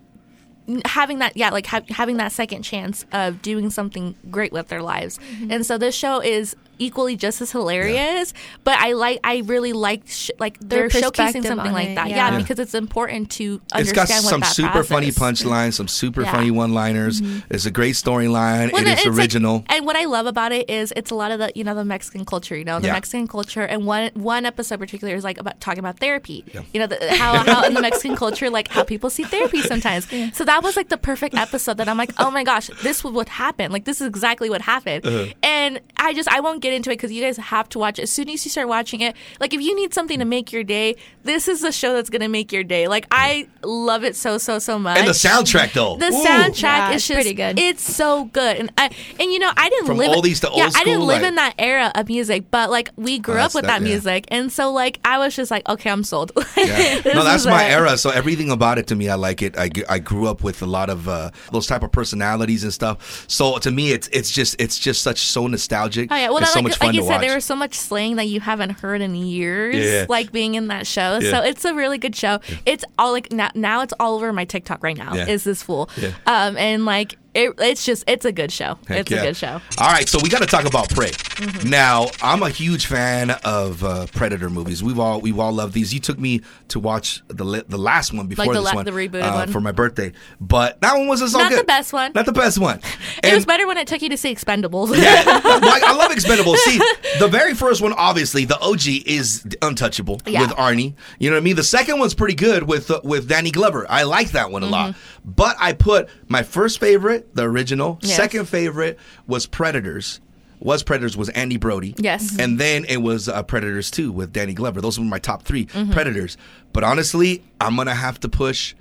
having 0.85 1.19
that 1.19 1.35
yeah 1.37 1.49
like 1.49 1.65
ha- 1.65 1.81
having 1.89 2.17
that 2.17 2.31
second 2.31 2.63
chance 2.63 3.05
of 3.11 3.41
doing 3.41 3.69
something 3.69 4.15
great 4.29 4.51
with 4.51 4.67
their 4.67 4.81
lives. 4.81 5.17
Mm-hmm. 5.19 5.51
And 5.51 5.65
so 5.65 5.77
this 5.77 5.95
show 5.95 6.21
is 6.21 6.55
equally 6.79 7.15
just 7.15 7.41
as 7.41 7.51
hilarious 7.51 8.33
but 8.63 8.77
i 8.79 8.93
like 8.93 9.19
i 9.23 9.37
really 9.45 9.73
like 9.73 10.03
sh- 10.07 10.31
like 10.39 10.57
they're 10.59 10.89
showcasing 10.89 11.45
something 11.45 11.71
like 11.71 11.89
it, 11.89 11.95
that 11.95 12.09
yeah. 12.09 12.15
yeah, 12.15 12.31
Yeah. 12.31 12.37
because 12.37 12.59
it's 12.59 12.73
important 12.73 13.29
to 13.31 13.61
It's 13.65 13.73
understand 13.73 14.07
got 14.09 14.23
what 14.23 14.29
some 14.29 14.39
that 14.41 14.53
super 14.53 14.69
process 14.71 14.87
funny 14.89 15.11
punchlines, 15.11 15.73
some 15.73 15.87
super 15.87 16.21
Yeah. 16.23 16.31
funny 16.33 16.51
one-liners. 16.51 17.21
It's 17.49 17.65
a 17.65 17.71
great 17.71 17.95
storyline. 17.95 18.71
Well, 18.71 18.81
it 18.81 18.87
is 18.87 18.93
it's 18.99 19.05
like- 19.07 19.17
original. 19.17 19.63
and 19.67 19.85
what 19.85 19.95
I 19.95 20.05
love 20.05 20.25
about 20.25 20.51
it 20.51 20.69
is 20.69 20.91
it's 20.95 21.11
a 21.11 21.15
lot 21.15 21.31
of 21.31 21.39
the 21.39 21.51
you 21.55 21.63
know 21.63 21.75
the 21.75 21.85
Mexican 21.85 22.25
culture, 22.25 22.55
you 22.57 22.63
know 22.65 22.79
the 22.79 22.87
Yeah. 22.87 22.93
Mexican 22.93 23.27
culture, 23.27 23.61
and 23.61 23.85
one 23.85 24.11
one 24.15 24.45
episode 24.45 24.79
particular 24.79 25.15
is 25.15 25.23
like 25.23 25.37
about 25.39 25.59
talking 25.59 25.79
about 25.79 25.99
therapy. 25.99 26.43
You 26.73 26.79
know 26.81 26.87
the, 26.87 26.97
how 27.15 27.43
how 27.43 27.63
in 27.65 27.73
the 27.73 27.81
Mexican 27.87 28.15
culture 28.15 28.49
like 28.49 28.67
how 28.69 28.83
people 28.83 29.09
see 29.09 29.23
therapy 29.23 29.61
sometimes. 29.61 30.07
So 30.35 30.43
that 30.45 30.63
was 30.63 30.75
like 30.75 30.89
the 30.89 30.97
perfect 30.97 31.35
episode 31.35 31.77
that 31.77 31.87
I'm 31.89 31.97
like, 31.97 32.11
oh 32.19 32.31
my 32.31 32.43
gosh, 32.43 32.69
this 32.83 33.03
would 33.03 33.13
what 33.13 33.29
happened. 33.29 33.73
Like 33.73 33.85
this 33.85 34.01
is 34.01 34.07
exactly 34.07 34.49
what 34.49 34.61
happened. 34.61 35.05
Uh-huh. 35.05 35.33
And 35.43 35.79
I 35.97 36.13
just 36.13 36.29
I 36.29 36.39
won't 36.41 36.61
get 36.61 36.66
into 36.73 36.89
it 36.91 36.93
because 36.93 37.11
you 37.11 37.21
guys 37.21 37.37
have 37.37 37.69
to 37.69 37.79
watch 37.79 37.99
it. 37.99 38.03
As 38.03 38.11
soon 38.11 38.29
as 38.29 38.45
you 38.45 38.51
start 38.51 38.67
watching 38.67 39.01
it, 39.01 39.15
like 39.39 39.53
if 39.53 39.61
you 39.61 39.75
need 39.75 39.93
something 39.93 40.19
to 40.19 40.25
make 40.25 40.51
your 40.51 40.63
day, 40.63 40.95
this 41.23 41.47
is 41.47 41.61
the 41.61 41.71
show 41.71 41.93
that's 41.93 42.09
gonna 42.09 42.29
make 42.29 42.51
your 42.51 42.63
day. 42.63 42.87
Like 42.87 43.05
I 43.11 43.47
love 43.63 44.03
it 44.03 44.15
so 44.15 44.37
so 44.37 44.59
so 44.59 44.77
much. 44.79 44.97
and 44.97 45.07
the 45.07 45.11
soundtrack, 45.13 45.73
though. 45.73 45.97
The 45.97 46.07
Ooh. 46.07 46.23
soundtrack 46.25 46.61
Yeah, 46.61 46.91
is 46.93 47.07
just 47.07 47.15
pretty 47.15 47.33
good. 47.33 47.59
It's 47.59 47.83
so 47.83 48.25
good, 48.25 48.57
and 48.57 48.71
I 48.77 48.89
and 49.19 49.31
you 49.31 49.39
know 49.39 49.51
I 49.55 49.69
didn't 49.69 49.87
From 49.87 49.97
live 49.97 50.11
oldies 50.11 50.39
to 50.41 50.49
yeah 50.55 50.65
old 50.65 50.75
I 50.75 50.83
didn't 50.83 51.01
live 51.07 51.21
like- 51.21 51.27
in 51.29 51.35
that 51.35 51.55
era 51.59 51.91
of 51.95 52.07
music, 52.07 52.45
but 52.51 52.69
like 52.69 52.89
we 52.95 53.19
grew 53.19 53.35
Oh, 53.35 53.45
up 53.45 53.53
with 53.55 53.63
that- 53.65 53.79
that, 53.79 53.81
yeah. 53.81 53.93
music, 53.93 54.25
and 54.29 54.51
so 54.51 54.71
like 54.71 54.99
I 55.05 55.17
was 55.17 55.35
just 55.35 55.51
like 55.51 55.67
okay 55.69 55.89
I'm 55.89 56.03
sold. 56.03 56.31
Yeah. 56.57 57.01
No, 57.05 57.23
that's 57.23 57.45
my 57.45 57.65
it. 57.65 57.71
era. 57.71 57.97
So 57.97 58.09
everything 58.09 58.49
about 58.51 58.77
it 58.77 58.87
to 58.87 58.95
me, 58.95 59.09
I 59.09 59.15
like 59.15 59.41
it. 59.41 59.57
I, 59.57 59.69
I 59.87 59.99
grew 59.99 60.27
up 60.27 60.43
with 60.43 60.61
a 60.61 60.65
lot 60.65 60.89
of 60.89 61.07
uh, 61.07 61.29
those 61.51 61.65
type 61.67 61.81
of 61.83 61.91
personalities 61.91 62.63
and 62.63 62.73
stuff. 62.73 63.25
So 63.27 63.57
to 63.59 63.71
me, 63.71 63.91
it's 63.91 64.07
it's 64.11 64.31
just 64.31 64.55
it's 64.59 64.77
just 64.77 65.01
such 65.01 65.19
so 65.27 65.47
nostalgic. 65.47 66.11
Oh 66.11 66.15
yeah, 66.15 66.29
well, 66.29 66.39
it's 66.39 66.53
then, 66.53 66.56
so 66.57 66.63
like, 66.63 66.71
much 66.71 66.77
fun 66.77 66.87
like 66.87 66.95
you 66.95 67.01
to 67.01 67.07
said, 67.07 67.13
watch. 67.13 67.21
there 67.21 67.35
was 67.35 67.45
so 67.45 67.55
much 67.55 67.73
slang 67.75 68.15
that 68.17 68.25
you 68.25 68.39
haven't 68.39 68.71
heard 68.81 69.01
in 69.01 69.15
years, 69.15 69.75
Yeah. 69.75 70.05
like 70.09 70.31
being 70.31 70.55
in 70.55 70.67
that 70.67 70.85
show. 70.87 71.19
Yeah. 71.21 71.31
So 71.31 71.41
it's 71.43 71.65
a 71.65 71.73
really 71.73 71.97
good 71.97 72.15
show. 72.15 72.39
It's 72.65 72.83
all 72.97 73.11
like 73.11 73.31
now, 73.31 73.49
now 73.55 73.81
it's 73.81 73.93
all 73.99 74.15
over 74.15 74.31
my 74.33 74.45
TikTok 74.45 74.83
right 74.83 74.97
now. 74.97 75.13
Is 75.15 75.43
this 75.43 75.61
fool? 75.63 75.89
Yeah. 75.97 76.11
Um, 76.25 76.57
and 76.57 76.85
like 76.85 77.17
it, 77.33 77.53
it's 77.59 77.85
just 77.85 78.03
it's 78.07 78.25
a 78.25 78.31
good 78.31 78.51
show. 78.51 78.77
Heck 78.87 78.99
it's 79.01 79.11
yeah. 79.11 79.17
a 79.19 79.23
good 79.23 79.37
show. 79.37 79.61
All 79.77 79.91
right, 79.91 80.07
so 80.07 80.19
we 80.21 80.29
got 80.29 80.39
to 80.39 80.47
talk 80.47 80.65
about 80.65 80.89
Prey. 80.89 81.09
Mm-hmm. 81.09 81.69
Now, 81.69 82.07
I'm 82.21 82.41
a 82.43 82.49
huge 82.49 82.87
fan 82.87 83.31
of 83.43 83.83
uh, 83.83 84.07
Predator 84.07 84.49
movies. 84.49 84.83
We've 84.83 84.99
all 84.99 85.21
we've 85.21 85.37
all 85.39 85.51
loved 85.51 85.73
these. 85.73 85.93
You 85.93 85.99
took 85.99 86.17
me 86.19 86.41
to 86.69 86.79
watch 86.79 87.21
the 87.27 87.63
the 87.67 87.77
last 87.77 88.13
one 88.13 88.27
before 88.27 88.45
Like 88.45 88.53
the 88.55 88.61
this 88.61 88.65
la- 88.71 88.75
one, 88.75 88.85
the 88.85 88.91
rebooted 88.91 89.21
uh, 89.23 89.33
one. 89.33 89.51
for 89.51 89.61
my 89.61 89.71
birthday, 89.71 90.13
but 90.41 90.81
that 90.81 90.95
one 90.97 91.07
wasn't 91.07 91.31
so 91.31 91.39
Not 91.39 91.49
good. 91.51 91.59
the 91.59 91.63
best 91.65 91.93
one. 91.93 92.11
Not 92.15 92.25
the 92.25 92.33
best 92.33 92.57
one. 92.57 92.81
It 93.23 93.33
was 93.33 93.45
better 93.45 93.67
when 93.67 93.77
it 93.77 93.87
took 93.87 94.01
you 94.01 94.09
to 94.09 94.17
see 94.17 94.33
Expendables. 94.33 94.95
Yeah, 94.95 95.23
like, 95.43 95.83
I 95.83 95.93
love 95.93 96.11
Expendables. 96.11 96.55
See, 96.57 96.77
the 97.19 97.27
very 97.27 97.53
first 97.53 97.81
one, 97.81 97.91
obviously, 97.93 98.45
the 98.45 98.57
OG 98.59 98.87
is 99.05 99.45
untouchable 99.61 100.21
Yeah. 100.25 100.41
with 100.41 100.51
Arnie. 100.51 100.93
You 101.19 101.29
know 101.29 101.35
what 101.35 101.41
I 101.41 101.43
mean? 101.43 101.55
The 101.55 101.63
second 101.63 101.99
one's 101.99 102.13
pretty 102.13 102.35
good 102.35 102.63
with 102.63 102.89
uh, 102.89 103.01
with 103.03 103.27
Danny 103.27 103.51
Glover. 103.51 103.85
I 103.89 104.03
like 104.03 104.31
that 104.31 104.49
one 104.51 104.63
a 104.63 104.67
lot. 104.67 104.95
But 105.25 105.57
I 105.59 105.73
put 105.73 106.07
my 106.29 106.41
first 106.43 106.79
favorite, 106.79 107.26
the 107.33 107.43
original. 107.43 107.95
Mm-hmm. 107.95 108.05
Yes. 108.07 108.15
Second 108.15 108.47
favorite 108.49 108.97
was 109.27 109.45
Predators. 109.45 110.19
Was 110.59 110.81
Predators 110.81 111.15
was 111.15 111.29
Adrien 111.29 111.59
Brody. 111.59 111.93
Yes. 111.97 112.37
And 112.39 112.57
then 112.59 112.83
it 112.85 112.97
was 112.97 113.29
uh, 113.29 113.43
Predators 113.43 113.91
2 113.91 114.11
with 114.11 114.33
Danny 114.33 114.53
Glover. 114.55 114.81
Those 114.81 114.97
were 114.97 115.05
my 115.05 115.19
top 115.19 115.43
3 115.43 115.65
Mm-hmm. 115.67 115.91
Predators. 115.91 116.35
But 116.73 116.83
honestly, 116.83 117.43
I'm 117.61 117.75
going 117.75 117.87
to 117.87 117.93
have 117.93 118.19
to 118.21 118.29
push 118.29 118.73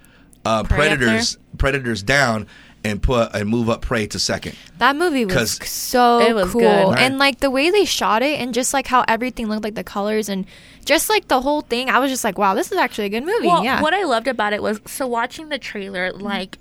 uh, 0.46 0.62
Predators 0.62 1.36
Predators 1.58 2.02
down 2.02 2.46
and 2.84 3.02
put 3.02 3.34
and 3.34 3.48
move 3.48 3.68
up 3.68 3.82
Prey 3.82 4.06
to 4.06 4.18
second. 4.18 4.54
That 4.78 4.94
movie 4.94 5.24
was 5.24 5.58
'Cause- 5.58 5.68
so 5.68 6.20
It 6.20 6.34
was 6.34 6.52
cool, 6.52 6.60
good. 6.60 6.90
Right. 6.90 6.98
and 7.00 7.18
like 7.18 7.40
the 7.40 7.50
way 7.50 7.70
they 7.70 7.84
shot 7.84 8.22
it, 8.22 8.38
and 8.40 8.54
just 8.54 8.72
like 8.72 8.86
how 8.86 9.04
everything 9.08 9.48
looked, 9.48 9.64
like 9.64 9.74
the 9.74 9.82
colors, 9.84 10.28
and 10.28 10.46
just 10.84 11.08
like 11.10 11.26
the 11.26 11.40
whole 11.40 11.62
thing. 11.62 11.90
I 11.90 11.98
was 11.98 12.12
just 12.12 12.22
like, 12.22 12.38
wow, 12.38 12.54
this 12.54 12.70
is 12.70 12.78
actually 12.78 13.06
a 13.06 13.08
good 13.08 13.24
movie. 13.24 13.48
Well, 13.48 13.64
yeah. 13.64 13.82
what 13.82 13.92
I 13.92 14.04
loved 14.04 14.28
about 14.28 14.52
it 14.52 14.62
was 14.62 14.80
so 14.86 15.06
watching 15.06 15.48
the 15.48 15.58
trailer, 15.58 16.12
like. 16.12 16.58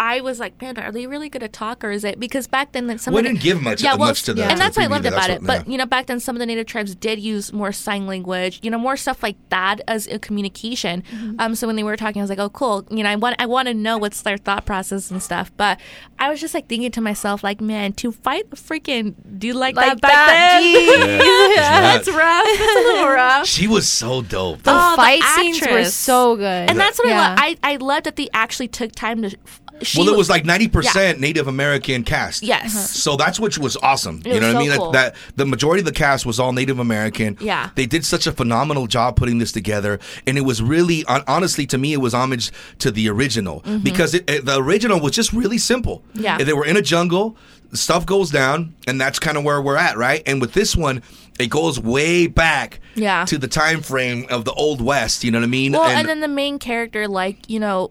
I 0.00 0.20
was 0.20 0.38
like, 0.38 0.60
man, 0.62 0.78
are 0.78 0.92
they 0.92 1.06
really 1.08 1.28
going 1.28 1.40
to 1.40 1.48
talk, 1.48 1.82
or 1.82 1.90
is 1.90 2.04
it 2.04 2.20
because 2.20 2.46
back 2.46 2.70
then 2.72 2.86
like, 2.86 3.00
some 3.00 3.12
We 3.14 3.20
of 3.20 3.26
didn't 3.26 3.40
give 3.40 3.60
much- 3.60 3.82
much 3.82 4.22
to 4.24 4.34
the- 4.34 4.42
and 4.44 4.52
to 4.52 4.56
that's 4.58 4.76
what 4.76 4.84
I 4.84 4.86
loved 4.86 5.06
about 5.06 5.28
it. 5.28 5.40
what- 5.40 5.46
But 5.46 5.66
yeah. 5.66 5.72
you 5.72 5.78
know, 5.78 5.86
back 5.86 6.06
then 6.06 6.20
some 6.20 6.36
of 6.36 6.40
the 6.40 6.46
native 6.46 6.66
tribes 6.66 6.94
did 6.94 7.18
use 7.18 7.52
more 7.52 7.72
sign 7.72 8.06
language, 8.06 8.60
you 8.62 8.70
know, 8.70 8.78
more 8.78 8.96
stuff 8.96 9.22
like 9.24 9.36
that 9.50 9.80
as 9.88 10.06
a 10.06 10.18
communication. 10.20 11.02
Mm-hmm. 11.12 11.40
Um, 11.40 11.54
so 11.56 11.66
when 11.66 11.74
they 11.76 11.82
were 11.82 11.96
talking, 11.96 12.20
I 12.20 12.22
was 12.22 12.30
like, 12.30 12.38
oh, 12.38 12.48
cool. 12.50 12.86
You 12.90 13.02
know, 13.02 13.10
I 13.10 13.16
want 13.16 13.36
I 13.40 13.46
want 13.46 13.66
to 13.68 13.74
know 13.74 13.98
what's 13.98 14.22
their 14.22 14.36
thought 14.36 14.64
process 14.66 15.10
and 15.10 15.22
stuff. 15.22 15.50
But 15.56 15.80
I 16.18 16.30
was 16.30 16.40
just 16.40 16.54
like 16.54 16.68
thinking 16.68 16.92
to 16.92 17.00
myself, 17.00 17.42
like, 17.42 17.60
man, 17.60 17.92
to 17.94 18.12
fight 18.12 18.44
a 18.52 18.56
freaking 18.56 19.14
dude 19.38 19.56
like, 19.56 19.74
Like 19.74 19.86
that 19.86 20.00
back 20.00 20.12
that, 20.12 20.60
then, 20.60 21.20
geez. 21.20 21.56
Yeah. 21.56 21.80
that's 21.80 22.08
rough. 22.08 22.44
That's 22.46 22.76
a 22.76 22.84
little 22.92 23.08
rough. 23.22 23.46
She 23.46 23.66
was 23.66 23.88
so 23.88 24.22
dope. 24.22 24.62
the 24.62 24.70
Oh, 24.70 24.90
the 24.92 24.96
fight 24.96 25.22
scenes 25.24 25.60
were 25.60 25.84
so 25.86 26.36
good, 26.36 26.70
And 26.70 26.78
that's 26.78 26.98
what 26.98 27.08
yeah. 27.08 27.34
I 27.36 27.48
love. 27.48 27.58
I, 27.64 27.72
I 27.72 27.76
love 27.76 28.04
that 28.04 28.14
they 28.16 28.28
actually 28.32 28.68
took 28.68 28.92
time 28.92 29.22
to. 29.22 29.36
She 29.82 29.98
well, 29.98 30.08
it 30.08 30.16
was 30.16 30.28
like 30.28 30.44
ninety 30.44 30.68
percent 30.68 31.20
Native 31.20 31.46
American 31.48 32.02
cast. 32.04 32.42
Yes. 32.42 32.74
Uh-huh. 32.74 32.84
So 32.84 33.16
that's 33.16 33.38
which 33.38 33.58
was 33.58 33.76
awesome. 33.76 34.22
It 34.24 34.34
you 34.34 34.40
know 34.40 34.48
what 34.54 34.56
I 34.56 34.58
mean? 34.68 34.76
cool. 34.76 34.90
That, 34.92 35.14
that 35.14 35.36
the 35.36 35.46
majority 35.46 35.80
of 35.80 35.86
the 35.86 35.92
cast 35.92 36.26
was 36.26 36.40
all 36.40 36.52
Native 36.52 36.78
American. 36.78 37.36
Yeah. 37.40 37.70
They 37.74 37.86
did 37.86 38.04
such 38.04 38.26
a 38.26 38.32
phenomenal 38.32 38.86
job 38.86 39.16
putting 39.16 39.38
this 39.38 39.52
together, 39.52 39.98
and 40.26 40.36
it 40.36 40.42
was 40.42 40.60
really, 40.62 41.02
hon- 41.02 41.24
honestly, 41.26 41.66
to 41.66 41.78
me, 41.78 41.92
it 41.92 41.98
was 41.98 42.14
homage 42.14 42.50
to 42.80 42.90
the 42.90 43.08
original 43.08 43.60
because 43.82 44.14
it, 44.14 44.28
it- 44.28 44.44
the 44.44 44.60
original 44.60 45.00
was 45.00 45.12
just 45.12 45.32
really 45.32 45.58
simple. 45.58 46.02
Mm-hmm. 46.14 46.20
Yeah. 46.24 46.38
They 46.38 46.52
were 46.52 46.64
in 46.66 46.76
a 46.76 46.82
jungle. 46.82 47.36
Stuff 47.74 48.06
goes 48.06 48.30
down, 48.30 48.74
and 48.86 48.98
that's 48.98 49.18
kind 49.18 49.36
of 49.36 49.44
where 49.44 49.60
we're 49.60 49.76
at, 49.76 49.98
right? 49.98 50.22
And 50.26 50.40
with 50.40 50.54
this 50.54 50.74
one, 50.74 51.02
it 51.38 51.50
goes 51.50 51.78
way 51.78 52.26
back 52.26 52.80
Yeah. 52.94 53.26
to 53.26 53.36
the 53.36 53.46
time 53.46 53.82
frame 53.82 54.24
of 54.30 54.46
the 54.46 54.52
old 54.52 54.80
west. 54.80 55.22
You 55.22 55.30
know 55.30 55.38
what 55.38 55.44
I 55.44 55.48
mean? 55.48 55.72
Well, 55.72 55.82
and, 55.84 56.08
then 56.08 56.20
the 56.20 56.28
main 56.28 56.58
character, 56.58 57.06
like 57.06 57.48
you 57.50 57.60
know, 57.60 57.90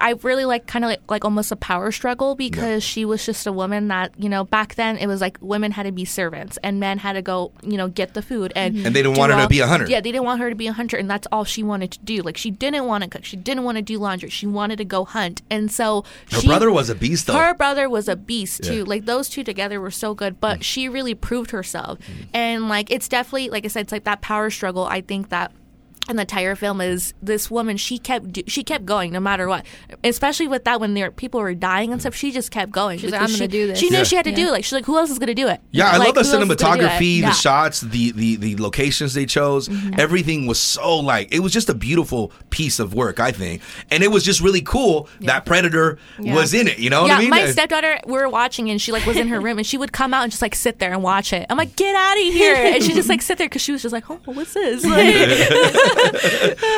I 0.00 0.12
really 0.22 0.44
like 0.44 0.66
kind 0.66 0.84
of 0.84 0.90
like, 0.90 1.10
like 1.10 1.24
almost 1.24 1.52
a 1.52 1.56
power 1.56 1.92
struggle 1.92 2.34
because 2.34 2.82
she 2.82 3.04
was 3.04 3.24
just 3.24 3.46
a 3.46 3.52
woman 3.52 3.88
that 3.88 4.12
you 4.18 4.28
know 4.28 4.44
back 4.44 4.74
then 4.76 4.96
it 4.96 5.06
was 5.06 5.20
like 5.20 5.38
women 5.40 5.72
had 5.72 5.84
to 5.84 5.92
be 5.92 6.04
servants 6.04 6.58
and 6.62 6.80
men 6.80 6.98
had 6.98 7.12
to 7.12 7.22
go 7.22 7.52
you 7.62 7.76
know 7.76 7.88
get 7.88 8.14
the 8.14 8.22
food 8.22 8.52
and 8.56 8.76
And 8.78 8.96
they 8.96 9.02
didn't 9.02 9.18
want 9.18 9.32
her 9.32 9.42
to 9.42 9.48
be 9.48 9.60
a 9.60 9.66
hunter. 9.66 9.86
Yeah, 9.86 10.00
they 10.00 10.10
didn't 10.10 10.24
want 10.24 10.40
her 10.40 10.48
to 10.48 10.56
be 10.56 10.66
a 10.66 10.72
hunter, 10.72 10.96
and 10.96 11.10
that's 11.10 11.26
all 11.30 11.44
she 11.44 11.62
wanted 11.62 11.92
to 11.92 11.98
do. 12.00 12.22
Like 12.22 12.36
she 12.36 12.50
didn't 12.50 12.86
want 12.86 13.04
to 13.04 13.10
cook, 13.10 13.24
she 13.24 13.36
didn't 13.36 13.64
want 13.64 13.76
to 13.76 13.82
do 13.82 13.98
laundry, 13.98 14.30
she 14.30 14.46
wanted 14.46 14.76
to 14.78 14.84
go 14.84 15.04
hunt, 15.04 15.42
and 15.50 15.70
so 15.70 16.04
her 16.32 16.40
she, 16.40 16.46
brother 16.46 16.70
was 16.70 16.88
a 16.88 16.94
beast, 16.94 17.26
though. 17.26 17.34
Her 17.34 17.54
brother 17.54 17.88
was 17.88 18.08
a 18.08 18.16
beast 18.16 18.62
too. 18.62 18.78
Yeah. 18.78 18.82
Mm. 18.84 18.88
Like 18.88 19.04
those 19.04 19.28
two 19.28 19.44
together 19.44 19.80
were 19.80 19.90
so 19.90 20.14
good, 20.14 20.40
but 20.40 20.64
she 20.64 20.88
really 20.88 21.14
proved 21.14 21.50
herself. 21.50 21.98
And 22.32 22.68
like 22.68 22.90
it's 22.90 23.08
definitely 23.08 23.50
like 23.50 23.64
I 23.64 23.68
said, 23.68 23.82
it's 23.82 23.92
like 23.92 24.04
that 24.04 24.22
power 24.22 24.50
struggle. 24.50 24.84
I 24.84 25.00
think 25.00 25.28
that 25.28 25.52
in 26.08 26.16
the 26.16 26.22
entire 26.22 26.56
film 26.56 26.80
is 26.80 27.14
this 27.22 27.50
woman. 27.50 27.76
She 27.76 27.98
kept 27.98 28.50
she 28.50 28.64
kept 28.64 28.84
going 28.84 29.12
no 29.12 29.20
matter 29.20 29.46
what. 29.48 29.64
Especially 30.02 30.48
with 30.48 30.64
that 30.64 30.80
when 30.80 30.94
there 30.94 31.10
people 31.12 31.40
were 31.40 31.54
dying 31.54 31.92
and 31.92 32.00
stuff, 32.00 32.14
she 32.14 32.32
just 32.32 32.50
kept 32.50 32.72
going. 32.72 32.98
She's 32.98 33.12
like, 33.12 33.20
"I'm 33.20 33.28
gonna 33.28 33.38
she, 33.38 33.46
do 33.46 33.66
this." 33.68 33.78
She 33.78 33.90
knew 33.90 33.98
Yeah. 33.98 34.02
she 34.04 34.16
had 34.16 34.24
to 34.24 34.32
do 34.32 34.48
it. 34.48 34.50
Like 34.50 34.64
she's 34.64 34.72
like, 34.72 34.86
who 34.86 34.96
else 34.98 35.10
is 35.10 35.18
gonna 35.20 35.34
do 35.34 35.46
it? 35.46 35.60
Yeah, 35.70 35.88
I 35.90 35.98
love 35.98 36.06
the 36.06 36.12
who 36.12 36.18
else 36.18 36.26
is 36.28 36.32
gonna 36.32 36.46
do 36.46 36.52
it? 36.52 36.58
cinematography, 36.58 37.18
Yeah. 37.20 37.28
the 37.28 37.34
shots, 37.34 37.80
the, 37.82 38.10
the 38.12 38.36
the 38.36 38.56
locations 38.56 39.14
they 39.14 39.26
chose. 39.26 39.68
Mm-hmm. 39.68 40.00
Everything 40.00 40.46
was 40.46 40.58
so 40.58 40.96
like 40.96 41.32
it 41.32 41.40
was 41.40 41.52
just 41.52 41.68
a 41.68 41.74
beautiful 41.74 42.32
piece 42.50 42.80
of 42.80 42.92
work, 42.94 43.20
I 43.20 43.30
think. 43.30 43.62
And 43.90 44.02
it 44.02 44.08
was 44.10 44.24
just 44.24 44.40
really 44.40 44.62
cool 44.62 45.08
that 45.20 45.44
Predator 45.46 45.98
Yeah. 46.18 46.34
was 46.34 46.54
in 46.54 46.66
it. 46.66 46.78
You 46.78 46.90
know 46.90 47.02
what 47.02 47.08
yeah, 47.08 47.16
I 47.16 47.20
mean? 47.20 47.30
my 47.30 47.46
stepdaughter, 47.50 48.00
we 48.06 48.14
were 48.14 48.28
watching 48.28 48.68
and 48.70 48.80
she 48.82 48.90
like 48.90 49.06
was 49.06 49.16
in 49.16 49.28
her 49.28 49.40
room 49.40 49.58
and 49.58 49.66
she 49.66 49.78
would 49.78 49.92
come 49.92 50.12
out 50.12 50.22
and 50.24 50.32
just 50.32 50.42
like 50.42 50.54
sit 50.56 50.78
there 50.80 50.92
and 50.92 51.02
watch 51.04 51.32
it. 51.32 51.46
I'm 51.50 51.56
like, 51.58 51.76
get 51.76 51.94
out 51.94 52.16
of 52.16 52.22
here! 52.32 52.56
And 52.70 52.82
she 52.84 52.94
just 52.94 53.08
like 53.08 53.20
sit 53.22 53.36
there 53.38 53.48
because 53.48 53.62
she 53.62 53.72
was 53.72 53.82
just 53.82 53.92
like, 53.92 54.08
oh, 54.10 54.18
what's 54.24 54.54
this? 54.54 54.84
Like, 54.90 55.89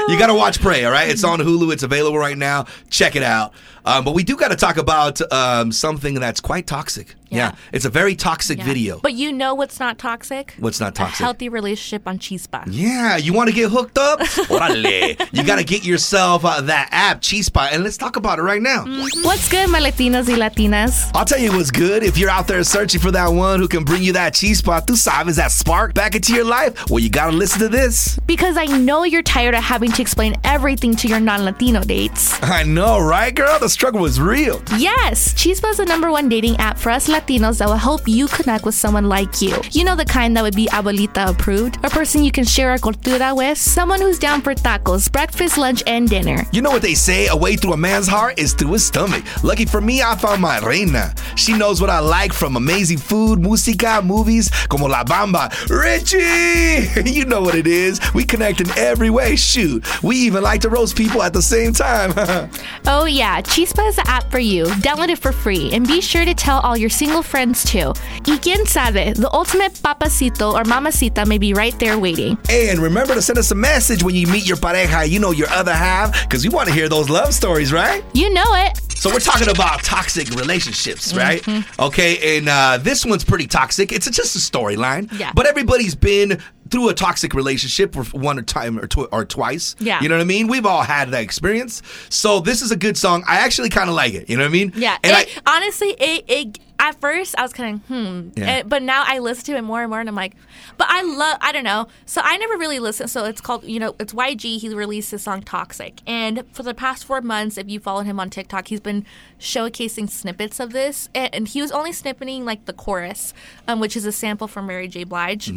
you 0.08 0.18
got 0.18 0.26
to 0.28 0.34
watch 0.34 0.60
Prey, 0.60 0.84
all 0.84 0.92
right? 0.92 1.08
It's 1.08 1.24
on 1.24 1.38
Hulu. 1.38 1.72
It's 1.72 1.82
available 1.82 2.18
right 2.18 2.36
now. 2.36 2.66
Check 2.90 3.16
it 3.16 3.22
out. 3.22 3.52
Um, 3.84 4.04
but 4.04 4.14
we 4.14 4.24
do 4.24 4.36
got 4.36 4.48
to 4.48 4.56
talk 4.56 4.76
about 4.76 5.20
um, 5.32 5.72
something 5.72 6.14
that's 6.14 6.40
quite 6.40 6.66
toxic. 6.66 7.14
Yeah. 7.32 7.38
Yeah. 7.50 7.54
it's 7.72 7.84
a 7.84 7.90
very 7.90 8.14
toxic 8.14 8.58
Yeah. 8.58 8.64
video. 8.64 9.00
But 9.02 9.14
you 9.14 9.32
know 9.32 9.54
what's 9.54 9.80
not 9.80 9.98
toxic? 9.98 10.54
What's 10.58 10.80
not 10.80 10.94
toxic? 10.94 11.20
A 11.20 11.24
healthy 11.24 11.48
relationship 11.48 12.06
on 12.06 12.18
Chispa. 12.18 12.64
yeah, 12.68 13.16
you 13.16 13.32
want 13.32 13.48
to 13.48 13.54
get 13.54 13.70
hooked 13.70 13.98
up? 13.98 14.20
Orale. 14.56 15.16
you 15.32 15.42
got 15.44 15.56
to 15.58 15.64
get 15.64 15.84
yourself 15.84 16.44
uh, 16.44 16.60
that 16.62 16.88
app, 16.92 17.20
Chispa, 17.22 17.72
and 17.72 17.82
let's 17.84 17.96
talk 17.96 18.16
about 18.16 18.38
it 18.38 18.42
right 18.42 18.62
now. 18.62 18.84
What's 19.24 19.48
good, 19.48 19.68
my 19.70 19.80
Latinos 19.80 20.28
y 20.28 20.36
Latinas? 20.36 21.10
I'll 21.14 21.24
tell 21.24 21.38
you 21.40 21.52
what's 21.52 21.70
good. 21.70 22.02
If 22.02 22.18
you're 22.18 22.30
out 22.30 22.46
there 22.48 22.62
searching 22.64 23.00
for 23.00 23.10
that 23.12 23.28
one 23.28 23.60
who 23.60 23.68
can 23.68 23.84
bring 23.84 24.02
you 24.02 24.12
that 24.12 24.36
spot, 24.36 24.86
tú 24.86 24.94
sabes, 24.96 25.36
that 25.36 25.50
spark 25.52 25.94
back 25.94 26.14
into 26.14 26.32
your 26.34 26.44
life, 26.44 26.88
well, 26.90 27.00
you 27.00 27.08
gotta 27.10 27.32
listen 27.32 27.60
to 27.60 27.68
this. 27.68 28.18
Because 28.26 28.56
I 28.56 28.66
know 28.66 29.04
you're 29.04 29.22
tired 29.22 29.54
of 29.54 29.62
having 29.64 29.90
to 29.92 30.02
explain 30.02 30.36
everything 30.44 30.94
to 30.96 31.08
your 31.08 31.20
non-Latino 31.20 31.82
dates. 31.82 32.38
I 32.42 32.62
know, 32.64 32.98
right, 33.00 33.34
girl? 33.34 33.58
The 33.58 33.68
struggle 33.68 34.00
was 34.02 34.20
real. 34.20 34.62
Yes, 34.76 35.32
Chispa 35.34 35.70
is 35.70 35.76
the 35.78 35.84
number 35.86 36.10
one 36.10 36.28
dating 36.28 36.56
app 36.58 36.78
for 36.78 36.90
us 36.90 37.08
Latinos 37.08 37.21
Latinos 37.22 37.58
that 37.58 37.68
will 37.68 37.76
help 37.76 38.08
you 38.08 38.26
connect 38.26 38.64
with 38.64 38.74
someone 38.74 39.08
like 39.08 39.40
you. 39.40 39.54
You 39.70 39.84
know 39.84 39.94
the 39.94 40.04
kind 40.04 40.36
that 40.36 40.42
would 40.42 40.56
be 40.56 40.66
abuelita 40.66 41.28
approved, 41.28 41.76
a 41.84 41.90
person 41.90 42.24
you 42.24 42.32
can 42.32 42.44
share 42.44 42.74
a 42.74 42.78
cultura 42.78 43.36
with, 43.36 43.58
someone 43.58 44.00
who's 44.00 44.18
down 44.18 44.42
for 44.42 44.54
tacos, 44.54 45.10
breakfast, 45.10 45.56
lunch, 45.58 45.82
and 45.86 46.08
dinner. 46.08 46.44
You 46.52 46.62
know 46.62 46.70
what 46.70 46.82
they 46.82 46.94
say? 46.94 47.28
A 47.28 47.36
way 47.36 47.56
through 47.56 47.74
a 47.74 47.76
man's 47.76 48.08
heart 48.08 48.38
is 48.38 48.54
through 48.54 48.72
his 48.72 48.84
stomach. 48.86 49.24
Lucky 49.44 49.66
for 49.66 49.80
me, 49.80 50.02
I 50.02 50.16
found 50.16 50.42
my 50.42 50.58
reina. 50.60 51.14
She 51.36 51.56
knows 51.56 51.80
what 51.80 51.90
I 51.90 52.00
like 52.00 52.32
from 52.32 52.56
amazing 52.56 52.98
food, 52.98 53.38
música, 53.38 54.04
movies, 54.04 54.50
como 54.68 54.86
La 54.86 55.04
Bamba. 55.04 55.50
Richie! 55.68 57.12
You 57.12 57.26
know 57.26 57.42
what 57.42 57.54
it 57.54 57.66
is. 57.66 58.00
We 58.14 58.24
connect 58.24 58.60
in 58.60 58.70
every 58.78 59.10
way. 59.10 59.36
Shoot. 59.36 59.84
We 60.02 60.16
even 60.16 60.42
like 60.42 60.62
to 60.62 60.70
roast 60.70 60.96
people 60.96 61.22
at 61.22 61.32
the 61.32 61.42
same 61.42 61.72
time. 61.72 62.12
Oh, 62.86 63.04
yeah, 63.04 63.40
Chispa 63.40 63.86
is 63.88 63.96
the 63.96 64.08
app 64.08 64.30
for 64.30 64.38
you. 64.38 64.64
Download 64.64 65.08
it 65.08 65.18
for 65.18 65.30
free 65.30 65.70
and 65.72 65.86
be 65.86 66.00
sure 66.00 66.24
to 66.24 66.34
tell 66.34 66.58
all 66.60 66.76
your 66.76 66.90
single 66.90 67.11
friends 67.20 67.64
too. 67.64 67.92
Y 68.26 68.38
quien 68.38 68.64
sabe, 68.64 69.12
the 69.14 69.28
ultimate 69.32 69.72
papacito 69.74 70.54
or 70.54 70.64
mamacita 70.64 71.26
may 71.26 71.36
be 71.36 71.52
right 71.52 71.78
there 71.78 71.98
waiting. 71.98 72.38
and 72.48 72.78
remember 72.78 73.14
to 73.14 73.20
send 73.20 73.38
us 73.38 73.50
a 73.50 73.54
message 73.54 74.02
when 74.02 74.14
you 74.14 74.26
meet 74.28 74.46
your 74.46 74.56
pareja, 74.56 75.06
you 75.08 75.18
know, 75.18 75.32
your 75.32 75.48
other 75.50 75.74
half, 75.74 76.22
because 76.22 76.44
we 76.44 76.48
want 76.48 76.68
to 76.68 76.74
hear 76.74 76.88
those 76.88 77.10
love 77.10 77.34
stories, 77.34 77.72
right? 77.72 78.02
You 78.14 78.32
know 78.32 78.54
it. 78.54 78.78
So 79.02 79.10
we're 79.10 79.18
talking 79.18 79.48
about 79.48 79.82
toxic 79.82 80.30
relationships, 80.30 81.12
right? 81.12 81.42
Okay, 81.80 82.38
and 82.38 82.48
uh, 82.48 82.78
this 82.80 83.04
one's 83.04 83.24
pretty 83.24 83.48
toxic. 83.48 83.90
It's 83.90 84.08
just 84.08 84.36
a 84.36 84.38
storyline. 84.38 85.10
Yeah. 85.18 85.32
But 85.34 85.46
everybody's 85.46 85.96
been 85.96 86.40
through 86.70 86.88
a 86.88 86.94
toxic 86.94 87.34
relationship 87.34 87.92
for 87.94 88.04
one 88.16 88.38
or 88.38 88.42
time 88.42 88.78
or, 88.78 88.86
tw- 88.86 89.08
or 89.12 89.24
twice. 89.24 89.74
Yeah. 89.80 90.00
You 90.00 90.08
know 90.08 90.14
what 90.14 90.22
I 90.22 90.24
mean? 90.24 90.46
We've 90.46 90.64
all 90.64 90.82
had 90.82 91.10
that 91.10 91.22
experience. 91.22 91.82
So 92.08 92.40
this 92.40 92.62
is 92.62 92.70
a 92.70 92.76
good 92.76 92.96
song. 92.96 93.24
I 93.28 93.38
actually 93.38 93.68
kind 93.68 93.90
of 93.90 93.96
like 93.96 94.14
it. 94.14 94.30
You 94.30 94.36
know 94.36 94.44
what 94.44 94.50
I 94.50 94.52
mean? 94.52 94.72
Yeah. 94.76 94.96
And 95.02 95.16
it, 95.16 95.42
honestly, 95.46 95.90
it, 95.98 96.24
it 96.28 96.58
at 96.82 97.00
first 97.00 97.38
I 97.38 97.42
was 97.42 97.52
kind 97.52 97.76
of 97.76 97.86
hmm, 97.86 98.28
Yeah. 98.34 98.50
Eh, 98.50 98.62
but 98.66 98.82
now 98.82 99.04
I 99.06 99.20
listen 99.20 99.44
to 99.46 99.56
it 99.56 99.62
more 99.62 99.80
and 99.80 99.88
more, 99.88 100.00
and 100.00 100.08
I'm 100.08 100.16
like, 100.16 100.34
but 100.76 100.88
I 100.90 101.02
love. 101.02 101.38
I 101.40 101.52
don't 101.52 101.64
know. 101.64 101.86
So 102.04 102.20
I 102.22 102.36
never 102.36 102.58
really 102.58 102.80
listened. 102.80 103.08
So 103.08 103.24
it's 103.24 103.40
called, 103.40 103.64
you 103.64 103.78
know, 103.78 103.94
it's 104.00 104.12
YG. 104.12 104.58
He 104.58 104.68
released 104.74 105.12
his 105.12 105.22
song 105.22 105.42
"Toxic," 105.42 106.00
and 106.06 106.44
for 106.52 106.64
the 106.64 106.74
past 106.74 107.04
four 107.04 107.20
months, 107.20 107.56
if 107.56 107.70
you 107.70 107.78
follow 107.78 108.02
him 108.02 108.18
on 108.18 108.28
TikTok, 108.28 108.68
he's 108.68 108.80
been 108.80 109.06
showcasing 109.38 110.10
snippets 110.10 110.58
of 110.58 110.72
this, 110.72 111.08
and, 111.14 111.32
and 111.34 111.48
he 111.48 111.62
was 111.62 111.70
only 111.70 111.92
snippeting 111.92 112.42
like 112.42 112.64
the 112.64 112.72
chorus, 112.72 113.32
um, 113.68 113.78
which 113.78 113.96
is 113.96 114.04
a 114.04 114.12
sample 114.12 114.48
from 114.48 114.66
Mary 114.66 114.88
J. 114.88 115.04
Blige 115.04 115.52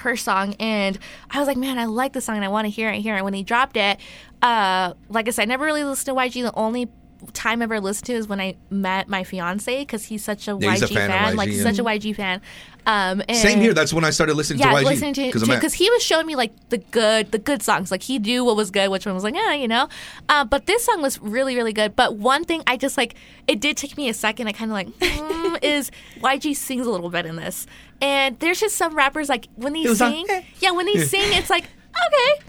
her 0.00 0.16
song 0.16 0.54
and 0.58 0.98
I 1.30 1.38
was 1.38 1.46
like, 1.46 1.58
man, 1.58 1.78
I 1.78 1.84
like 1.84 2.14
this 2.14 2.24
song 2.24 2.36
and 2.36 2.44
I 2.44 2.48
want 2.48 2.64
to 2.64 2.70
hear 2.70 2.90
it 2.90 3.00
here. 3.00 3.16
And 3.16 3.24
when 3.24 3.34
he 3.34 3.42
dropped 3.42 3.76
it, 3.76 3.98
uh, 4.40 4.94
like 5.10 5.28
I 5.28 5.30
said, 5.30 5.42
I 5.42 5.44
never 5.44 5.66
really 5.66 5.84
listened 5.84 6.16
to 6.16 6.20
YG. 6.22 6.42
The 6.42 6.54
only 6.54 6.88
time 7.32 7.60
I 7.62 7.64
ever 7.64 7.80
listened 7.80 8.06
to 8.06 8.14
is 8.14 8.28
when 8.28 8.40
I 8.40 8.56
met 8.70 9.08
my 9.08 9.24
fiance 9.24 9.80
because 9.80 10.04
he's 10.04 10.24
such 10.24 10.48
a 10.48 10.56
Yeah, 10.58 10.72
he's 10.72 10.82
a 10.82 10.86
YG 10.86 10.94
fan 10.94 11.10
fan, 11.10 11.32
YG, 11.32 11.36
like 11.36 11.50
yeah. 11.50 11.62
such 11.62 11.78
a 11.78 11.84
YG 11.84 12.16
fan. 12.16 12.40
Um, 12.86 13.22
and 13.28 13.36
Same 13.36 13.60
here. 13.60 13.74
That's 13.74 13.92
when 13.92 14.04
I 14.04 14.10
started 14.10 14.34
listening 14.34 14.60
yeah, 14.60 14.70
to 14.70 14.76
YG. 14.76 14.84
listening 14.84 15.14
to 15.14 15.46
because 15.46 15.74
he 15.74 15.88
was 15.90 16.02
showing 16.02 16.26
me 16.26 16.36
like 16.36 16.52
the 16.70 16.78
good, 16.78 17.30
the 17.32 17.38
good 17.38 17.62
songs. 17.62 17.90
Like 17.90 18.02
he 18.02 18.18
knew 18.18 18.44
what 18.44 18.56
was 18.56 18.70
good, 18.70 18.90
which 18.90 19.06
one 19.06 19.14
was 19.14 19.24
like, 19.24 19.34
yeah, 19.34 19.52
you 19.52 19.68
know. 19.68 19.88
Uh, 20.28 20.44
but 20.44 20.66
this 20.66 20.84
song 20.84 21.02
was 21.02 21.20
really, 21.20 21.56
really 21.56 21.72
good. 21.72 21.94
But 21.94 22.16
one 22.16 22.44
thing 22.44 22.62
I 22.66 22.76
just 22.76 22.96
like, 22.96 23.14
it 23.46 23.60
did 23.60 23.76
take 23.76 23.96
me 23.96 24.08
a 24.08 24.14
second. 24.14 24.48
I 24.48 24.52
kind 24.52 24.70
of 24.70 24.74
like 24.74 24.88
mm, 24.88 25.58
is 25.62 25.90
YG 26.20 26.56
sings 26.56 26.86
a 26.86 26.90
little 26.90 27.10
bit 27.10 27.26
in 27.26 27.36
this, 27.36 27.66
and 28.00 28.38
there's 28.40 28.60
just 28.60 28.76
some 28.76 28.94
rappers 28.94 29.28
like 29.28 29.48
when 29.56 29.72
they 29.72 29.86
like, 29.86 29.96
sing, 29.96 30.26
eh. 30.30 30.42
yeah, 30.60 30.70
when 30.70 30.86
they 30.86 30.98
sing, 31.04 31.32
it's 31.34 31.50
like 31.50 31.64
okay, 31.64 32.44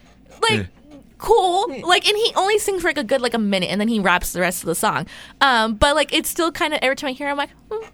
like. 0.49 0.67
Cool, 1.21 1.67
like, 1.87 2.07
and 2.07 2.17
he 2.17 2.33
only 2.35 2.57
sings 2.57 2.81
for 2.81 2.89
like 2.89 2.97
a 2.97 3.03
good 3.03 3.21
like 3.21 3.35
a 3.35 3.39
minute, 3.39 3.67
and 3.67 3.79
then 3.79 3.87
he 3.87 3.99
raps 3.99 4.33
the 4.33 4.39
rest 4.41 4.63
of 4.63 4.67
the 4.67 4.73
song. 4.75 5.05
Um, 5.39 5.75
but 5.75 5.95
like, 5.95 6.11
it's 6.11 6.27
still 6.27 6.51
kind 6.51 6.73
of 6.73 6.79
every 6.81 6.95
time 6.95 7.09
I 7.09 7.11
hear, 7.11 7.27
it, 7.27 7.31
I'm 7.31 7.37
like, 7.37 7.51
hmm, 7.71 7.87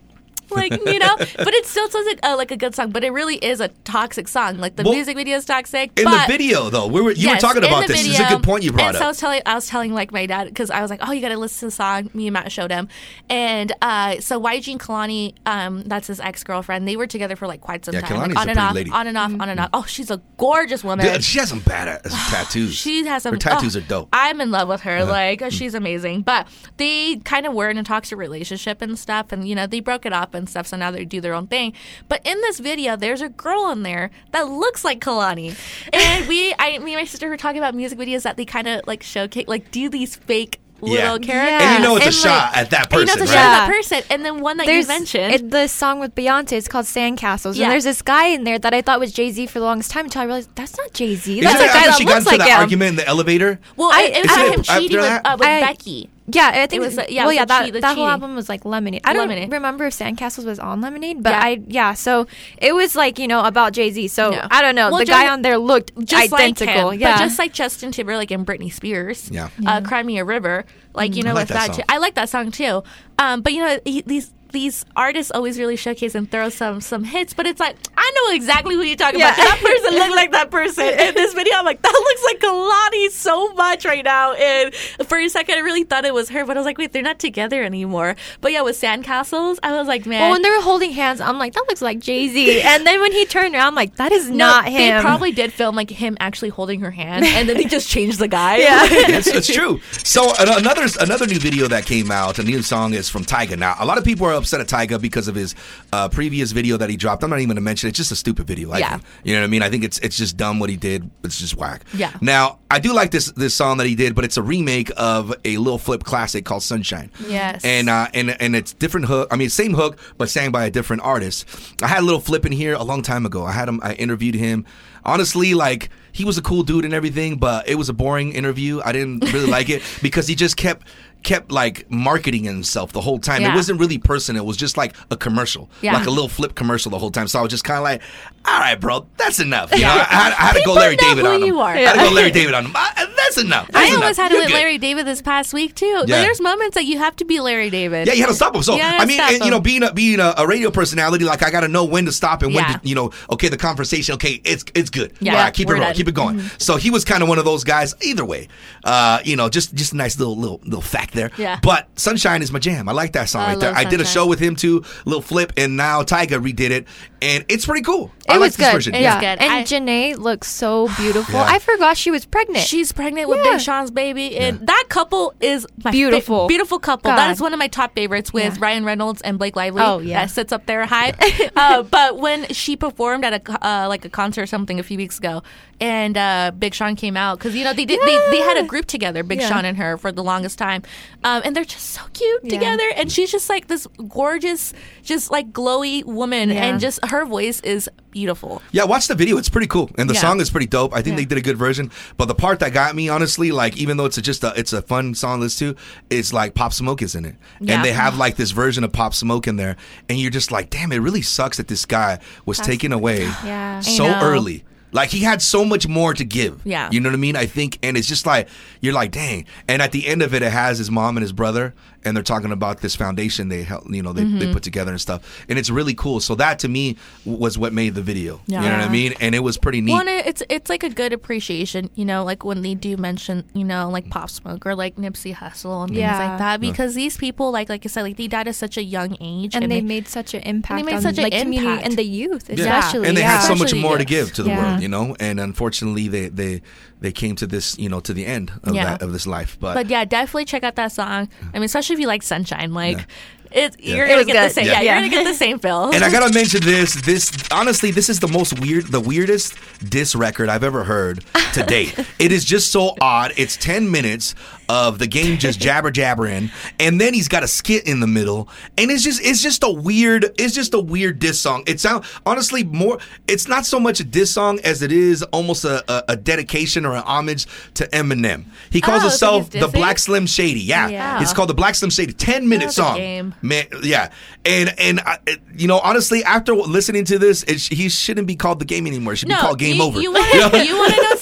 like 0.52 0.72
you 0.72 1.00
know, 1.00 1.16
but 1.18 1.54
it 1.54 1.66
still 1.66 1.90
sounds 1.90 2.06
like, 2.08 2.20
uh, 2.24 2.36
like 2.38 2.52
a 2.52 2.58
good 2.58 2.76
song. 2.76 2.92
But 2.92 3.04
it 3.04 3.12
really 3.12 3.36
is 3.38 3.60
a 3.60 3.68
toxic 3.84 4.28
song. 4.28 4.58
Like 4.58 4.76
the 4.76 4.84
Well, 4.84 4.94
music 4.94 5.16
video 5.18 5.38
is 5.38 5.46
toxic. 5.46 5.98
in 6.00 6.06
but 6.06 6.26
the 6.28 6.32
video, 6.32 6.70
though, 6.70 6.88
we 6.88 7.02
were 7.02 7.12
you 7.12 7.28
Yes, 7.28 7.42
were 7.42 7.48
talking 7.48 7.64
about 7.64 7.82
the 7.88 7.94
this. 7.94 8.04
This 8.06 8.14
is 8.14 8.20
a 8.20 8.30
good 8.30 8.44
point 8.44 8.64
you 8.64 8.72
brought 8.72 8.88
and 8.88 8.96
up. 8.98 9.02
So 9.02 9.06
I 9.06 9.08
was 9.10 9.18
telling, 9.20 9.42
I 9.46 9.56
was 9.56 9.68
telling 9.68 9.94
like 9.94 10.12
my 10.12 10.26
dad 10.26 10.46
because 10.48 10.70
I 10.72 10.82
was 10.82 10.90
like, 10.90 11.00
oh, 11.04 11.12
you 11.12 11.22
got 11.22 11.30
to 11.30 11.38
listen 11.38 11.60
to 11.60 11.66
the 11.68 11.72
song. 11.72 12.10
Me 12.14 12.28
and 12.28 12.34
Matt 12.34 12.52
showed 12.52 12.72
him, 12.72 12.88
and 13.30 13.72
uh, 13.82 14.20
so 14.20 14.40
YG 14.42 14.72
and 14.72 14.80
Kalani, 14.80 15.34
um, 15.46 15.84
that's 15.84 16.08
his 16.08 16.20
ex 16.20 16.44
girlfriend. 16.44 16.88
They 16.88 16.96
were 16.98 17.08
together 17.08 17.36
for 17.36 17.48
like 17.48 17.62
quite 17.62 17.86
some 17.86 17.94
Yeah, 17.94 18.02
time, 18.02 18.30
Kalani's 18.32 18.36
like, 18.36 18.38
on 18.44 18.48
a 18.48 18.52
and 18.52 18.60
off, 18.60 18.74
lady. 18.76 18.92
on 18.92 19.08
and 19.08 19.18
off, 19.18 19.32
on 19.34 19.50
and 19.50 19.60
off. 19.60 19.70
Oh, 19.74 19.86
she's 19.88 20.12
a 20.12 20.22
gorgeous 20.38 20.84
woman. 20.84 21.06
Dude, 21.06 21.24
she 21.24 21.40
has 21.40 21.50
some 21.50 21.62
badass 21.62 22.04
tattoos. 22.30 22.74
She 22.76 23.06
has 23.06 23.24
some 23.24 23.34
Her 23.34 23.40
tattoos 23.40 23.76
oh, 23.76 23.80
are 23.80 23.84
dope. 23.84 24.10
Uh-huh. 24.14 24.28
I'm 24.30 24.42
in 24.42 24.52
love 24.52 24.68
with 24.68 24.82
her. 24.82 25.04
Like 25.06 25.44
she's 25.52 25.74
amazing. 25.74 26.22
But 26.22 26.48
they 26.78 27.18
kind 27.18 27.46
of 27.46 27.54
were 27.54 27.70
in 27.70 27.78
a 27.78 27.84
toxic 27.84 28.18
relationship 28.18 28.82
and 28.82 28.98
stuff, 28.98 29.32
and 29.32 29.48
you 29.48 29.56
know 29.56 29.68
they 29.68 29.80
broke 29.80 30.06
it 30.06 30.14
up 30.14 30.34
and 30.38 30.50
stuff. 30.50 30.68
So 30.68 30.78
now 30.78 30.92
they 30.92 31.04
do 31.06 31.20
their 31.20 31.34
own 31.34 31.48
thing. 31.48 31.74
But 32.08 32.22
in 32.26 32.40
this 32.42 32.60
video, 32.60 32.96
there's 32.96 33.22
a 33.22 33.30
girl 33.30 33.70
in 33.72 33.84
there 33.84 34.12
that 34.32 34.48
looks 34.48 34.86
like 34.86 35.00
Kalani, 35.02 35.56
and 35.94 36.28
we, 36.28 36.54
I, 36.60 36.78
me 36.80 36.94
and 36.94 37.02
my 37.02 37.06
sister 37.06 37.28
were 37.30 37.38
talking 37.38 37.58
about 37.60 37.76
music 37.76 37.98
videos 38.00 38.24
that 38.24 38.38
they 38.38 38.46
kind 38.46 38.68
of 38.68 38.82
like 38.88 39.04
showcase, 39.04 39.48
like 39.48 39.72
do 39.72 39.90
these 39.90 40.16
fake. 40.16 40.60
Yeah. 40.80 41.12
Little 41.14 41.28
characters, 41.28 41.62
And 41.68 41.84
you 41.84 41.90
know 41.90 41.96
it's 41.96 42.06
a 42.06 42.10
And, 42.10 42.16
shot 42.16 42.28
like- 42.54 42.58
at 42.58 42.70
that 42.70 42.94
and 42.94 43.00
You 43.02 43.06
know 43.08 43.14
person, 43.14 43.24
it's 43.24 43.32
a 43.32 43.36
right? 43.36 43.42
shot 43.42 43.52
at 43.52 43.68
that 43.68 43.68
person, 43.76 44.02
and 44.12 44.24
then 44.24 44.42
one 44.42 44.58
that 44.58 44.68
There's 44.68 44.86
you 44.86 44.88
mentioned. 44.90 45.34
it, 45.34 45.50
the 45.50 45.66
song 45.68 46.00
with 46.00 46.14
Beyonce. 46.14 46.52
It's 46.52 46.68
called 46.68 46.86
Sandcastles, 46.86 47.56
Yeah. 47.56 47.64
and 47.64 47.72
there's 47.72 47.84
this 47.84 48.04
guy 48.04 48.28
in 48.28 48.44
there 48.44 48.60
that 48.60 48.76
I 48.76 48.84
thought 48.84 49.00
was 49.00 49.12
Jay 49.12 49.32
Z 49.32 49.48
for 49.48 49.58
the 49.58 49.66
longest 49.66 49.90
time 49.90 50.06
until 50.06 50.22
I 50.22 50.26
realized 50.26 50.52
that's 50.54 50.78
not 50.78 50.94
Jay 50.94 51.16
Z. 51.16 51.40
Isn't 51.40 51.52
That's 51.52 51.64
a 51.64 51.66
guy 51.66 51.80
after 51.80 51.90
that 51.90 51.98
she 51.98 52.06
got 52.06 52.10
looks 52.18 52.26
into 52.28 52.30
like 52.38 52.48
the 52.48 52.54
him. 52.54 52.60
argument 52.60 52.90
in 52.92 52.96
the 52.98 53.08
elevator? 53.08 53.60
well, 53.76 53.90
I- 53.92 54.04
it, 54.04 54.18
it 54.18 54.22
was 54.22 54.32
Isn't 54.32 54.42
about 54.44 54.54
him 54.56 54.64
cheating 54.84 54.98
with, 55.00 55.22
uh, 55.26 55.36
with 55.40 55.48
I- 55.48 55.62
Becky. 55.62 56.10
Yeah, 56.30 56.50
I 56.54 56.68
think 56.68 56.74
it 56.74 56.80
was 56.82 56.94
it's- 56.94 57.08
the- 57.08 57.14
yeah, 57.14 57.24
well, 57.24 57.34
yeah, 57.34 57.46
the 57.46 57.48
that 57.48 57.64
cheat- 57.66 57.74
the 57.74 57.80
that 57.80 57.96
whole 57.96 58.06
album 58.08 58.36
was 58.36 58.50
like 58.50 58.66
Lemonade. 58.66 59.02
I 59.06 59.14
don't 59.14 59.30
Lemonade. 59.30 59.50
remember 59.52 59.86
if 59.86 59.94
Sandcastles 59.98 60.44
was 60.46 60.60
on 60.60 60.82
Lemonade, 60.82 61.24
but 61.24 61.30
Yeah. 61.30 61.40
I 61.42 61.62
yeah. 61.68 61.94
So 61.94 62.28
it 62.58 62.74
was 62.76 62.96
like 62.98 63.18
you 63.18 63.28
know 63.30 63.46
about 63.46 63.72
Jay 63.72 63.90
Z. 63.92 64.10
So 64.10 64.32
No. 64.32 64.48
I 64.52 64.62
don't 64.62 64.76
know. 64.76 64.90
Well, 64.90 65.00
the 65.00 65.06
just- 65.06 65.22
guy 65.22 65.30
on 65.32 65.42
there 65.42 65.58
looked 65.58 65.92
just 66.04 66.34
identical. 66.34 66.88
like 66.88 66.96
him, 66.96 67.02
yeah, 67.02 67.18
but 67.18 67.24
just 67.24 67.40
like 67.40 67.54
Justin 67.54 67.92
Timberlake 67.94 68.32
and 68.32 68.46
Britney 68.46 68.72
Spears. 68.74 69.30
Yeah. 69.32 69.50
Uh, 69.66 69.80
"Cry 69.82 70.04
Me 70.04 70.18
a 70.20 70.26
River," 70.26 70.66
like 70.94 71.16
you 71.16 71.24
know, 71.24 71.30
I 71.32 71.34
like 71.34 71.42
with 71.44 71.58
that 71.58 71.68
that, 71.68 71.76
too. 71.78 71.84
I 71.88 71.98
like 71.98 72.16
that 72.16 72.28
song 72.28 72.52
too. 72.52 72.84
Um, 73.20 73.42
but 73.42 73.54
you 73.54 73.62
know, 73.64 73.80
he, 73.86 74.02
these 74.02 74.32
these 74.54 74.86
artists 74.96 75.30
always 75.36 75.60
really 75.60 75.76
showcase 75.76 76.16
and 76.16 76.32
throw 76.32 76.48
some 76.48 76.80
some 76.80 77.04
hits, 77.04 77.34
but 77.34 77.46
it's 77.46 77.60
like 77.60 77.76
I 77.98 78.12
know 78.16 78.34
exactly 78.36 78.76
who 78.76 78.82
you're 78.82 78.96
talking 78.96 79.20
about. 79.20 79.36
That 79.36 79.60
person 79.62 79.94
looked 80.00 80.16
like 80.16 80.32
that 80.32 80.50
person 80.52 80.86
in 81.06 81.16
this 81.16 81.34
video. 81.34 81.56
I'm 81.56 81.66
like, 81.66 81.82
that 81.82 81.92
looks 81.92 82.24
like 82.24 82.40
Kalani 82.40 82.97
so 83.14 83.54
much 83.54 83.86
right 83.86 84.04
now. 84.04 84.34
And 84.34 84.74
for 85.08 85.18
a 85.18 85.28
second, 85.30 85.56
I 85.56 85.60
really 85.60 85.84
thought 85.84 86.06
it 86.06 86.14
was 86.14 86.30
her, 86.30 86.46
but 86.46 86.58
I 86.58 86.60
was 86.60 86.66
like, 86.66 86.78
wait, 86.78 86.92
they're 86.94 87.02
not 87.02 87.20
together 87.20 87.64
anymore. 87.64 88.16
But 88.42 88.52
yeah, 88.52 88.62
with 88.62 88.80
Sandcastles, 88.80 89.58
I 89.64 89.74
was 89.78 89.88
like, 89.88 90.06
man. 90.06 90.22
well, 90.22 90.32
when 90.32 90.42
they 90.42 90.50
were 90.50 90.62
holding 90.62 90.92
hands, 90.92 91.22
I'm 91.22 91.38
like, 91.38 91.54
that 91.54 91.66
looks 91.68 91.82
like 91.82 92.00
Jay 92.00 92.28
Z. 92.28 92.62
and 92.62 92.86
then 92.86 93.00
when 93.02 93.12
he 93.12 93.26
turned 93.26 93.54
around, 93.56 93.68
I'm 93.68 93.76
like, 93.76 93.96
that 93.98 94.12
is 94.12 94.30
not 94.30 94.66
him. 94.68 94.96
They 94.98 95.02
probably 95.02 95.32
did 95.32 95.54
film 95.54 95.76
like 95.76 95.90
him 95.90 96.18
actually 96.20 96.50
holding 96.50 96.82
her 96.82 96.92
hand, 96.92 97.26
and 97.26 97.48
then 97.48 97.58
they 97.58 97.66
just 97.78 97.90
changed 97.90 98.20
the 98.20 98.28
guy. 98.28 98.58
Yeah. 98.58 98.82
it's, 98.90 99.28
it's 99.28 99.54
true. 99.54 99.80
So 99.92 100.32
another 100.40 100.88
another 101.02 101.26
new 101.28 101.40
video 101.40 101.68
that 101.68 101.86
came 101.86 102.12
out, 102.12 102.40
a 102.40 102.44
new 102.44 102.62
song 102.62 102.94
is 102.94 103.10
from 103.10 103.24
Tyga. 103.26 103.58
Now 103.58 103.76
a 103.80 103.86
lot 103.86 103.98
of 103.98 104.04
people 104.04 104.26
are 104.28 104.34
upset 104.34 104.60
at 104.62 104.68
Tyga 104.68 105.00
because 105.02 105.28
of 105.28 105.36
his 105.36 105.56
uh, 105.94 106.10
previous 106.10 106.52
video 106.52 106.78
that 106.78 106.90
he 106.90 106.98
dropped. 106.98 107.24
I'm 107.24 107.30
not 107.30 107.38
even 107.40 107.50
going 107.50 107.56
to 107.56 107.62
mention 107.62 107.88
it. 107.88 107.90
It's 107.92 107.98
just 107.98 108.12
a 108.12 108.16
stupid 108.16 108.48
video. 108.48 108.72
I 108.72 108.80
Yeah. 108.80 108.90
think. 108.92 109.04
You 109.24 109.34
know 109.36 109.42
what 109.42 109.46
I 109.46 109.50
mean? 109.50 109.62
I 109.64 109.70
think 109.70 109.84
it's 109.84 110.00
it's 110.00 110.18
just 110.18 110.38
dumb 110.38 110.60
what 110.60 110.70
he 110.70 110.78
did. 110.78 111.10
It's 111.24 111.40
just 111.40 111.56
whack. 111.58 111.84
Yeah. 111.94 112.12
Now 112.22 112.60
I 112.70 112.80
do 112.80 112.94
like 112.98 113.12
this 113.12 113.32
this 113.32 113.54
song 113.54 113.78
that 113.78 113.88
he 113.88 113.96
did, 113.96 114.16
but 114.16 114.26
it's 114.26 114.38
a 114.38 114.42
remake 114.42 114.92
of 114.98 115.34
a 115.46 115.58
Lil 115.58 115.78
Flip 115.78 116.04
classic 116.04 116.46
called 116.46 116.64
Sunshine. 116.64 117.12
Yes. 117.28 117.64
And 117.64 117.90
uh, 117.90 118.08
and 118.14 118.40
and 118.42 118.56
it's 118.56 118.74
different 118.74 119.08
hook. 119.08 119.30
I 119.32 119.36
mean, 119.36 119.50
same 119.50 119.74
hook, 119.74 119.98
but 120.18 120.30
sang 120.30 120.52
by 120.52 120.66
a 120.66 120.72
different 120.72 121.04
artist. 121.04 121.48
I 121.82 121.88
had 121.88 122.00
a 122.00 122.06
Lil 122.06 122.20
Flip 122.20 122.46
in 122.46 122.52
here 122.52 122.74
a 122.74 122.84
long 122.84 123.02
time 123.02 123.26
ago. 123.26 123.46
I 123.46 123.52
had 123.52 123.70
him. 123.70 123.80
I 123.84 123.94
interviewed 123.94 124.36
him. 124.36 124.66
Honestly, 125.06 125.54
like 125.54 125.90
he 126.12 126.26
was 126.26 126.38
a 126.38 126.42
cool 126.42 126.64
dude 126.64 126.84
and 126.84 126.94
everything, 126.94 127.38
but 127.38 127.70
it 127.70 127.76
was 127.76 127.90
a 127.90 127.94
boring 127.94 128.34
interview. 128.34 128.82
I 128.84 128.92
didn't 128.92 129.32
really 129.32 129.46
like 129.46 129.70
it 129.70 129.84
because 130.02 130.28
he 130.28 130.36
just 130.36 130.58
kept 130.58 130.86
kept 131.24 131.52
like 131.52 131.90
marketing 131.92 132.44
himself 132.44 132.92
the 132.94 133.02
whole 133.02 133.20
time. 133.20 133.44
It 133.44 133.54
wasn't 133.54 133.80
really 133.80 133.98
personal. 133.98 134.44
It 134.44 134.48
was 134.48 134.58
just 134.58 134.78
like 134.78 134.96
a 135.12 135.18
commercial, 135.18 135.70
Yeah. 135.82 135.94
like 135.94 136.08
a 136.08 136.10
Lil 136.12 136.28
Flip 136.28 136.56
commercial 136.56 136.92
the 136.92 137.00
whole 137.00 137.12
time. 137.12 137.28
So 137.28 137.40
I 137.40 137.42
was 137.42 137.52
just 137.52 137.64
kind 137.64 137.78
of 137.78 137.84
like, 137.84 138.02
all 138.46 138.60
right, 138.60 138.80
bro, 138.80 139.06
that's 139.18 139.40
enough. 139.40 139.72
You 139.74 139.82
know, 139.82 139.88
Yeah. 139.88 140.08
I, 140.10 140.14
had, 140.16 140.34
I 140.34 140.36
had 140.36 140.54
to 140.54 140.62
go 140.66 140.74
Larry 140.74 140.96
David 140.96 141.26
on 141.26 141.44
him. 141.44 141.60
I 141.60 141.78
had 141.80 141.94
to 141.94 142.00
go 142.10 142.12
Larry 142.16 142.32
David 142.40 142.54
on 142.54 142.66
him. 142.66 142.72
I, 142.76 143.14
that's 143.18 143.38
enough. 143.38 143.68
That's 143.72 143.92
I 143.92 143.96
almost 143.96 144.04
enough. 144.04 144.16
had 144.18 144.32
it 144.32 144.36
You're 144.36 144.44
with. 144.46 144.54
Larry 144.54 144.78
David 144.78 145.06
this 145.06 145.22
past 145.22 145.54
week 145.54 145.76
too. 145.76 145.94
Like, 146.00 146.08
Yeah. 146.08 146.22
there's 146.22 146.40
moments 146.40 146.76
that 146.76 146.86
you 146.86 146.98
have 146.98 147.16
to 147.18 147.26
be 147.26 147.40
Larry 147.40 147.70
David. 147.70 148.08
Yeah, 148.08 148.14
you 148.14 148.22
had 148.22 148.28
to 148.30 148.34
stop 148.34 148.56
him. 148.56 148.64
So 148.64 148.80
I 148.80 149.06
mean, 149.06 149.20
and, 149.20 149.44
you 149.44 149.52
know, 149.52 149.60
being 149.60 149.84
a 149.84 149.92
being 149.94 150.20
a, 150.20 150.34
a 150.38 150.48
radio 150.48 150.72
personality, 150.72 151.26
like 151.26 151.44
I 151.44 151.52
got 151.52 151.62
to 151.62 151.68
know 151.68 151.84
when 151.84 152.06
to 152.06 152.12
stop 152.12 152.42
and 152.44 152.54
when 152.54 152.64
Yeah. 152.64 152.78
to, 152.78 152.88
you 152.88 152.96
know, 152.96 153.12
okay, 153.32 153.50
the 153.50 153.58
conversation, 153.58 154.14
okay, 154.16 154.40
it's 154.46 154.64
it's 154.76 154.90
good. 154.90 155.14
Yeah. 155.20 155.34
All 155.34 155.40
right, 155.44 155.54
keep 155.54 155.70
it 155.70 155.74
rolling, 155.74 155.94
keep 155.94 156.08
it 156.08 156.16
going. 156.16 156.38
Mm-hmm. 156.38 156.56
So 156.60 156.78
he 156.78 156.90
was 156.90 157.04
kind 157.04 157.22
of 157.22 157.28
one 157.30 157.40
of 157.40 157.46
those 157.46 157.64
guys. 157.64 157.96
Either 158.02 158.24
way, 158.24 158.48
uh, 158.86 159.20
you 159.26 159.36
know, 159.36 159.50
just 159.50 159.74
just 159.76 159.92
a 159.94 159.98
nice 159.98 160.18
little 160.18 160.38
little 160.38 160.62
little 160.64 160.82
fact 160.82 161.07
there. 161.12 161.32
Yeah. 161.38 161.60
But 161.62 161.88
Sunshine 162.00 162.42
is 162.42 162.52
my 162.52 162.60
jam. 162.60 162.88
I 162.90 162.92
like 162.92 163.14
that 163.14 163.30
song 163.30 163.42
I 163.44 163.48
right 163.50 163.60
there. 163.60 163.72
love 163.72 163.78
I 163.78 163.84
did 163.90 164.02
a 164.02 164.06
show 164.06 164.28
with 164.28 164.40
him 164.40 164.56
too, 164.56 164.84
Lil 165.06 165.22
Flip, 165.22 165.52
and 165.58 165.78
now 165.78 166.04
Tyga 166.04 166.42
redid 166.42 166.70
it, 166.72 166.88
and 167.22 167.46
it's 167.50 167.66
pretty 167.66 167.84
cool. 167.84 168.12
It 168.28 168.32
I 168.32 168.38
was 168.38 168.42
like 168.42 168.54
this 168.58 168.68
good. 168.68 168.74
version. 168.74 168.96
It 168.96 169.02
yeah. 169.02 169.20
good. 169.20 169.42
And 169.44 169.52
I- 169.52 169.64
Jhené 169.64 170.18
looks 170.18 170.48
so 170.50 170.90
beautiful. 170.98 171.36
Yeah. 171.36 171.46
I 171.50 171.60
forgot 171.60 171.98
she 171.98 172.12
was 172.12 172.26
pregnant. 172.26 172.66
She's 172.66 172.92
pregnant 172.92 173.30
with 173.30 173.40
Yeah. 173.44 173.52
Big 173.54 173.62
Sean's 173.62 173.92
baby, 173.92 174.38
and 174.38 174.66
that 174.68 174.86
couple 174.90 175.34
is 175.42 175.66
my 175.84 175.92
fa- 175.92 175.92
Beautiful. 175.92 176.48
beautiful 176.48 176.80
couple. 176.80 177.12
God. 177.12 177.18
That 177.18 177.32
is 177.32 177.40
one 177.42 177.54
of 177.54 177.60
my 177.60 177.68
top 177.68 177.94
favorites 177.96 178.32
with 178.34 178.56
Yeah. 178.56 178.60
Ryan 178.62 178.86
Reynolds 178.86 179.22
and 179.22 179.38
Blake 179.40 179.56
Lively. 179.56 179.82
Oh, 179.84 180.00
yeah. 180.00 180.22
that 180.26 180.32
sits 180.32 180.52
up 180.52 180.66
there 180.66 180.86
high. 180.86 181.14
uh, 181.56 181.84
but 181.84 182.18
when 182.18 182.46
she 182.54 182.76
performed 182.76 183.24
at 183.26 183.34
a 183.50 183.66
uh, 183.68 183.88
like 183.88 184.06
a 184.06 184.10
concert 184.10 184.42
or 184.44 184.46
something 184.48 184.80
a 184.80 184.84
few 184.84 184.98
weeks 184.98 185.18
ago, 185.18 185.44
and 185.80 186.18
uh, 186.18 186.52
Big 186.58 186.74
Sean 186.74 186.96
came 186.96 187.16
out 187.16 187.38
because 187.38 187.56
you 187.56 187.64
know 187.64 187.74
they 187.74 187.86
did 187.86 188.00
they, 188.06 188.18
they 188.32 188.40
had 188.40 188.58
a 188.58 188.64
group 188.64 188.86
together, 188.86 189.24
Big 189.24 189.40
Yeah. 189.40 189.50
Sean 189.50 189.66
and 189.66 189.78
her 189.78 189.98
for 189.98 190.12
the 190.12 190.24
longest 190.24 190.58
time, 190.58 190.84
um, 191.24 191.42
and 191.46 191.56
they're 191.56 191.66
just 191.66 191.92
so 191.92 192.02
cute 192.14 192.42
Yeah. 192.44 192.50
together. 192.52 192.84
And 192.96 193.12
she's 193.12 193.32
just 193.32 193.50
like 193.50 193.68
this 193.68 193.88
gorgeous, 194.08 194.74
just 195.04 195.30
like 195.32 195.52
glowy 195.52 196.04
woman, 196.06 196.50
Yeah. 196.50 196.66
and 196.66 196.80
just 196.80 197.00
her 197.06 197.26
voice 197.26 197.60
is 197.62 197.90
beautiful. 198.12 198.62
Yeah, 198.72 198.86
watch 198.86 199.08
the 199.08 199.14
video. 199.16 199.38
It's 199.38 199.50
pretty 199.50 199.68
cool, 199.68 199.92
and 199.98 200.10
the 200.10 200.16
Yeah. 200.16 200.22
song 200.22 200.42
is 200.42 200.50
pretty 200.50 200.66
dope. 200.68 200.94
I 200.94 201.02
think 201.02 201.14
Yeah. 201.14 201.18
they 201.18 201.26
did 201.26 201.38
a 201.38 201.42
good 201.42 201.58
version. 201.58 201.92
But 202.18 202.28
the 202.28 202.36
part 202.36 202.60
that 202.62 202.74
got 202.74 202.96
me, 202.96 203.10
honestly, 203.10 203.52
like 203.52 203.78
even 203.78 203.98
though 203.98 204.06
it's 204.06 204.18
a, 204.18 204.22
just 204.22 204.44
a 204.44 204.54
it's 204.58 204.74
a 204.74 204.82
fun 204.82 205.14
song 205.14 205.38
to 205.40 205.44
listen 205.44 205.76
to, 205.76 205.80
it's 206.10 206.34
like 206.34 206.56
Pop 206.56 206.74
Smoke 206.74 207.02
is 207.04 207.14
in 207.14 207.26
it, 207.26 207.36
Yeah. 207.60 207.76
and 207.76 207.86
they 207.86 207.92
have 207.92 208.18
like 208.18 208.36
this 208.36 208.52
version 208.52 208.84
of 208.84 208.92
Pop 208.92 209.14
Smoke 209.14 209.48
in 209.48 209.58
there, 209.58 209.76
and 210.10 210.18
you're 210.20 210.32
just 210.32 210.52
like, 210.52 210.70
damn, 210.72 210.92
it 210.92 210.98
really 210.98 211.22
sucks 211.22 211.58
that 211.58 211.68
this 211.68 211.86
guy 211.86 212.18
was 212.46 212.58
taken 212.58 212.92
away 212.92 213.24
Yeah. 213.46 213.82
So 213.82 214.08
early. 214.08 214.64
Like 214.98 215.12
he 215.12 215.20
had 215.20 215.44
so 215.44 215.64
much 215.64 215.88
more 215.88 216.16
to 216.16 216.26
give. 216.26 216.60
Yeah. 216.66 216.90
You 216.92 217.00
know 217.00 217.10
what 217.10 217.14
I 217.14 217.20
mean? 217.20 217.36
I 217.36 217.46
think 217.46 217.78
and 217.84 217.96
it's 217.96 218.08
just 218.08 218.26
like 218.26 218.50
you're 218.82 218.94
like, 218.94 219.12
dang. 219.12 219.46
And 219.68 219.80
at 219.80 219.92
the 219.92 220.08
end 220.08 220.24
of 220.24 220.34
it 220.34 220.42
it 220.42 220.52
has 220.52 220.80
his 220.80 220.90
mom 220.90 221.18
and 221.18 221.22
his 221.22 221.34
brother 221.34 221.76
and 222.08 222.16
they're 222.18 222.24
talking 222.24 222.52
about 222.52 222.82
this 222.82 222.96
foundation 222.96 223.50
they 223.50 223.64
help 223.64 223.84
you 223.90 224.02
know, 224.02 224.14
they, 224.14 224.24
Mm-hmm. 224.24 224.40
they 224.40 224.52
put 224.54 224.64
together 224.64 224.92
and 224.92 225.00
stuff. 225.00 225.46
And 225.48 225.60
it's 225.60 225.70
really 225.70 225.94
cool. 225.94 226.20
So 226.20 226.36
that 226.36 226.60
to 226.60 226.68
me 226.68 226.98
was 227.26 227.58
what 227.58 227.72
made 227.74 227.94
the 227.96 228.02
video. 228.02 228.42
You 228.48 228.56
know 228.56 228.62
what 228.64 228.72
I 228.82 228.90
mean? 228.90 229.14
And 229.22 229.36
it 229.36 229.40
was 229.40 229.58
pretty 229.58 229.82
neat. 229.82 229.92
Well, 229.94 230.02
and 230.08 230.10
it's 230.28 230.42
it's 230.50 230.70
like 230.70 230.84
a 230.84 230.90
good 230.90 231.14
appreciation, 231.14 231.90
you 231.96 232.06
know, 232.06 232.24
like 232.24 232.44
when 232.44 232.62
they 232.62 232.74
do 232.74 232.98
mention, 232.98 233.44
you 233.54 233.64
know, 233.64 233.90
like 233.90 234.10
Pop 234.10 234.30
Smoke 234.30 234.66
or 234.66 234.76
like 234.76 234.96
Nipsey 234.96 235.34
Hussle 235.36 235.82
and 235.84 235.90
things 235.90 236.00
Yeah. 236.00 236.18
like 236.30 236.38
that, 236.40 236.60
because 236.62 236.96
these 236.96 237.16
people, 237.18 237.52
like 237.52 237.70
like 237.70 237.86
I 237.86 237.90
said, 237.90 238.04
like 238.04 238.18
they 238.18 238.28
died 238.28 238.48
at 238.48 238.56
such 238.56 238.78
a 238.78 238.84
young 238.84 239.18
age, 239.22 239.56
and 239.56 239.72
they 239.72 239.82
made 239.82 240.08
such 240.08 240.34
an 240.34 240.42
impact 240.44 240.78
They 240.80 240.84
made 240.84 240.96
on 240.96 241.02
such 241.02 241.18
an 241.18 241.24
like 241.26 241.34
community 241.34 241.68
impact. 241.72 241.88
and 241.88 241.98
the 241.98 242.04
youth 242.04 242.46
Yeah. 242.50 242.56
especially. 242.56 243.08
and 243.08 243.16
they 243.18 243.22
yeah. 243.22 243.38
had 243.38 243.42
so 243.48 243.50
much 243.56 243.68
Especially 243.68 243.82
more 243.82 243.98
to 243.98 244.06
give 244.06 244.34
to 244.34 244.44
the 244.44 244.50
Yeah. 244.50 244.64
world, 244.72 244.82
you 244.82 244.88
know. 244.90 245.16
And 245.20 245.40
unfortunately, 245.40 246.08
they 246.08 246.30
they 246.30 246.62
they 247.00 247.12
came 247.12 247.36
to 247.36 247.46
this, 247.46 247.78
you 247.78 247.90
know, 247.90 248.00
to 248.00 248.12
the 248.14 248.26
end 248.26 248.52
of 248.64 248.74
Yeah. 248.74 248.86
that 248.86 249.02
of 249.04 249.14
this 249.14 249.28
life. 249.28 249.56
But, 249.60 249.76
But 249.76 249.88
yeah, 249.90 250.04
definitely 250.04 250.46
check 250.46 250.64
out 250.64 250.76
that 250.78 250.92
song. 250.92 251.30
I 251.54 251.58
mean, 251.60 251.64
especially 251.66 251.97
if 251.98 252.02
you 252.02 252.08
like 252.08 252.24
Sunshine, 252.24 252.74
like 252.74 253.06
it, 253.52 253.76
you're 253.80 254.06
It 254.06 254.10
gonna 254.10 254.18
was 254.18 254.26
get 254.28 254.44
the 254.44 254.50
same. 254.50 254.66
Yeah. 254.66 254.74
Yeah, 254.74 254.82
Yeah. 254.82 255.00
you're 255.00 255.10
gonna 255.10 255.24
get 255.24 255.32
the 255.32 255.38
same 255.38 255.58
feel. 255.66 255.92
and 255.92 256.04
I 256.04 256.12
gotta 256.12 256.34
mention 256.34 256.62
this. 256.62 256.94
This 256.96 257.32
honestly, 257.52 257.92
this 257.92 258.10
is 258.10 258.20
the 258.20 258.28
most 258.28 258.60
weird, 258.60 258.88
the 258.88 259.00
weirdest 259.00 259.54
diss 259.90 260.16
record 260.16 260.50
I've 260.50 260.64
ever 260.66 260.84
heard 260.84 261.24
to 261.54 261.64
date. 261.64 261.98
it 262.20 262.32
is 262.32 262.44
just 262.44 262.72
so 262.72 262.96
odd. 263.02 263.32
It's 263.38 263.56
ten 263.58 263.90
minutes 263.90 264.36
of 264.70 265.00
the 265.00 265.08
game 265.08 265.38
just 265.38 265.60
jabber 265.68 265.92
jabbering, 265.92 266.52
and 266.80 267.00
then 267.00 267.14
he's 267.14 267.28
got 267.28 267.44
a 267.44 267.48
skit 267.48 267.88
in 267.88 268.00
the 268.00 268.08
middle, 268.08 268.50
and 268.78 268.92
it's 268.92 269.04
just 269.04 269.22
it's 269.24 269.42
just 269.42 269.64
a 269.64 269.70
weird 269.72 270.26
it's 270.40 270.54
just 270.54 270.74
a 270.74 270.80
weird 270.80 271.20
diss 271.20 271.40
song. 271.40 271.64
It 271.68 271.80
sound 271.80 272.04
honestly 272.26 272.64
more. 272.64 273.00
It's 273.28 273.48
not 273.48 273.66
so 273.66 273.80
much 273.80 274.00
a 274.00 274.04
diss 274.04 274.32
song 274.32 274.60
as 274.64 274.82
it 274.82 274.92
is 274.92 275.24
almost 275.24 275.66
a, 275.66 275.84
a, 275.92 276.04
a 276.14 276.16
dedication 276.18 276.86
or 276.86 276.94
an 276.94 277.04
homage 277.04 277.46
to 277.76 277.88
Eminem. 277.90 278.46
He 278.70 278.82
calls 278.82 279.04
Oh, 279.04 279.10
himself 279.10 279.52
he's 279.54 279.62
the? 279.62 279.68
Black 279.68 280.00
Slim 280.00 280.26
Shady. 280.26 280.60
Yeah, 280.62 280.88
Yeah. 280.88 281.22
it's 281.22 281.34
called 281.34 281.50
the 281.50 281.54
Black 281.54 281.76
Slim 281.76 281.90
Shady. 281.92 282.14
Ten 282.14 282.50
minute 282.50 282.72
song. 282.72 282.98
game. 282.98 283.36
Man, 283.42 283.66
yeah, 283.84 284.12
and 284.46 284.74
and 284.80 285.00
I, 285.02 285.20
you 285.56 285.68
know, 285.68 285.80
honestly, 285.80 286.24
after 286.24 286.54
listening 286.56 287.06
to 287.06 287.20
this, 287.20 287.44
it, 287.44 287.60
he 287.62 287.90
shouldn't 287.90 288.28
be 288.28 288.36
called 288.36 288.60
the 288.60 288.66
game 288.66 288.88
anymore. 288.88 289.14
It 289.14 289.18
should 289.18 289.30
be 289.30 289.36
called 289.36 289.60
Game 289.60 289.78
you, 289.78 289.84
Over. 289.84 290.02
You 290.02 290.12
want 290.12 290.32
to 290.32 290.38
you 290.66 290.78
want 290.78 290.94
to 290.94 291.02
know 291.02 291.16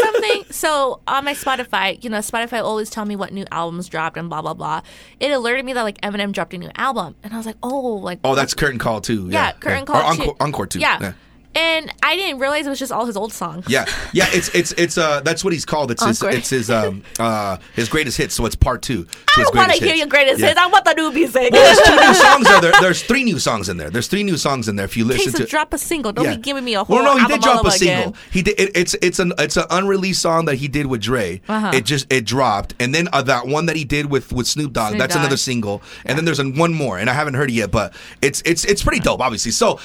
So 0.52 1.02
on 1.08 1.26
my 1.26 1.34
Spotify, 1.34 2.02
you 2.04 2.10
know, 2.10 2.20
Spotify 2.20 2.62
always 2.64 2.90
tell 2.90 3.06
me 3.06 3.16
what 3.16 3.34
new 3.34 3.46
albums 3.52 3.88
dropped 3.88 4.18
and 4.18 4.30
blah 4.30 4.42
blah 4.42 4.54
blah. 4.54 4.82
It 5.20 5.32
alerted 5.32 5.66
me 5.66 5.74
that 5.74 5.84
like 5.84 6.00
Eminem 6.02 6.32
dropped 6.32 6.54
a 6.54 6.58
new 6.58 6.72
album, 6.76 7.16
and 7.24 7.34
I 7.34 7.38
was 7.38 7.46
like, 7.46 7.58
oh, 7.64 7.96
like 7.96 8.20
oh, 8.24 8.36
that's 8.36 8.54
Curtain 8.54 8.80
Call 8.80 9.02
too. 9.02 9.28
yeah, 9.30 9.48
Yeah, 9.48 9.52
curtain 9.54 9.80
yeah. 9.80 9.86
call 9.86 9.96
or 9.98 10.04
Encore, 10.04 10.26
too. 10.26 10.36
Encore 10.40 10.68
too. 10.68 10.80
Yeah. 10.80 10.98
yeah. 11.02 11.14
And 11.56 11.92
I 12.04 12.18
didn't 12.18 12.40
realize 12.40 12.66
it 12.68 12.70
was 12.70 12.80
just 12.80 12.92
all 12.92 13.06
his 13.06 13.16
old 13.16 13.32
songs. 13.32 13.66
Yeah, 13.70 13.86
yeah, 14.12 14.26
it's 14.32 14.50
it's 14.54 14.74
it's 14.74 14.98
uh 14.98 15.22
that's 15.22 15.44
what 15.44 15.54
he's 15.54 15.66
called. 15.66 15.90
It's 15.92 16.04
his 16.04 16.22
it's 16.22 16.50
his 16.50 16.70
um 16.70 17.04
uh 17.20 17.58
his 17.76 17.88
greatest 17.88 18.18
hits. 18.18 18.36
So 18.36 18.46
it's 18.46 18.56
part 18.56 18.82
two. 18.82 19.06
To 19.06 19.10
I 19.10 19.40
his 19.40 19.46
don't 19.50 19.56
want 19.56 19.72
to 19.72 19.78
hear 19.78 19.88
hits. 19.88 19.98
your 20.00 20.08
greatest 20.08 20.40
Yeah. 20.42 20.48
hits. 20.48 20.60
I 20.60 20.68
want 20.68 20.84
the 20.86 20.94
new 20.94 21.12
music. 21.14 21.54
Well, 21.54 21.62
there's 21.64 21.88
two 21.88 21.96
new 21.96 22.14
songs 22.46 22.62
there. 22.62 22.72
There's 22.82 23.04
three 23.04 23.24
new 23.24 23.40
songs 23.40 23.70
in 23.70 23.78
there. 23.78 23.90
There's 23.90 24.08
three 24.08 24.24
new 24.24 24.38
songs 24.38 24.68
in 24.68 24.76
there. 24.76 24.86
If 24.86 24.98
you 24.98 25.06
listen 25.06 25.32
so 25.32 25.38
to 25.40 25.46
drop 25.46 25.74
a 25.74 25.78
single. 25.78 26.12
Don't 26.12 26.28
be 26.28 26.38
giving 26.38 26.66
me 26.66 26.74
a 26.76 26.84
whole 26.84 26.98
Well, 26.98 27.16
no, 27.16 27.18
he 27.22 27.26
did 27.28 27.42
drop 27.42 27.66
a 27.66 27.72
single. 27.72 28.10
again. 28.10 28.14
He 28.32 28.42
did. 28.42 28.60
It, 28.60 28.72
it's 28.76 28.94
it's 29.02 29.20
an 29.20 29.32
it's 29.40 29.56
an 29.56 29.66
unreleased 29.70 30.22
song 30.22 30.46
that 30.46 30.56
he 30.56 30.68
did 30.68 30.88
with 30.88 31.02
Dre. 31.02 31.42
Uh-huh. 31.48 31.72
It 31.74 31.86
just 31.86 32.12
it 32.12 32.26
dropped, 32.26 32.74
and 32.82 32.94
then 32.94 33.08
uh, 33.14 33.22
that 33.24 33.48
one 33.48 33.68
that 33.68 33.78
he 33.78 33.86
did 33.86 34.08
with 34.08 34.34
with 34.34 34.46
Snoop 34.48 34.74
Dogg. 34.74 34.90
Snoop 34.90 35.00
that's 35.00 35.14
Dogg. 35.14 35.22
another 35.22 35.38
single, 35.38 35.82
and 36.06 36.18
then 36.18 36.26
there's 36.26 36.40
an, 36.40 36.58
one 36.58 36.74
more, 36.74 36.98
and 37.00 37.10
I 37.10 37.14
haven't 37.14 37.36
heard 37.36 37.50
it 37.50 37.54
yet, 37.54 37.72
but 37.72 37.94
it's 38.22 38.42
it's 38.46 38.66
it's 38.66 38.84
pretty 38.84 39.00
dope, 39.00 39.22
obviously. 39.22 39.52
So. 39.52 39.80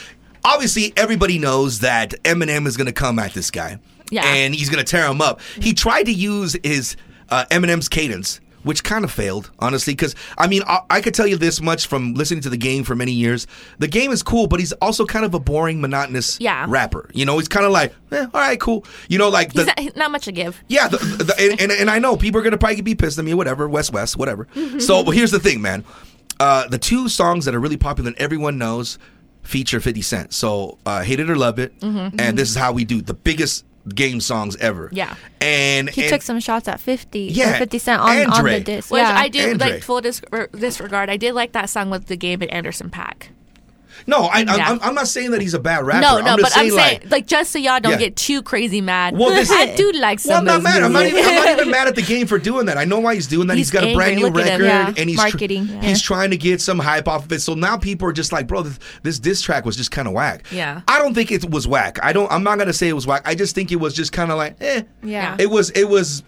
Obviously, 0.44 0.92
everybody 0.96 1.38
knows 1.38 1.80
that 1.80 2.10
Eminem 2.24 2.66
is 2.66 2.76
going 2.76 2.86
to 2.86 2.92
come 2.92 3.18
at 3.18 3.32
this 3.34 3.50
guy, 3.50 3.78
Yeah. 4.10 4.24
and 4.24 4.54
he's 4.54 4.70
going 4.70 4.84
to 4.84 4.90
tear 4.90 5.06
him 5.06 5.20
up. 5.20 5.40
He 5.60 5.74
tried 5.74 6.04
to 6.04 6.12
use 6.12 6.56
his 6.64 6.96
uh, 7.28 7.44
Eminem's 7.50 7.88
cadence, 7.88 8.40
which 8.62 8.82
kind 8.82 9.04
of 9.04 9.10
failed, 9.10 9.50
honestly. 9.58 9.92
Because 9.94 10.14
I 10.38 10.46
mean, 10.46 10.62
I, 10.66 10.80
I 10.90 11.00
could 11.00 11.14
tell 11.14 11.26
you 11.26 11.36
this 11.36 11.60
much 11.60 11.86
from 11.86 12.14
listening 12.14 12.40
to 12.42 12.50
the 12.50 12.56
game 12.56 12.84
for 12.84 12.94
many 12.94 13.12
years: 13.12 13.46
the 13.78 13.86
game 13.88 14.10
is 14.12 14.22
cool, 14.22 14.46
but 14.46 14.60
he's 14.60 14.72
also 14.74 15.04
kind 15.06 15.24
of 15.24 15.34
a 15.34 15.38
boring, 15.40 15.80
monotonous 15.80 16.38
Yeah. 16.40 16.64
rapper. 16.68 17.10
You 17.14 17.24
know, 17.26 17.38
he's 17.38 17.48
kind 17.48 17.64
of 17.66 17.72
like, 17.72 17.94
eh, 18.12 18.26
all 18.34 18.40
right, 18.40 18.58
cool. 18.58 18.84
You 19.08 19.18
know, 19.18 19.28
like 19.28 19.52
the. 19.52 19.72
He's 19.78 19.86
not, 19.88 19.96
not 19.96 20.10
much 20.10 20.24
to 20.24 20.32
give. 20.32 20.62
yeah, 20.68 20.88
the, 20.88 20.96
the, 20.98 21.34
and, 21.38 21.60
and, 21.60 21.72
and 21.72 21.90
I 21.90 21.98
know 21.98 22.16
people 22.16 22.40
are 22.40 22.44
gonna 22.44 22.58
probably 22.58 22.80
be 22.82 22.94
pissed 22.94 23.18
at 23.18 23.24
me, 23.24 23.34
whatever, 23.34 23.68
West 23.68 23.92
West, 23.92 24.16
whatever. 24.16 24.46
Mm-hmm. 24.56 24.78
So, 24.80 25.04
but 25.04 25.12
here's 25.12 25.30
the 25.30 25.40
thing, 25.40 25.60
man. 25.62 25.84
Uh, 26.40 26.66
the 26.68 26.78
two 26.78 27.08
songs 27.10 27.44
that 27.44 27.54
are 27.54 27.60
really 27.60 27.76
popular 27.76 28.08
and 28.08 28.16
everyone 28.18 28.56
knows 28.56 28.98
feature 29.42 29.80
50 29.80 30.02
Cent. 30.02 30.34
So, 30.34 30.78
uh, 30.86 31.02
Hate 31.02 31.20
It 31.20 31.30
or 31.30 31.36
Love 31.36 31.58
It, 31.58 31.72
and 31.82 32.38
This 32.38 32.50
Is 32.50 32.56
How 32.56 32.72
We 32.72 32.84
Do, 32.84 33.02
the 33.02 33.14
biggest 33.14 33.64
game 33.94 34.20
songs 34.20 34.56
ever. 34.56 34.86
Mm-hmm. 34.86 34.96
Yeah. 34.96 35.14
And, 35.40 35.88
he 35.90 36.02
and 36.02 36.10
took 36.10 36.22
some 36.22 36.38
shots 36.40 36.68
at 36.68 36.80
50 36.80 37.18
Yeah, 37.18 37.58
50 37.58 37.78
cent 37.78 38.02
on, 38.02 38.16
and 38.16 38.30
on 38.32 38.44
the 38.44 38.60
disc. 38.60 38.90
Which 38.90 39.00
yeah. 39.00 39.18
I 39.18 39.28
do 39.28 39.40
And 39.40 39.58
Dre. 39.58 39.72
like 39.72 39.82
full 39.82 40.00
dis- 40.00 40.22
disregard. 40.52 41.08
I 41.10 41.16
did 41.16 41.34
like 41.34 41.52
that 41.52 41.70
song 41.70 41.90
with 41.90 42.06
the 42.06 42.16
game 42.16 42.42
at 42.42 42.50
Anderson 42.50 42.90
Pack. 42.90 43.30
No, 44.06 44.22
I, 44.24 44.40
Yeah. 44.40 44.70
I'm, 44.70 44.78
I'm 44.82 44.94
not 44.94 45.08
saying 45.08 45.30
that 45.32 45.40
he's 45.40 45.54
a 45.54 45.58
bad 45.60 45.84
rapper. 45.84 46.00
no, 46.02 46.20
no, 46.20 46.32
I'm 46.32 46.36
but 46.36 46.46
just 46.46 46.56
I'm 46.58 46.68
saying, 46.70 46.78
saying 46.78 47.00
like, 47.02 47.10
like, 47.10 47.26
just 47.26 47.52
so 47.52 47.58
y'all 47.58 47.80
don't 47.80 47.92
Yeah. 47.92 47.98
get 47.98 48.16
too 48.16 48.42
crazy 48.42 48.80
mad. 48.80 49.16
Well, 49.16 49.30
this- 49.30 49.50
I 49.50 49.74
do 49.74 49.92
like 49.92 50.20
Well, 50.24 50.38
I'm 50.38 50.44
not 50.44 50.62
mad. 50.62 50.82
I'm 50.82 50.92
not, 50.92 51.06
even, 51.06 51.24
I'm 51.24 51.34
not 51.34 51.48
even 51.58 51.70
mad 51.70 51.88
at 51.88 51.94
the 51.94 52.02
game 52.02 52.26
for 52.26 52.38
doing 52.38 52.66
that. 52.66 52.76
I 52.78 52.84
know 52.84 52.98
why 53.00 53.14
he's 53.14 53.26
doing 53.26 53.46
that. 53.48 53.56
He's 53.56 53.70
he's 53.70 53.80
got 53.80 53.84
a 53.84 53.94
brand 53.94 54.16
new. 54.16 54.26
Look 54.28 54.34
record. 54.36 54.64
Yeah. 54.64 54.92
and 54.96 55.08
he's 55.08 55.16
Marketing, 55.16 55.66
Tr-. 55.68 55.84
He's 55.86 56.02
trying 56.02 56.30
to 56.30 56.36
get 56.36 56.60
some 56.60 56.78
hype 56.78 57.06
off 57.08 57.24
of 57.24 57.32
it. 57.32 57.40
So 57.40 57.54
now 57.54 57.76
people 57.76 58.08
are 58.08 58.12
just 58.12 58.32
like, 58.32 58.46
bro, 58.46 58.62
this, 58.62 58.78
this 59.02 59.18
diss 59.18 59.40
track 59.42 59.64
was 59.64 59.76
just 59.76 59.90
kind 59.90 60.08
of 60.08 60.14
whack. 60.14 60.44
Yeah. 60.50 60.80
I 60.88 60.98
don't 60.98 61.14
think 61.14 61.30
it 61.30 61.48
was 61.50 61.68
whack. 61.68 61.98
I 62.02 62.12
don't. 62.12 62.30
I'm 62.32 62.42
not 62.42 62.58
gonna 62.58 62.72
say 62.72 62.88
it 62.88 62.94
was 62.94 63.06
whack. 63.06 63.22
I 63.24 63.34
just 63.34 63.54
think 63.54 63.70
it 63.70 63.76
was 63.76 63.94
just 63.94 64.12
kind 64.12 64.30
of 64.30 64.38
like, 64.38 64.56
eh. 64.60 64.82
Yeah. 65.02 65.36
It 65.38 65.50
was. 65.50 65.70
It 65.70 65.88
was. 65.88 66.22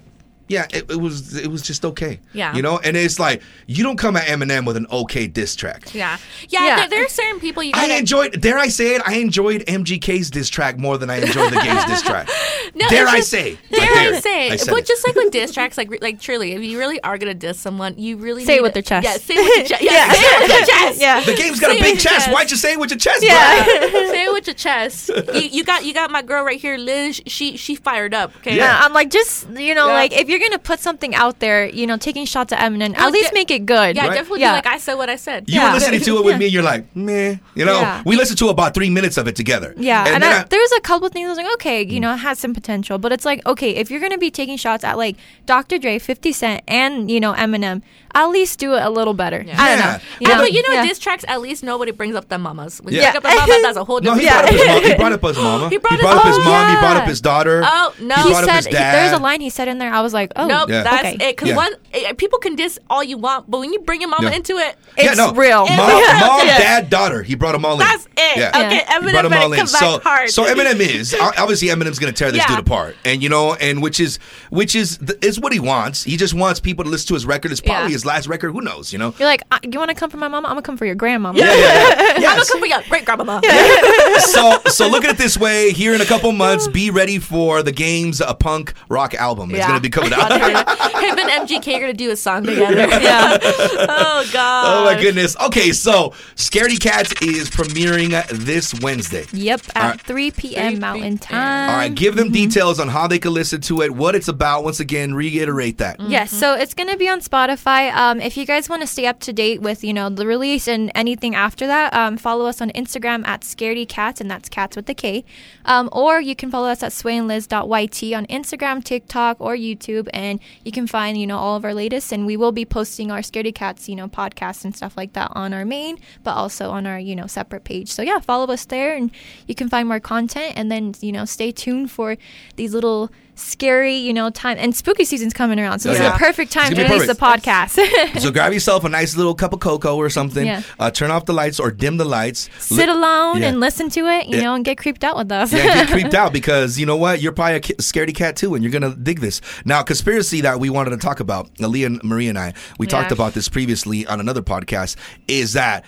Yeah, 0.53 0.67
it, 0.71 0.91
it 0.91 1.01
was. 1.01 1.37
It 1.37 1.49
was 1.49 1.63
just 1.63 1.85
okay. 1.85 2.21
Yeah. 2.33 2.55
You 2.55 2.63
know, 2.63 2.79
and 2.79 2.97
it's 2.97 3.19
like 3.19 3.43
you 3.67 3.83
don't 3.83 3.97
come 3.97 4.17
at 4.17 4.27
Eminem 4.27 4.67
with 4.67 4.77
an 4.77 4.87
okay 4.91 5.27
diss 5.27 5.57
track. 5.57 5.95
Yeah, 5.95 6.19
yeah. 6.49 6.65
Yeah. 6.67 6.77
There, 6.77 6.89
there 6.91 7.05
are 7.05 7.09
certain 7.09 7.41
people 7.41 7.63
you 7.63 7.73
I 7.75 7.89
gotta. 7.89 7.99
enjoyed. 7.99 8.41
Dare 8.41 8.59
I 8.59 8.69
say 8.69 8.95
it? 8.97 9.03
I 9.07 9.15
enjoyed 9.17 9.63
MGK's 9.67 10.31
diss 10.31 10.49
track 10.49 10.79
more 10.79 10.99
than 10.99 11.11
I 11.11 11.17
enjoyed 11.21 11.53
the 11.53 11.61
game's 11.61 11.85
diss 11.87 12.03
track. 12.03 12.29
No, 12.75 12.89
dare 12.89 13.03
it's 13.05 13.13
I 13.13 13.21
say? 13.21 13.59
Dare 13.71 13.81
I 14.15 14.21
say? 14.21 14.47
I 14.53 14.57
but 14.57 14.79
it. 14.79 14.87
just 14.87 15.07
like 15.07 15.15
with 15.15 15.31
diss 15.31 15.53
tracks, 15.53 15.77
like 15.77 15.91
re- 15.91 15.99
like 16.01 16.19
truly, 16.21 16.53
if 16.53 16.63
you 16.63 16.79
really 16.79 16.99
are 17.03 17.19
gonna 17.19 17.35
diss 17.35 17.61
someone, 17.61 17.99
you 17.99 18.17
really 18.17 18.47
Say 18.47 18.55
it 18.55 18.57
need 18.57 18.63
with 18.63 18.71
to- 18.71 18.75
their 18.75 18.83
chest. 19.03 19.05
Yeah, 19.05 19.17
say 19.19 19.35
it 19.37 19.45
with 19.45 19.69
your 19.71 19.79
chest. 19.79 19.83
Yeah, 19.93 20.13
say 20.13 20.23
it 20.25 20.41
with 20.41 20.51
your 20.59 20.67
chest. 20.89 21.01
yeah. 21.01 21.21
The 21.21 21.35
game's 21.35 21.61
got 21.61 21.71
a 21.71 21.75
Say 21.75 21.79
it 21.81 21.83
big 21.83 21.99
chest. 21.99 22.15
chest. 22.25 22.33
Why'd 22.33 22.51
you 22.51 22.57
say 22.57 22.73
it 22.73 22.81
with 22.81 22.91
your 22.91 22.99
chest? 22.99 23.23
Yeah. 23.23 23.65
bro? 23.65 23.91
say 24.11 24.25
it 24.25 24.33
with 24.33 24.47
your 24.47 24.55
chest. 24.55 25.11
You, 25.35 25.41
you 25.43 25.65
got 25.65 25.85
you 25.85 25.93
got 25.93 26.11
my 26.11 26.23
girl 26.23 26.45
right 26.45 26.59
here, 26.59 26.79
Liz. 26.79 27.21
She 27.27 27.59
she 27.59 27.75
fired 27.75 28.15
up. 28.15 28.35
Okay. 28.39 28.57
Yeah. 28.57 28.65
Yeah, 28.65 28.81
I'm 28.83 28.95
like, 28.95 29.11
just 29.11 29.51
you 29.51 29.75
know, 29.75 29.89
Yeah. 29.89 29.93
like 29.93 30.13
if 30.19 30.31
you're 30.31 30.39
gonna 30.43 30.59
put 30.59 30.81
something 30.81 31.15
out 31.15 31.39
there, 31.41 31.67
you 31.67 31.87
know, 31.87 31.97
taking 31.97 32.25
shots 32.25 32.53
at 32.53 32.59
Eminem, 32.59 32.97
at 32.97 33.13
least 33.13 33.31
de- 33.31 33.35
make 33.35 33.51
it 33.51 33.67
good. 33.67 33.97
Yeah, 33.97 34.09
Right. 34.09 34.15
definitely. 34.15 34.41
Yeah. 34.41 34.53
Be 34.53 34.57
like 34.57 34.67
I 34.67 34.79
said 34.79 34.95
what 34.95 35.09
I 35.11 35.17
said. 35.17 35.49
You 35.49 35.61
Yeah. 35.61 35.69
were 35.69 35.75
listening 35.75 36.01
to 36.01 36.17
it 36.19 36.25
with 36.25 36.35
Yeah. 36.35 36.39
me. 36.39 36.47
You're 36.47 36.63
like, 36.63 36.85
meh. 36.95 37.37
You 37.55 37.65
know, 37.65 37.81
Yeah. 37.81 38.03
we 38.05 38.17
listened 38.17 38.39
to 38.39 38.49
about 38.49 38.75
three 38.75 38.91
minutes 38.91 39.17
of 39.17 39.27
it 39.29 39.37
together. 39.37 39.75
Yeah, 39.77 40.05
and, 40.07 40.23
then 40.23 40.33
I, 40.33 40.41
I- 40.41 40.45
there 40.45 40.61
was 40.61 40.73
a 40.77 40.81
couple 40.81 41.07
of 41.07 41.13
things 41.13 41.27
I 41.27 41.29
was 41.31 41.39
like, 41.39 41.53
okay, 41.55 41.83
you 41.85 41.99
mm. 41.99 42.03
know, 42.03 42.15
it 42.15 42.19
has 42.19 42.39
some 42.39 42.55
potential, 42.55 42.99
but 42.99 43.13
it's 43.13 43.25
like, 43.25 43.45
okay, 43.47 43.71
if 43.77 43.91
you're 43.91 44.01
gonna 44.01 44.19
be 44.19 44.31
taking 44.31 44.57
shots 44.57 44.85
at 44.85 44.97
like 44.99 45.17
Dr. 45.47 45.79
Dre, 45.79 45.99
50 45.99 46.33
Cent, 46.33 46.63
and 46.69 47.11
you 47.11 47.21
know 47.21 47.33
Eminem, 47.35 47.83
at 48.15 48.27
least 48.27 48.59
do 48.59 48.75
it 48.75 48.83
a 48.83 48.91
little 48.91 49.15
better. 49.15 49.39
I 49.39 49.45
don't 49.45 49.57
Yeah. 49.57 49.77
know. 49.77 49.99
Yeah, 50.21 50.29
Ah, 50.37 50.41
but 50.43 50.53
you 50.53 50.63
know, 50.63 50.75
yeah. 50.75 50.87
diss 50.87 50.99
tracks. 50.99 51.25
At 51.29 51.41
least 51.41 51.63
nobody 51.63 51.93
brings 51.93 52.15
up 52.15 52.29
the 52.29 52.39
mamas. 52.39 52.81
When 52.83 52.95
Yeah. 52.95 53.15
you 53.15 53.21
bring 53.21 53.33
up 53.35 53.41
the 53.45 53.47
mamas, 53.53 53.63
that's 53.63 53.77
a 53.77 53.85
whole 53.85 54.01
no, 54.01 54.15
different. 54.15 54.51
he 54.51 54.89
Yeah. 54.89 54.97
brought 54.97 55.13
up 55.13 55.23
his 55.23 55.37
mom. 55.37 55.71
He 55.71 55.79
brought 55.79 55.93
up 55.93 56.03
his 56.03 56.07
mama. 56.07 56.13
He 56.13 56.17
brought 56.17 56.17
his- 56.17 56.21
up 56.21 56.23
his 56.27 56.37
oh, 56.39 56.45
mom. 56.45 56.71
He 56.71 56.77
brought 56.77 56.97
up 56.97 57.05
his 57.09 57.21
daughter. 57.21 57.63
Oh, 57.65 57.95
no. 58.01 58.15
He 58.17 58.23
He 58.23 58.29
brought 58.31 58.45
up 58.45 58.51
said 58.51 58.57
his 58.57 58.67
dad. 58.67 58.95
there's 58.95 59.19
a 59.19 59.23
line 59.23 59.41
he 59.41 59.51
said 59.51 59.69
in 59.69 59.79
there. 59.79 59.93
I 59.93 60.01
was 60.01 60.13
like, 60.13 60.33
oh, 60.37 60.47
Nope, 60.47 60.69
Yeah. 60.71 60.83
that's 60.83 60.99
okay. 61.07 61.15
it. 61.15 61.37
Because 61.37 61.49
Yeah. 61.51 61.57
one, 61.57 61.73
eh, 61.95 62.13
people 62.15 62.39
can 62.39 62.55
diss 62.57 62.79
all 62.91 63.03
you 63.03 63.17
want, 63.19 63.51
but 63.51 63.59
when 63.61 63.73
you 63.73 63.81
bring 63.81 64.01
your 64.01 64.11
mama 64.11 64.29
Yeah. 64.31 64.37
into 64.37 64.57
it, 64.59 64.77
yeah, 64.99 65.05
It's 65.09 65.17
no. 65.17 65.33
real. 65.33 65.67
Mom, 65.67 65.69
Yeah. 66.09 66.19
mom 66.21 66.47
dad, 66.47 66.91
daughter. 66.91 67.23
He 67.23 67.35
brought 67.35 67.53
them 67.53 67.65
all 67.65 67.75
in. 67.75 67.79
That's 67.81 68.05
it. 68.17 68.37
Yeah. 68.37 68.49
Okay, 68.55 68.61
Yeah. 68.61 68.71
He 68.71 69.07
Eminem 69.07 69.25
all 69.25 69.31
better 69.31 69.45
in. 69.55 69.59
come 69.59 69.67
So, 69.67 69.99
back 69.99 70.03
hard. 70.07 70.31
so 70.31 70.45
Eminem 70.45 70.81
is 70.81 71.15
obviously 71.39 71.69
Eminem's 71.69 71.99
going 71.99 72.13
to 72.13 72.19
tear 72.19 72.31
this 72.31 72.45
dude 72.47 72.59
apart, 72.59 72.97
and 73.05 73.23
you 73.23 73.29
know, 73.29 73.55
and 73.55 73.83
which 73.83 74.01
is 74.01 74.19
which 74.51 74.75
is 74.75 74.99
is 75.23 75.39
what 75.41 75.53
he 75.53 75.61
wants. 75.61 76.03
He 76.05 76.17
just 76.17 76.35
wants 76.35 76.61
people 76.61 76.85
to 76.85 76.91
listen 76.91 77.09
to 77.09 77.15
his 77.15 77.25
record. 77.27 77.53
It's 77.53 77.61
probably 77.61 77.91
Yeah. 77.91 77.97
His 78.03 78.07
last 78.07 78.27
record. 78.27 78.51
Who 78.53 78.61
knows? 78.63 78.93
You 78.93 78.99
know. 78.99 79.15
You're 79.19 79.29
like, 79.29 79.43
"Uh, 79.53 79.59
you 79.63 79.79
want 79.79 79.91
to 79.91 79.95
come 79.95 80.11
for 80.11 80.17
my 80.17 80.27
mama? 80.27 80.49
I'm 80.49 80.55
gonna 80.55 80.63
come 80.63 80.77
for 80.77 80.85
your 80.87 80.97
grandmama. 80.97 81.39
Yeah, 81.39 81.55
yeah, 81.55 82.19
yeah. 82.19 82.29
I'm 82.31 82.37
gonna 82.37 82.45
come 82.45 82.59
for 82.61 82.67
your 82.67 82.83
great 82.89 83.05
grandmama. 83.05 83.41
so 84.19 84.59
so 84.67 84.89
look 84.89 85.05
at 85.05 85.11
it 85.11 85.19
this 85.19 85.39
way 85.39 85.71
here 85.71 85.95
in 85.95 86.01
a 86.01 86.05
couple 86.05 86.33
months 86.33 86.67
be 86.69 86.91
ready 86.91 87.19
for 87.19 87.63
the 87.63 87.71
games 87.73 88.21
a 88.21 88.35
punk 88.35 88.75
rock 88.89 89.15
album 89.15 89.51
it's 89.51 89.59
Yeah. 89.59 89.69
going 89.69 89.79
to 89.79 89.83
be 89.83 89.91
coming 89.91 90.13
out 90.13 90.31
it. 90.33 90.41
Him 91.03 91.19
and 91.19 91.49
MGK 91.49 91.77
are 91.77 91.81
gonna 91.81 91.93
do 91.93 92.11
a 92.11 92.17
song 92.17 92.45
together. 92.45 92.75
yeah. 92.77 93.39
Oh 93.43 94.29
god. 94.33 94.65
oh 94.67 94.85
my 94.85 95.01
goodness 95.01 95.37
okay 95.41 95.73
so 95.73 96.11
Scaredy 96.37 96.81
Kats 96.81 97.13
is 97.23 97.49
premiering 97.51 98.11
this 98.29 98.75
wednesday 98.81 99.27
Yep, 99.33 99.61
at 99.75 99.83
All 99.83 99.91
right. 99.91 100.01
3 100.01 100.31
p.m. 100.33 100.71
3 100.73 100.81
Mountain 100.81 101.03
p.m. 101.03 101.19
Time. 101.19 101.71
all 101.71 101.77
right 101.77 101.95
give 101.95 102.17
them 102.17 102.31
details 102.33 102.79
on 102.81 102.89
how 102.89 103.07
they 103.07 103.19
can 103.19 103.33
listen 103.33 103.61
to 103.63 103.83
it 103.83 103.91
what 103.93 104.15
it's 104.15 104.29
about 104.29 104.65
once 104.65 104.81
again 104.81 105.15
reiterate 105.15 105.79
that 105.79 106.01
Yes, 106.01 106.31
so 106.31 106.55
it's 106.55 106.75
going 106.75 106.89
to 106.89 106.97
be 106.97 107.09
on 107.09 107.21
Spotify. 107.21 107.92
Um, 107.93 108.21
if 108.21 108.37
you 108.37 108.47
guys 108.47 108.69
want 108.69 108.83
to 108.83 108.87
stay 108.87 109.07
up 109.07 109.21
to 109.21 109.33
date 109.33 109.61
with, 109.61 109.85
you 109.85 109.93
know, 109.93 110.09
the 110.09 110.27
release 110.27 110.67
and 110.67 110.91
anything 110.95 111.35
after 111.35 111.67
that, 111.67 111.93
um, 111.95 112.17
follow 112.17 112.47
us 112.47 112.61
on 112.61 112.71
Instagram 112.71 113.27
at 113.27 113.43
Scaredy 113.43 113.89
Kats, 113.89 114.21
and 114.21 114.31
that's 114.31 114.49
cats 114.49 114.77
with 114.77 114.87
the 114.87 114.95
K. 114.95 115.25
Um, 115.65 115.89
or 115.93 116.21
you 116.21 116.35
can 116.35 116.51
follow 116.51 116.69
us 116.69 116.83
at 116.83 116.93
swayandliz.yt 116.93 118.17
on 118.17 118.27
Instagram, 118.27 118.83
TikTok, 118.83 119.37
or 119.41 119.57
YouTube, 119.57 120.09
and 120.13 120.41
you 120.65 120.73
can 120.73 120.87
find, 120.87 121.19
you 121.19 121.27
know, 121.27 121.39
all 121.39 121.57
of 121.57 121.65
our 121.65 121.75
latest. 121.75 122.13
And 122.13 122.27
we 122.27 122.37
will 122.37 122.53
be 122.53 122.65
posting 122.65 123.11
our 123.11 123.21
Scaredy 123.21 123.55
Kats, 123.55 123.89
you 123.89 123.97
know, 123.97 124.09
podcasts 124.09 124.65
and 124.65 124.75
stuff 124.75 124.97
like 124.97 125.13
that 125.13 125.31
on 125.35 125.53
our 125.53 125.65
main, 125.65 125.99
but 126.25 126.33
also 126.33 126.71
on 126.71 126.87
our, 126.87 126.99
you 126.99 127.15
know, 127.15 127.27
separate 127.27 127.65
page. 127.65 127.91
So 127.91 128.03
yeah, 128.03 128.19
follow 128.21 128.53
us 128.53 128.65
there, 128.65 128.95
and 128.95 129.11
you 129.47 129.55
can 129.55 129.69
find 129.69 129.89
more 129.89 130.01
content. 130.01 130.55
And 130.57 130.71
then, 130.71 130.95
you 131.01 131.13
know, 131.13 131.25
stay 131.25 131.53
tuned 131.53 131.91
for 131.91 132.17
these 132.57 132.75
little 132.75 133.11
scary, 133.35 133.95
you 133.97 134.13
know, 134.13 134.31
time 134.31 134.57
and 134.61 134.75
spooky 134.77 135.05
season's 135.05 135.33
coming 135.33 135.59
around. 135.59 135.79
So 135.81 135.89
this 135.91 136.01
is 136.01 136.05
the 136.05 136.19
perfect 136.19 136.53
time 136.53 136.75
to 136.75 136.83
release 136.83 137.07
the 137.07 137.15
podcast. 137.15 138.21
so 138.21 138.31
grab 138.37 138.53
yourself 138.53 138.85
a 138.85 138.89
nice 138.89 139.17
little 139.17 139.35
cup 139.35 139.53
of 139.53 139.61
cocoa 139.61 139.97
or 139.97 140.11
something 140.11 140.47
Yeah. 140.47 140.63
uh, 140.79 140.91
turn 140.91 141.11
off 141.11 141.25
the 141.25 141.33
lights 141.33 141.59
or 141.59 141.71
dim 141.71 141.97
the 141.97 142.05
lights 142.05 142.51
Sit 142.59 142.89
Li- 142.89 142.95
alone 142.95 143.41
Yeah. 143.41 143.49
and 143.49 143.61
listen 143.61 143.89
to 143.91 144.01
it, 144.07 144.27
you 144.29 144.37
Yeah. 144.37 144.43
know, 144.45 144.55
and 144.55 144.65
get 144.65 144.77
creeped 144.79 145.03
out 145.03 145.17
with 145.17 145.33
us. 145.33 145.53
yeah, 145.53 145.85
get 145.85 145.89
creeped 145.91 146.15
out 146.15 146.33
because 146.33 146.79
you 146.79 146.87
know 146.87 146.97
what? 146.97 147.21
You're 147.23 147.33
probably 147.33 147.57
a 147.57 147.61
ki- 147.61 147.75
scaredy 147.75 148.15
cat 148.15 148.37
too, 148.37 148.55
and 148.55 148.63
you're 148.63 148.73
gonna 148.73 148.95
dig 148.95 149.21
this. 149.21 149.41
Now, 149.65 149.83
conspiracy 149.83 150.43
that 150.43 150.61
we 150.61 150.69
wanted 150.71 150.91
to 150.91 150.99
talk 150.99 151.21
about, 151.21 151.53
Aaliyah 151.57 151.87
and 151.87 152.05
Marie 152.05 152.29
and 152.29 152.39
I, 152.39 152.53
we 152.79 152.87
talked 152.87 153.13
about 153.13 153.33
this 153.35 153.49
previously 153.49 154.07
on 154.07 154.21
another 154.21 154.43
podcast. 154.43 154.97
Is 155.27 155.55
that 155.55 155.85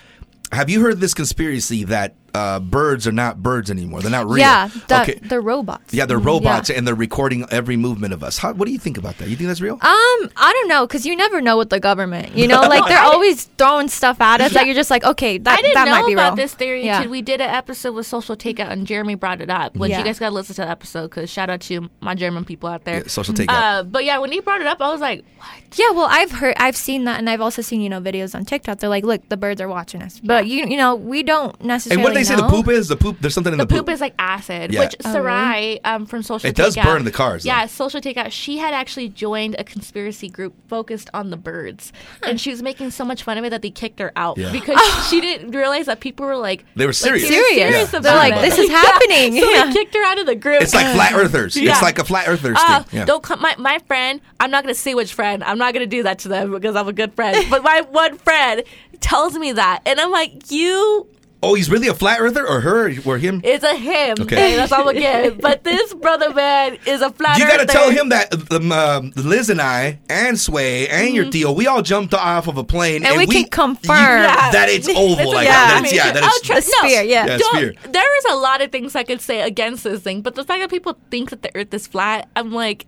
have 0.52 0.70
you 0.70 0.80
heard 0.80 1.00
this 1.00 1.14
conspiracy 1.14 1.84
that 1.84 2.14
uh, 2.34 2.60
birds 2.60 3.06
are 3.06 3.12
not 3.12 3.42
birds 3.42 3.70
anymore? 3.70 4.00
They're 4.00 4.10
not 4.10 4.26
real. 4.26 4.38
yeah, 4.38 4.68
that, 4.88 5.08
okay. 5.08 5.18
they're 5.22 5.40
robots. 5.40 5.94
Yeah, 5.94 6.06
they're 6.06 6.18
robots 6.18 6.68
yeah. 6.68 6.76
and 6.76 6.86
they're 6.86 6.94
recording 6.94 7.46
every 7.50 7.76
movement 7.76 8.12
of 8.12 8.22
us. 8.24 8.38
How, 8.38 8.52
what 8.52 8.66
do 8.66 8.72
you 8.72 8.78
think 8.78 8.98
about 8.98 9.18
that? 9.18 9.28
You 9.28 9.36
think 9.36 9.48
that's 9.48 9.60
real? 9.60 9.74
Um, 9.74 9.80
I 9.82 10.52
don't 10.52 10.68
know, 10.68 10.86
cause 10.86 11.06
you 11.06 11.16
never 11.16 11.40
know 11.40 11.56
with 11.56 11.70
the 11.70 11.80
government. 11.80 12.36
You 12.36 12.48
know, 12.48 12.60
like 12.62 12.86
they're 12.88 12.98
always 13.12 13.44
throwing 13.44 13.88
stuff 13.88 14.20
at 14.20 14.40
us 14.40 14.52
that 14.54 14.66
you're 14.66 14.74
just 14.74 14.90
like, 14.90 15.04
okay, 15.04 15.38
that 15.38 15.58
I 15.58 15.62
didn't 15.62 15.74
that 15.74 15.84
know 15.86 15.90
might 15.92 16.06
be 16.06 16.12
about 16.12 16.30
real. 16.30 16.36
this 16.36 16.54
theory 16.54 16.84
Yeah. 16.84 17.06
we 17.06 17.22
did 17.22 17.40
an 17.40 17.50
episode 17.50 17.94
with 17.94 18.06
Social 18.06 18.36
Takeout, 18.36 18.70
and 18.70 18.86
Jeremy 18.86 19.14
brought 19.14 19.40
it 19.40 19.50
up. 19.50 19.76
Which 19.76 19.90
Yeah. 19.90 19.98
you 19.98 20.04
guys 20.04 20.18
gotta 20.18 20.34
listen 20.34 20.54
to 20.56 20.62
the 20.62 20.68
episode 20.68 21.08
because 21.10 21.30
shout 21.30 21.50
out 21.50 21.60
to 21.62 21.88
my 22.00 22.14
German 22.14 22.44
people 22.44 22.68
out 22.68 22.84
there. 22.84 22.98
Yeah, 23.02 23.08
social 23.08 23.34
takeout. 23.34 23.48
Uh, 23.50 23.82
but 23.84 24.04
yeah, 24.04 24.18
when 24.18 24.32
he 24.32 24.40
brought 24.40 24.60
it 24.60 24.66
up, 24.66 24.80
I 24.80 24.90
was 24.90 25.00
like, 25.00 25.24
what? 25.38 25.48
Yeah, 25.76 25.90
well, 25.90 26.06
I've 26.08 26.30
heard, 26.30 26.54
I've 26.58 26.76
seen 26.76 27.04
that, 27.04 27.18
and 27.18 27.28
I've 27.28 27.40
also 27.40 27.62
seen 27.62 27.80
you 27.80 27.88
know 27.88 28.00
videos 28.00 28.34
on 28.34 28.44
TikTok. 28.44 28.78
They're 28.78 28.90
like, 28.90 29.04
look, 29.04 29.28
the 29.28 29.36
birds 29.36 29.60
are 29.60 29.68
watching 29.68 30.02
us, 30.02 30.20
but 30.22 30.46
you 30.46 30.66
you 30.66 30.76
know 30.76 30.94
we 30.94 31.22
don't 31.22 31.62
necessarily. 31.62 32.23
And 32.30 32.40
what 32.40 32.50
do 32.50 32.56
they 32.56 32.56
say 32.56 32.58
the 32.58 32.62
poop 32.62 32.68
is? 32.68 32.88
The 32.88 32.96
poop. 32.96 33.16
There's 33.20 33.34
something 33.34 33.52
in 33.52 33.58
the, 33.58 33.66
The 33.66 33.74
poop 33.74 33.88
is 33.88 34.00
like 34.00 34.14
acid, 34.18 34.72
Yeah. 34.72 34.80
which 34.80 34.96
Oh, 35.04 35.12
Sarai 35.12 35.82
um, 35.84 36.06
from 36.06 36.22
Social 36.22 36.48
It 36.48 36.56
does 36.56 36.76
Takeout- 36.76 36.84
burn 36.84 37.04
the 37.04 37.10
cars, 37.12 37.42
though. 37.44 37.48
Yeah, 37.48 37.66
Social 37.66 38.00
Takeout. 38.00 38.30
She 38.32 38.58
had 38.58 38.74
actually 38.74 39.08
joined 39.08 39.56
a 39.58 39.64
conspiracy 39.64 40.28
group 40.28 40.54
focused 40.68 41.10
on 41.14 41.30
the 41.30 41.36
birds, 41.36 41.92
and 42.22 42.40
she 42.40 42.50
was 42.50 42.62
making 42.62 42.90
so 42.90 43.04
much 43.04 43.22
fun 43.22 43.38
of 43.38 43.44
it 43.44 43.50
that 43.50 43.62
they 43.62 43.70
kicked 43.70 43.98
her 44.00 44.12
out 44.16 44.38
Yeah. 44.38 44.52
because 44.52 44.80
she 45.10 45.20
didn't 45.20 45.50
realize 45.52 45.86
that 45.86 46.00
people 46.00 46.26
were 46.26 46.36
like 46.36 46.64
They 46.76 46.86
were 46.86 46.92
serious. 46.92 47.24
Like, 47.24 47.32
Serious. 47.32 47.56
serious 47.72 47.92
Yeah. 47.92 47.98
They're 48.00 48.16
like, 48.16 48.34
it. 48.34 48.40
this 48.42 48.58
is 48.58 48.70
Yeah. 48.70 48.80
happening. 48.80 49.40
So 49.40 49.50
Yeah. 49.50 49.66
they 49.66 49.72
kicked 49.72 49.94
her 49.94 50.04
out 50.04 50.18
of 50.18 50.26
the 50.26 50.34
group. 50.36 50.62
It's 50.62 50.74
like 50.74 50.86
flat 50.94 51.12
earthers. 51.20 51.56
Yeah. 51.56 51.72
It's 51.72 51.82
like 51.82 51.98
a 51.98 52.04
flat 52.04 52.28
earthers 52.28 52.56
Uh, 52.60 52.82
thing. 52.82 53.00
Yeah. 53.00 53.04
Don't 53.06 53.22
come, 53.22 53.40
my 53.40 53.54
my 53.58 53.78
friend. 53.86 54.20
I'm 54.40 54.50
not 54.50 54.64
gonna 54.64 54.74
say 54.74 54.94
which 54.94 55.12
friend. 55.14 55.42
I'm 55.44 55.58
not 55.58 55.72
gonna 55.74 55.86
do 55.86 56.02
that 56.04 56.18
to 56.20 56.28
them 56.28 56.50
because 56.52 56.76
I'm 56.76 56.88
a 56.88 56.92
good 56.92 57.14
friend. 57.14 57.46
but 57.50 57.62
my 57.62 57.82
one 57.90 58.18
friend 58.18 58.62
tells 59.00 59.34
me 59.34 59.52
that, 59.52 59.80
and 59.86 60.00
I'm 60.00 60.10
like, 60.10 60.50
you. 60.50 61.06
Oh, 61.44 61.54
he's 61.54 61.70
really 61.70 61.88
a 61.88 61.94
flat 61.94 62.20
earther, 62.20 62.46
or 62.46 62.60
her, 62.60 62.90
or 63.04 63.18
him? 63.18 63.40
It's 63.44 63.62
a 63.64 63.74
him. 63.76 64.16
Okay. 64.20 64.22
Okay, 64.34 64.56
that's 64.56 64.72
all 64.72 64.88
I'm 64.88 64.94
gonna. 64.94 65.30
But 65.32 65.62
this 65.62 65.92
brother 65.94 66.32
man 66.32 66.78
is 66.86 67.02
a 67.02 67.10
flat. 67.10 67.38
You 67.38 67.44
got 67.46 67.58
to 67.60 67.66
tell 67.66 67.90
him 67.90 68.08
that 68.08 68.32
um, 68.52 68.72
um, 68.72 69.12
Liz 69.16 69.50
and 69.50 69.60
I 69.60 69.98
and 70.08 70.38
Sway 70.40 70.88
and 70.88 71.14
your 71.14 71.30
Theo, 71.30 71.52
we 71.52 71.66
all 71.66 71.82
jumped 71.82 72.14
off 72.14 72.48
of 72.48 72.56
a 72.56 72.64
plane, 72.64 73.02
Mm-hmm. 73.02 73.18
And 73.18 73.18
we 73.18 73.26
can 73.26 73.48
confirm. 73.50 74.22
Yeah. 74.22 74.50
that 74.52 74.68
it's 74.70 74.88
oval. 74.88 75.32
Like 75.32 75.46
yeah. 75.46 75.52
that. 75.52 75.74
That 75.74 75.84
it's, 75.84 75.94
yeah, 75.94 76.12
that 76.12 76.22
it's, 76.24 76.40
try- 76.40 76.56
A 76.58 76.62
sphere, 76.62 77.02
yeah. 77.02 77.26
Yeah, 77.26 77.38
sphere. 77.38 77.74
There 77.90 78.18
is 78.18 78.24
a 78.32 78.36
lot 78.36 78.62
of 78.62 78.72
things 78.72 78.94
I 78.96 79.02
could 79.04 79.20
say 79.20 79.42
against 79.42 79.84
this 79.84 80.00
thing, 80.02 80.22
but 80.22 80.34
the 80.36 80.44
fact 80.44 80.60
that 80.62 80.70
people 80.70 80.96
think 81.10 81.30
that 81.30 81.42
the 81.42 81.54
Earth 81.54 81.72
is 81.74 81.86
flat, 81.86 82.28
I'm 82.36 82.52
like, 82.52 82.86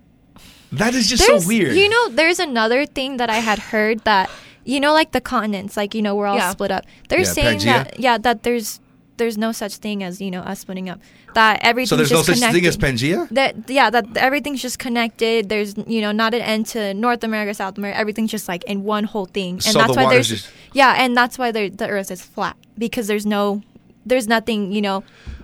that 0.71 0.93
is 0.95 1.07
just 1.09 1.25
There's- 1.25 1.43
so 1.43 1.47
weird. 1.47 1.75
You 1.75 1.89
know, 1.89 2.09
there's 2.09 2.39
another 2.39 2.85
thing 2.85 3.17
that 3.17 3.29
I 3.29 3.37
had 3.37 3.59
heard 3.59 3.99
that 4.05 4.29
you 4.73 4.79
know, 4.83 4.93
like 4.93 5.11
the 5.17 5.21
continents, 5.21 5.77
like 5.77 5.95
you 5.95 6.01
know, 6.01 6.13
we're 6.15 6.27
all 6.27 6.35
Yeah. 6.37 6.51
split 6.51 6.71
up. 6.71 6.83
They're 7.09 7.19
Yeah, 7.19 7.37
saying 7.37 7.59
Pangea. 7.59 7.65
that 7.65 7.99
yeah, 7.99 8.17
that 8.19 8.43
there's 8.43 8.79
there's 9.17 9.37
no 9.37 9.51
such 9.51 9.77
thing 9.77 10.03
as 10.03 10.21
you 10.21 10.29
know 10.29 10.41
us 10.41 10.59
splitting 10.59 10.89
up. 10.93 10.99
That 11.33 11.59
everything's 11.63 11.89
just 11.89 11.89
connected. 11.89 11.89
so 11.89 11.95
there's 11.97 12.11
no 12.11 12.17
just 12.17 12.27
such 12.27 12.35
connected. 12.37 12.55
thing 12.55 12.67
as 12.67 12.77
Pangea? 12.77 13.29
that 13.39 13.69
yeah 13.69 13.89
that 13.89 14.05
everything's 14.17 14.61
just 14.61 14.77
connected 14.77 15.49
there's 15.49 15.71
you 15.87 16.01
know 16.01 16.11
not 16.11 16.33
an 16.33 16.41
end 16.41 16.65
to 16.73 16.93
north 16.93 17.23
america 17.23 17.53
south 17.53 17.77
america 17.77 17.97
everything's 17.97 18.31
just 18.31 18.47
like 18.47 18.63
in 18.65 18.83
one 18.83 19.03
whole 19.05 19.25
thing 19.37 19.53
and 19.55 19.63
So 19.63 19.79
that's 19.79 19.95
the 19.95 20.01
why 20.03 20.09
there's 20.13 20.29
just- 20.29 20.49
yeah 20.73 20.93
and 21.01 21.15
that's 21.17 21.37
why 21.41 21.51
the 21.51 21.69
earth 21.95 22.09
is 22.11 22.21
flat 22.21 22.55
because 22.77 23.05
there's 23.07 23.25
no 23.25 23.61
there's 24.05 24.27
nothing 24.27 24.71
you 24.71 24.81
know 24.81 25.03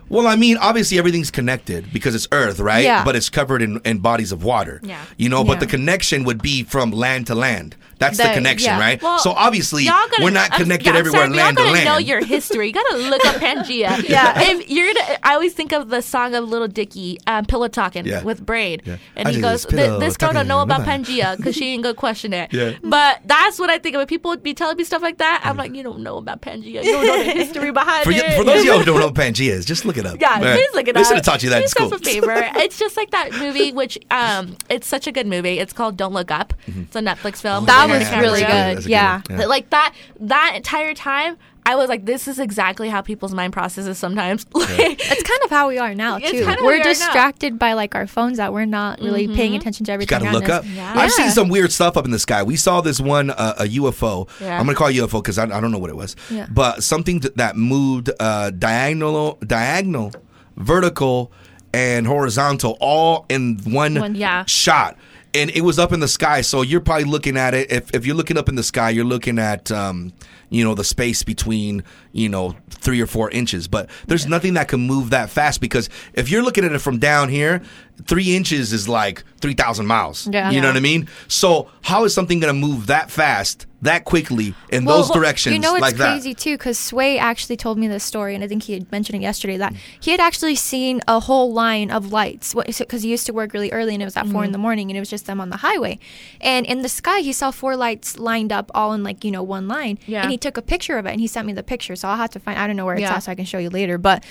Well, 0.09 0.27
I 0.27 0.35
mean, 0.35 0.57
obviously 0.57 0.97
everything's 0.99 1.31
connected 1.31 1.91
because 1.93 2.13
it's 2.15 2.27
Earth, 2.31 2.59
right? 2.59 2.83
Yeah. 2.83 3.03
But 3.03 3.15
it's 3.15 3.29
covered 3.29 3.61
in, 3.61 3.79
in 3.85 3.99
bodies 3.99 4.31
of 4.31 4.43
water. 4.43 4.79
Yeah. 4.83 5.03
You 5.17 5.29
know, 5.29 5.43
but 5.43 5.53
Yeah. 5.53 5.59
the 5.61 5.67
connection 5.67 6.23
would 6.25 6.41
be 6.41 6.63
from 6.63 6.91
land 6.91 7.27
to 7.27 7.35
land. 7.35 7.75
That's 7.99 8.17
the 8.17 8.23
That- 8.23 8.33
connection, 8.35 8.71
yeah. 8.71 8.79
right? 8.79 9.01
Well, 9.01 9.17
so 9.19 9.31
obviously, 9.31 9.85
gotta, 9.85 10.21
we're 10.21 10.29
not 10.31 10.51
I'm- 10.51 10.61
connected 10.61 10.87
yeah, 10.87 10.91
I'm 10.93 10.97
everywhere, 10.97 11.21
sorry, 11.27 11.35
land 11.37 11.57
to 11.57 11.63
gotta 11.63 11.73
land. 11.73 11.85
know 11.85 11.97
your 11.99 12.23
history. 12.25 12.67
You 12.67 12.73
gotta 12.73 12.97
look 12.97 13.23
up 13.25 13.35
Pangea. 13.35 14.03
Yeah. 14.09 14.41
If 14.53 14.69
you're 14.69 14.93
gonna, 14.93 15.17
I 15.23 15.33
always 15.35 15.53
think 15.53 15.71
of 15.71 15.89
the 15.89 16.01
song 16.01 16.35
of 16.35 16.43
Lil 16.49 16.67
Dicky, 16.67 17.17
um, 17.27 17.45
"Pillow 17.45 17.69
Talking" 17.69 18.05
Yeah. 18.05 18.21
with 18.23 18.45
Brain, 18.45 18.81
Yeah. 18.83 18.97
and 19.15 19.29
I 19.29 19.31
he 19.31 19.39
goes, 19.41 19.65
"Th- 19.65 19.79
pillow 19.81 19.99
"This 19.99 20.17
girl 20.17 20.33
don't 20.33 20.47
know 20.47 20.59
about 20.61 20.79
bye-bye." 20.85 20.97
Pangea 21.03 21.37
because 21.37 21.55
she 21.55 21.67
ain't 21.69 21.83
gonna 21.83 21.95
question 21.95 22.33
it." 22.33 22.51
Yeah. 22.51 22.73
But 22.83 23.21
that's 23.25 23.57
what 23.57 23.69
I 23.69 23.77
think 23.77 23.95
of. 23.95 23.99
When 23.99 24.07
people 24.07 24.29
would 24.29 24.43
be 24.43 24.53
telling 24.53 24.75
me 24.75 24.83
stuff 24.83 25.01
like 25.01 25.19
that, 25.19 25.41
I'm 25.45 25.55
like, 25.55 25.73
"You 25.73 25.83
don't 25.83 25.99
know 26.01 26.17
about 26.17 26.41
Pangea. 26.41 26.83
You 26.83 26.91
don't 26.91 27.05
know 27.07 27.17
the 27.23 27.31
history 27.31 27.71
behind 27.71 28.03
for, 28.03 28.11
you, 28.11 28.21
it." 28.21 28.35
for 28.35 28.43
those 28.43 28.59
of 28.61 28.65
y'all 28.65 28.79
who 28.79 28.85
don't 28.85 28.99
know 28.99 29.05
what 29.05 29.15
Pangea 29.15 29.51
is, 29.51 29.65
just 29.65 29.85
look 29.85 29.92
it 29.97 30.05
up. 30.05 30.19
Yeah, 30.19 30.33
Right. 30.41 30.55
please 30.55 30.69
look 30.73 30.87
it 30.87 30.93
They 30.95 31.01
up. 31.01 31.07
should 31.07 31.15
have 31.17 31.25
taught 31.25 31.43
you 31.43 31.49
that 31.49 31.61
Please 31.61 31.73
do 31.73 31.85
school. 31.85 31.93
us 31.93 32.01
a 32.01 32.03
favor. 32.03 32.33
it's 32.61 32.77
just 32.77 32.97
like 32.97 33.11
that 33.11 33.31
movie, 33.33 33.71
which 33.71 33.97
um, 34.11 34.55
it's 34.69 34.87
such 34.87 35.07
a 35.07 35.11
good 35.11 35.27
movie. 35.27 35.59
It's 35.59 35.73
called 35.73 35.97
Don't 35.97 36.13
Look 36.13 36.31
Up. 36.31 36.53
It's 36.67 36.95
a 36.95 36.99
Netflix 37.01 37.37
film. 37.41 37.65
that 37.65 37.87
yeah, 37.89 37.97
was 37.97 38.01
yeah, 38.09 38.19
really 38.19 38.39
that's 38.41 38.51
good, 38.51 38.75
That's 38.77 38.85
a 38.85 38.89
yeah. 38.89 39.21
one. 39.39 39.47
Like 39.49 39.69
that 39.71 39.93
that 40.19 40.53
entire 40.55 40.93
time, 40.93 41.37
I 41.65 41.75
was 41.75 41.87
like, 41.89 42.05
this 42.05 42.27
is 42.27 42.39
exactly 42.39 42.89
how 42.89 43.01
people's 43.01 43.33
mind 43.33 43.53
processes 43.53 43.97
sometimes. 43.97 44.45
Like, 44.55 44.69
it's 44.99 45.23
kind 45.23 45.39
of 45.43 45.49
how 45.49 45.67
we 45.67 45.77
are 45.77 45.93
now 45.95 46.17
It's 46.17 46.31
too 46.31 46.39
kinda 46.43 46.57
we're 46.61 46.69
we 46.73 46.75
are 46.75 46.77
now. 46.79 46.83
distracted 46.83 47.57
by 47.59 47.73
like 47.73 47.95
our 47.95 48.07
phones 48.07 48.37
that 48.37 48.51
we're 48.53 48.65
not 48.65 48.99
really 48.99 49.27
paying 49.27 49.55
attention 49.55 49.85
to 49.85 49.91
You 49.91 49.93
everything 49.93 50.19
gotta 50.19 50.31
look 50.31 50.45
us. 50.45 50.49
up. 50.49 50.65
Yeah. 50.67 50.93
I've 50.95 51.11
seen 51.11 51.29
some 51.29 51.49
weird 51.49 51.71
stuff 51.71 51.95
up 51.97 52.05
in 52.05 52.11
the 52.11 52.19
sky. 52.19 52.43
We 52.43 52.55
saw 52.55 52.81
this 52.81 52.99
one 52.99 53.29
uh, 53.31 53.55
a 53.59 53.63
UFO. 53.65 54.27
Yeah. 54.41 54.59
I'm 54.59 54.65
gonna 54.65 54.75
call 54.77 54.87
it 54.87 54.95
UFO 54.95 55.21
because 55.21 55.37
I, 55.37 55.43
I 55.43 55.59
don't 55.61 55.71
know 55.71 55.77
what 55.79 55.89
it 55.89 55.95
was. 55.95 56.15
Yeah. 56.29 56.47
But 56.49 56.83
something 56.83 57.19
th- 57.21 57.33
that 57.35 57.55
moved 57.55 58.09
uh, 58.19 58.49
diagonal, 58.51 59.37
diagonal, 59.45 60.11
vertical, 60.57 61.31
and 61.73 62.05
horizontal, 62.07 62.77
all 62.79 63.25
in 63.29 63.59
one, 63.65 63.95
One- 63.99 64.15
Yeah. 64.15 64.45
shot. 64.45 64.97
And 65.35 65.49
it 65.49 65.61
was 65.61 65.79
up 65.79 65.91
in 65.91 65.99
the 65.99 66.07
sky, 66.07 66.41
so 66.41 66.61
you're 66.61 66.79
probably 66.79 67.05
looking 67.05 67.37
at 67.37 67.53
it. 67.53 67.71
If, 67.71 67.93
if 67.93 68.05
you're 68.05 68.15
looking 68.15 68.37
up 68.37 68.49
in 68.49 68.55
the 68.55 68.63
sky, 68.63 68.91
you're 68.91 69.03
looking 69.03 69.39
at, 69.39 69.71
um, 69.71 70.13
you 70.49 70.63
know, 70.63 70.75
the 70.75 70.83
space 70.83 71.23
between, 71.23 71.83
you 72.11 72.29
know, 72.29 72.55
three 72.69 73.01
or 73.01 73.07
four 73.07 73.31
inches. 73.31 73.67
But 73.67 73.89
there's 74.05 74.27
nothing 74.27 74.53
that 74.53 74.67
can 74.67 74.81
move 74.81 75.09
that 75.09 75.31
fast 75.31 75.59
because 75.59 75.89
if 76.13 76.29
you're 76.29 76.43
looking 76.43 76.63
at 76.63 76.71
it 76.71 76.79
from 76.79 76.99
down 76.99 77.29
here, 77.29 77.63
three 78.05 78.35
inches 78.35 78.73
is 78.73 78.87
like 78.87 79.23
three 79.41 79.55
thousand 79.55 79.87
miles. 79.87 80.27
Yeah. 80.31 80.51
You 80.51 80.61
know 80.61 80.67
what 80.67 80.77
I 80.77 80.81
mean? 80.81 81.07
So 81.27 81.69
how 81.81 82.03
is 82.03 82.13
something 82.13 82.39
going 82.39 82.53
to 82.53 82.67
move 82.67 82.87
that 82.87 83.09
fast 83.09 83.65
that 83.83 84.05
quickly 84.05 84.53
in 84.69 84.85
Well, 84.85 84.97
those 84.97 85.09
well, 85.09 85.19
directions 85.19 85.53
You 85.53 85.59
know, 85.61 85.75
it's 85.75 85.81
like 85.81 85.95
crazy 85.95 86.33
that. 86.33 86.39
too, 86.39 86.57
because 86.57 86.77
Sway 86.79 87.17
actually 87.17 87.57
told 87.57 87.77
me 87.77 87.87
this 87.87 88.03
story, 88.03 88.33
and 88.35 88.43
I 88.43 88.47
think 88.47 88.63
he 88.63 88.73
had 88.73 88.91
mentioned 88.91 89.17
it 89.19 89.21
yesterday 89.21 89.57
that 89.57 89.73
he 89.99 90.11
had 90.11 90.19
actually 90.19 90.55
seen 90.55 91.01
a 91.07 91.19
whole 91.19 91.53
line 91.53 91.91
of 91.91 92.11
lights 92.11 92.53
because 92.53 93.03
he 93.03 93.09
used 93.09 93.25
to 93.27 93.33
work 93.33 93.53
really 93.53 93.71
early, 93.71 93.93
and 93.93 94.01
it 94.01 94.05
was 94.05 94.17
at 94.17 94.23
Mm-hmm. 94.23 94.31
four 94.33 94.43
in 94.45 94.51
the 94.53 94.57
morning, 94.57 94.89
and 94.89 94.97
it 94.97 94.99
was 95.01 95.09
just 95.09 95.25
them 95.25 95.39
on 95.41 95.49
the 95.49 95.57
highway. 95.57 95.99
And 96.41 96.65
in 96.65 96.81
the 96.81 96.89
sky, 96.89 97.19
he 97.19 97.33
saw 97.33 97.51
four 97.51 97.75
lights 97.75 98.17
lined 98.17 98.51
up, 98.53 98.71
all 98.73 98.93
in 98.93 99.03
like 99.03 99.23
you 99.23 99.31
know 99.31 99.43
one 99.43 99.67
line. 99.67 99.99
Yeah. 100.05 100.21
And 100.23 100.31
he 100.31 100.37
took 100.37 100.57
a 100.57 100.61
picture 100.61 100.97
of 100.97 101.05
it, 101.05 101.11
and 101.11 101.19
he 101.21 101.27
sent 101.27 101.45
me 101.45 101.53
the 101.53 101.61
picture. 101.63 101.95
So 101.95 102.07
I'll 102.07 102.17
have 102.17 102.31
to 102.31 102.39
find. 102.39 102.57
I 102.57 102.67
don't 102.67 102.75
know 102.77 102.85
where 102.85 102.95
it's 102.95 103.01
Yeah. 103.01 103.15
at, 103.15 103.23
so 103.23 103.31
I 103.31 103.35
can 103.35 103.45
show 103.45 103.57
you 103.57 103.69
later. 103.69 103.97
But 103.97 104.23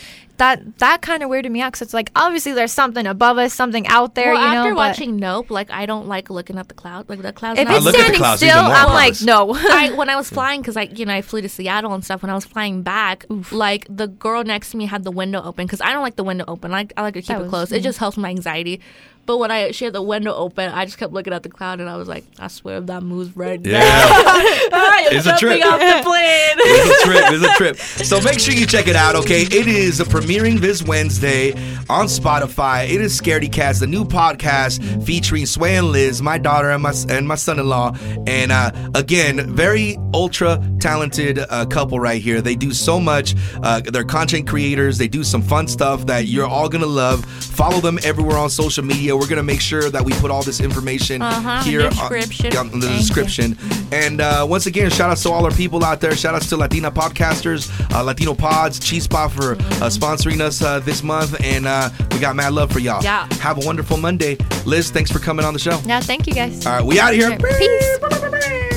that 0.42 0.78
that 0.78 1.02
kind 1.02 1.22
of 1.22 1.30
weirded 1.30 1.50
me 1.52 1.60
out 1.60 1.68
because 1.72 1.82
it's 1.82 1.94
like 1.94 2.10
obviously 2.16 2.52
there's 2.52 2.72
something 2.72 3.06
above 3.06 3.38
us, 3.38 3.54
something 3.54 3.86
out 3.86 4.16
there. 4.16 4.32
well, 4.32 4.42
you 4.48 4.54
know, 4.54 4.60
after 4.62 4.74
watching 4.74 5.16
Nope, 5.16 5.50
like 5.50 5.70
I 5.70 5.86
don't 5.86 6.08
like 6.08 6.30
looking 6.30 6.58
at 6.58 6.66
the 6.68 6.74
cloud, 6.74 7.08
like 7.08 7.22
the 7.22 7.32
clouds. 7.32 7.60
if 7.60 7.68
now- 7.68 7.76
it's 7.76 7.84
look 7.84 7.94
at 7.94 7.98
the 7.98 8.02
standing 8.02 8.18
clouds 8.20 8.40
still, 8.42 8.58
I'm 8.58 8.70
above 8.72 8.92
like 8.92 9.22
no. 9.22 9.54
I, 9.56 9.92
when 9.96 10.08
I 10.10 10.16
was 10.16 10.28
flying, 10.28 10.60
because 10.60 10.76
I, 10.76 10.82
you 10.82 11.06
know, 11.06 11.14
I 11.14 11.22
flew 11.22 11.40
to 11.42 11.48
Seattle 11.48 11.94
and 11.94 12.04
stuff. 12.04 12.22
When 12.22 12.30
I 12.30 12.34
was 12.34 12.44
flying 12.44 12.82
back, 12.82 13.24
like 13.52 13.86
the 13.88 14.08
girl 14.08 14.42
next 14.42 14.70
to 14.72 14.76
me 14.76 14.86
had 14.86 15.04
the 15.04 15.12
window 15.12 15.40
open 15.42 15.66
because 15.66 15.80
I 15.80 15.92
don't 15.92 16.02
like 16.02 16.16
the 16.16 16.24
window 16.24 16.44
open. 16.48 16.70
Like 16.72 16.92
I 16.96 17.02
like 17.02 17.14
to 17.14 17.20
keep 17.22 17.28
That 17.28 17.38
it 17.38 17.42
was- 17.42 17.50
closed. 17.50 17.72
It 17.72 17.82
just 17.82 17.98
helps 17.98 18.16
my 18.16 18.30
anxiety. 18.30 18.80
But 19.24 19.38
when 19.38 19.50
I 19.52 19.70
she 19.70 19.84
had 19.84 19.94
the 19.94 20.02
window 20.02 20.34
open, 20.34 20.70
I 20.72 20.84
just 20.84 20.98
kept 20.98 21.12
looking 21.12 21.32
at 21.32 21.42
the 21.44 21.48
cloud 21.48 21.80
and 21.80 21.88
I 21.88 21.96
was 21.96 22.08
like, 22.08 22.24
I 22.40 22.48
swear 22.48 22.78
if 22.78 22.86
that 22.86 23.02
moves 23.02 23.36
right 23.36 23.60
Yeah. 23.64 23.78
now, 23.78 24.90
It's 25.12 25.26
a 25.26 25.36
trip. 25.38 25.64
off 25.64 25.78
the 25.78 26.00
plane. 26.02 26.56
it's 26.58 27.04
a 27.04 27.06
trip. 27.06 27.24
It's 27.32 27.44
a 27.44 27.54
trip. 27.56 27.76
So 28.06 28.20
make 28.20 28.38
sure 28.40 28.52
you 28.54 28.66
check 28.66 28.88
it 28.88 28.96
out, 28.96 29.14
okay? 29.16 29.42
It 29.42 29.66
is 29.68 30.00
premiering 30.00 30.58
this 30.58 30.82
Wednesday 30.82 31.52
on 31.88 32.06
Spotify. 32.06 32.88
It 32.88 33.00
is 33.00 33.18
Scaredy 33.20 33.50
Kats, 33.52 33.78
the 33.80 33.86
new 33.86 34.04
podcast 34.04 35.04
featuring 35.04 35.46
Sway 35.46 35.76
and 35.76 35.88
Liz, 35.88 36.20
my 36.22 36.38
daughter 36.38 36.70
and 36.70 36.82
my 36.82 36.92
and 37.08 37.26
my 37.28 37.36
son-in-law. 37.36 37.94
And 38.26 38.50
uh, 38.50 38.72
again, 38.94 39.54
very 39.54 39.96
ultra 40.14 40.60
talented 40.80 41.38
uh, 41.38 41.64
couple 41.66 42.00
right 42.00 42.20
here. 42.20 42.40
They 42.40 42.56
do 42.56 42.72
so 42.72 42.98
much. 42.98 43.34
Uh, 43.62 43.80
they're 43.80 44.04
content 44.04 44.48
creators. 44.48 44.98
They 44.98 45.08
do 45.08 45.22
some 45.22 45.42
fun 45.42 45.68
stuff 45.68 46.06
that 46.06 46.26
you're 46.26 46.46
all 46.46 46.68
gonna 46.68 46.86
love. 46.86 47.24
Follow 47.24 47.80
them 47.80 47.98
everywhere 48.02 48.38
on 48.38 48.50
social 48.50 48.84
media. 48.84 49.11
We're 49.16 49.26
gonna 49.28 49.42
make 49.42 49.60
sure 49.60 49.90
that 49.90 50.04
we 50.04 50.12
put 50.14 50.30
all 50.30 50.42
this 50.42 50.60
information 50.60 51.22
Uh-huh, 51.22 51.62
here 51.62 51.86
on- 51.86 51.92
yeah, 51.92 52.60
in 52.62 52.80
the 52.80 52.86
Thank 52.86 52.90
you. 52.92 52.98
description. 52.98 53.58
And 53.92 54.20
uh, 54.20 54.46
once 54.48 54.66
again, 54.66 54.90
shout 54.90 55.10
outs 55.10 55.22
to 55.24 55.30
all 55.30 55.44
our 55.44 55.50
people 55.50 55.84
out 55.84 56.00
there. 56.00 56.14
Shout 56.16 56.34
outs 56.34 56.48
to 56.48 56.56
Latina 56.56 56.90
podcasters, 56.90 57.70
uh, 57.94 58.02
Latino 58.02 58.34
Pods, 58.34 58.80
Chispa 58.80 59.30
for 59.30 59.52
uh, 59.52 59.88
sponsoring 59.90 60.40
us 60.40 60.62
uh, 60.62 60.80
this 60.80 61.02
month. 61.02 61.36
And 61.44 61.66
uh, 61.66 61.90
we 62.12 62.18
got 62.18 62.34
mad 62.36 62.52
love 62.52 62.72
for 62.72 62.78
y'all. 62.78 63.02
Yeah. 63.02 63.26
Have 63.40 63.62
a 63.62 63.66
wonderful 63.66 63.96
Monday. 63.96 64.36
Liz, 64.64 64.90
thanks 64.90 65.10
for 65.10 65.18
coming 65.18 65.44
on 65.44 65.52
the 65.52 65.60
show. 65.60 65.80
yeah, 65.84 66.00
thank 66.00 66.26
you 66.26 66.32
guys. 66.34 66.64
All 66.66 66.72
right, 66.74 66.84
we 66.84 66.98
out 67.00 67.12
of 67.12 67.18
here. 67.18 67.36
Peace. 67.58 68.71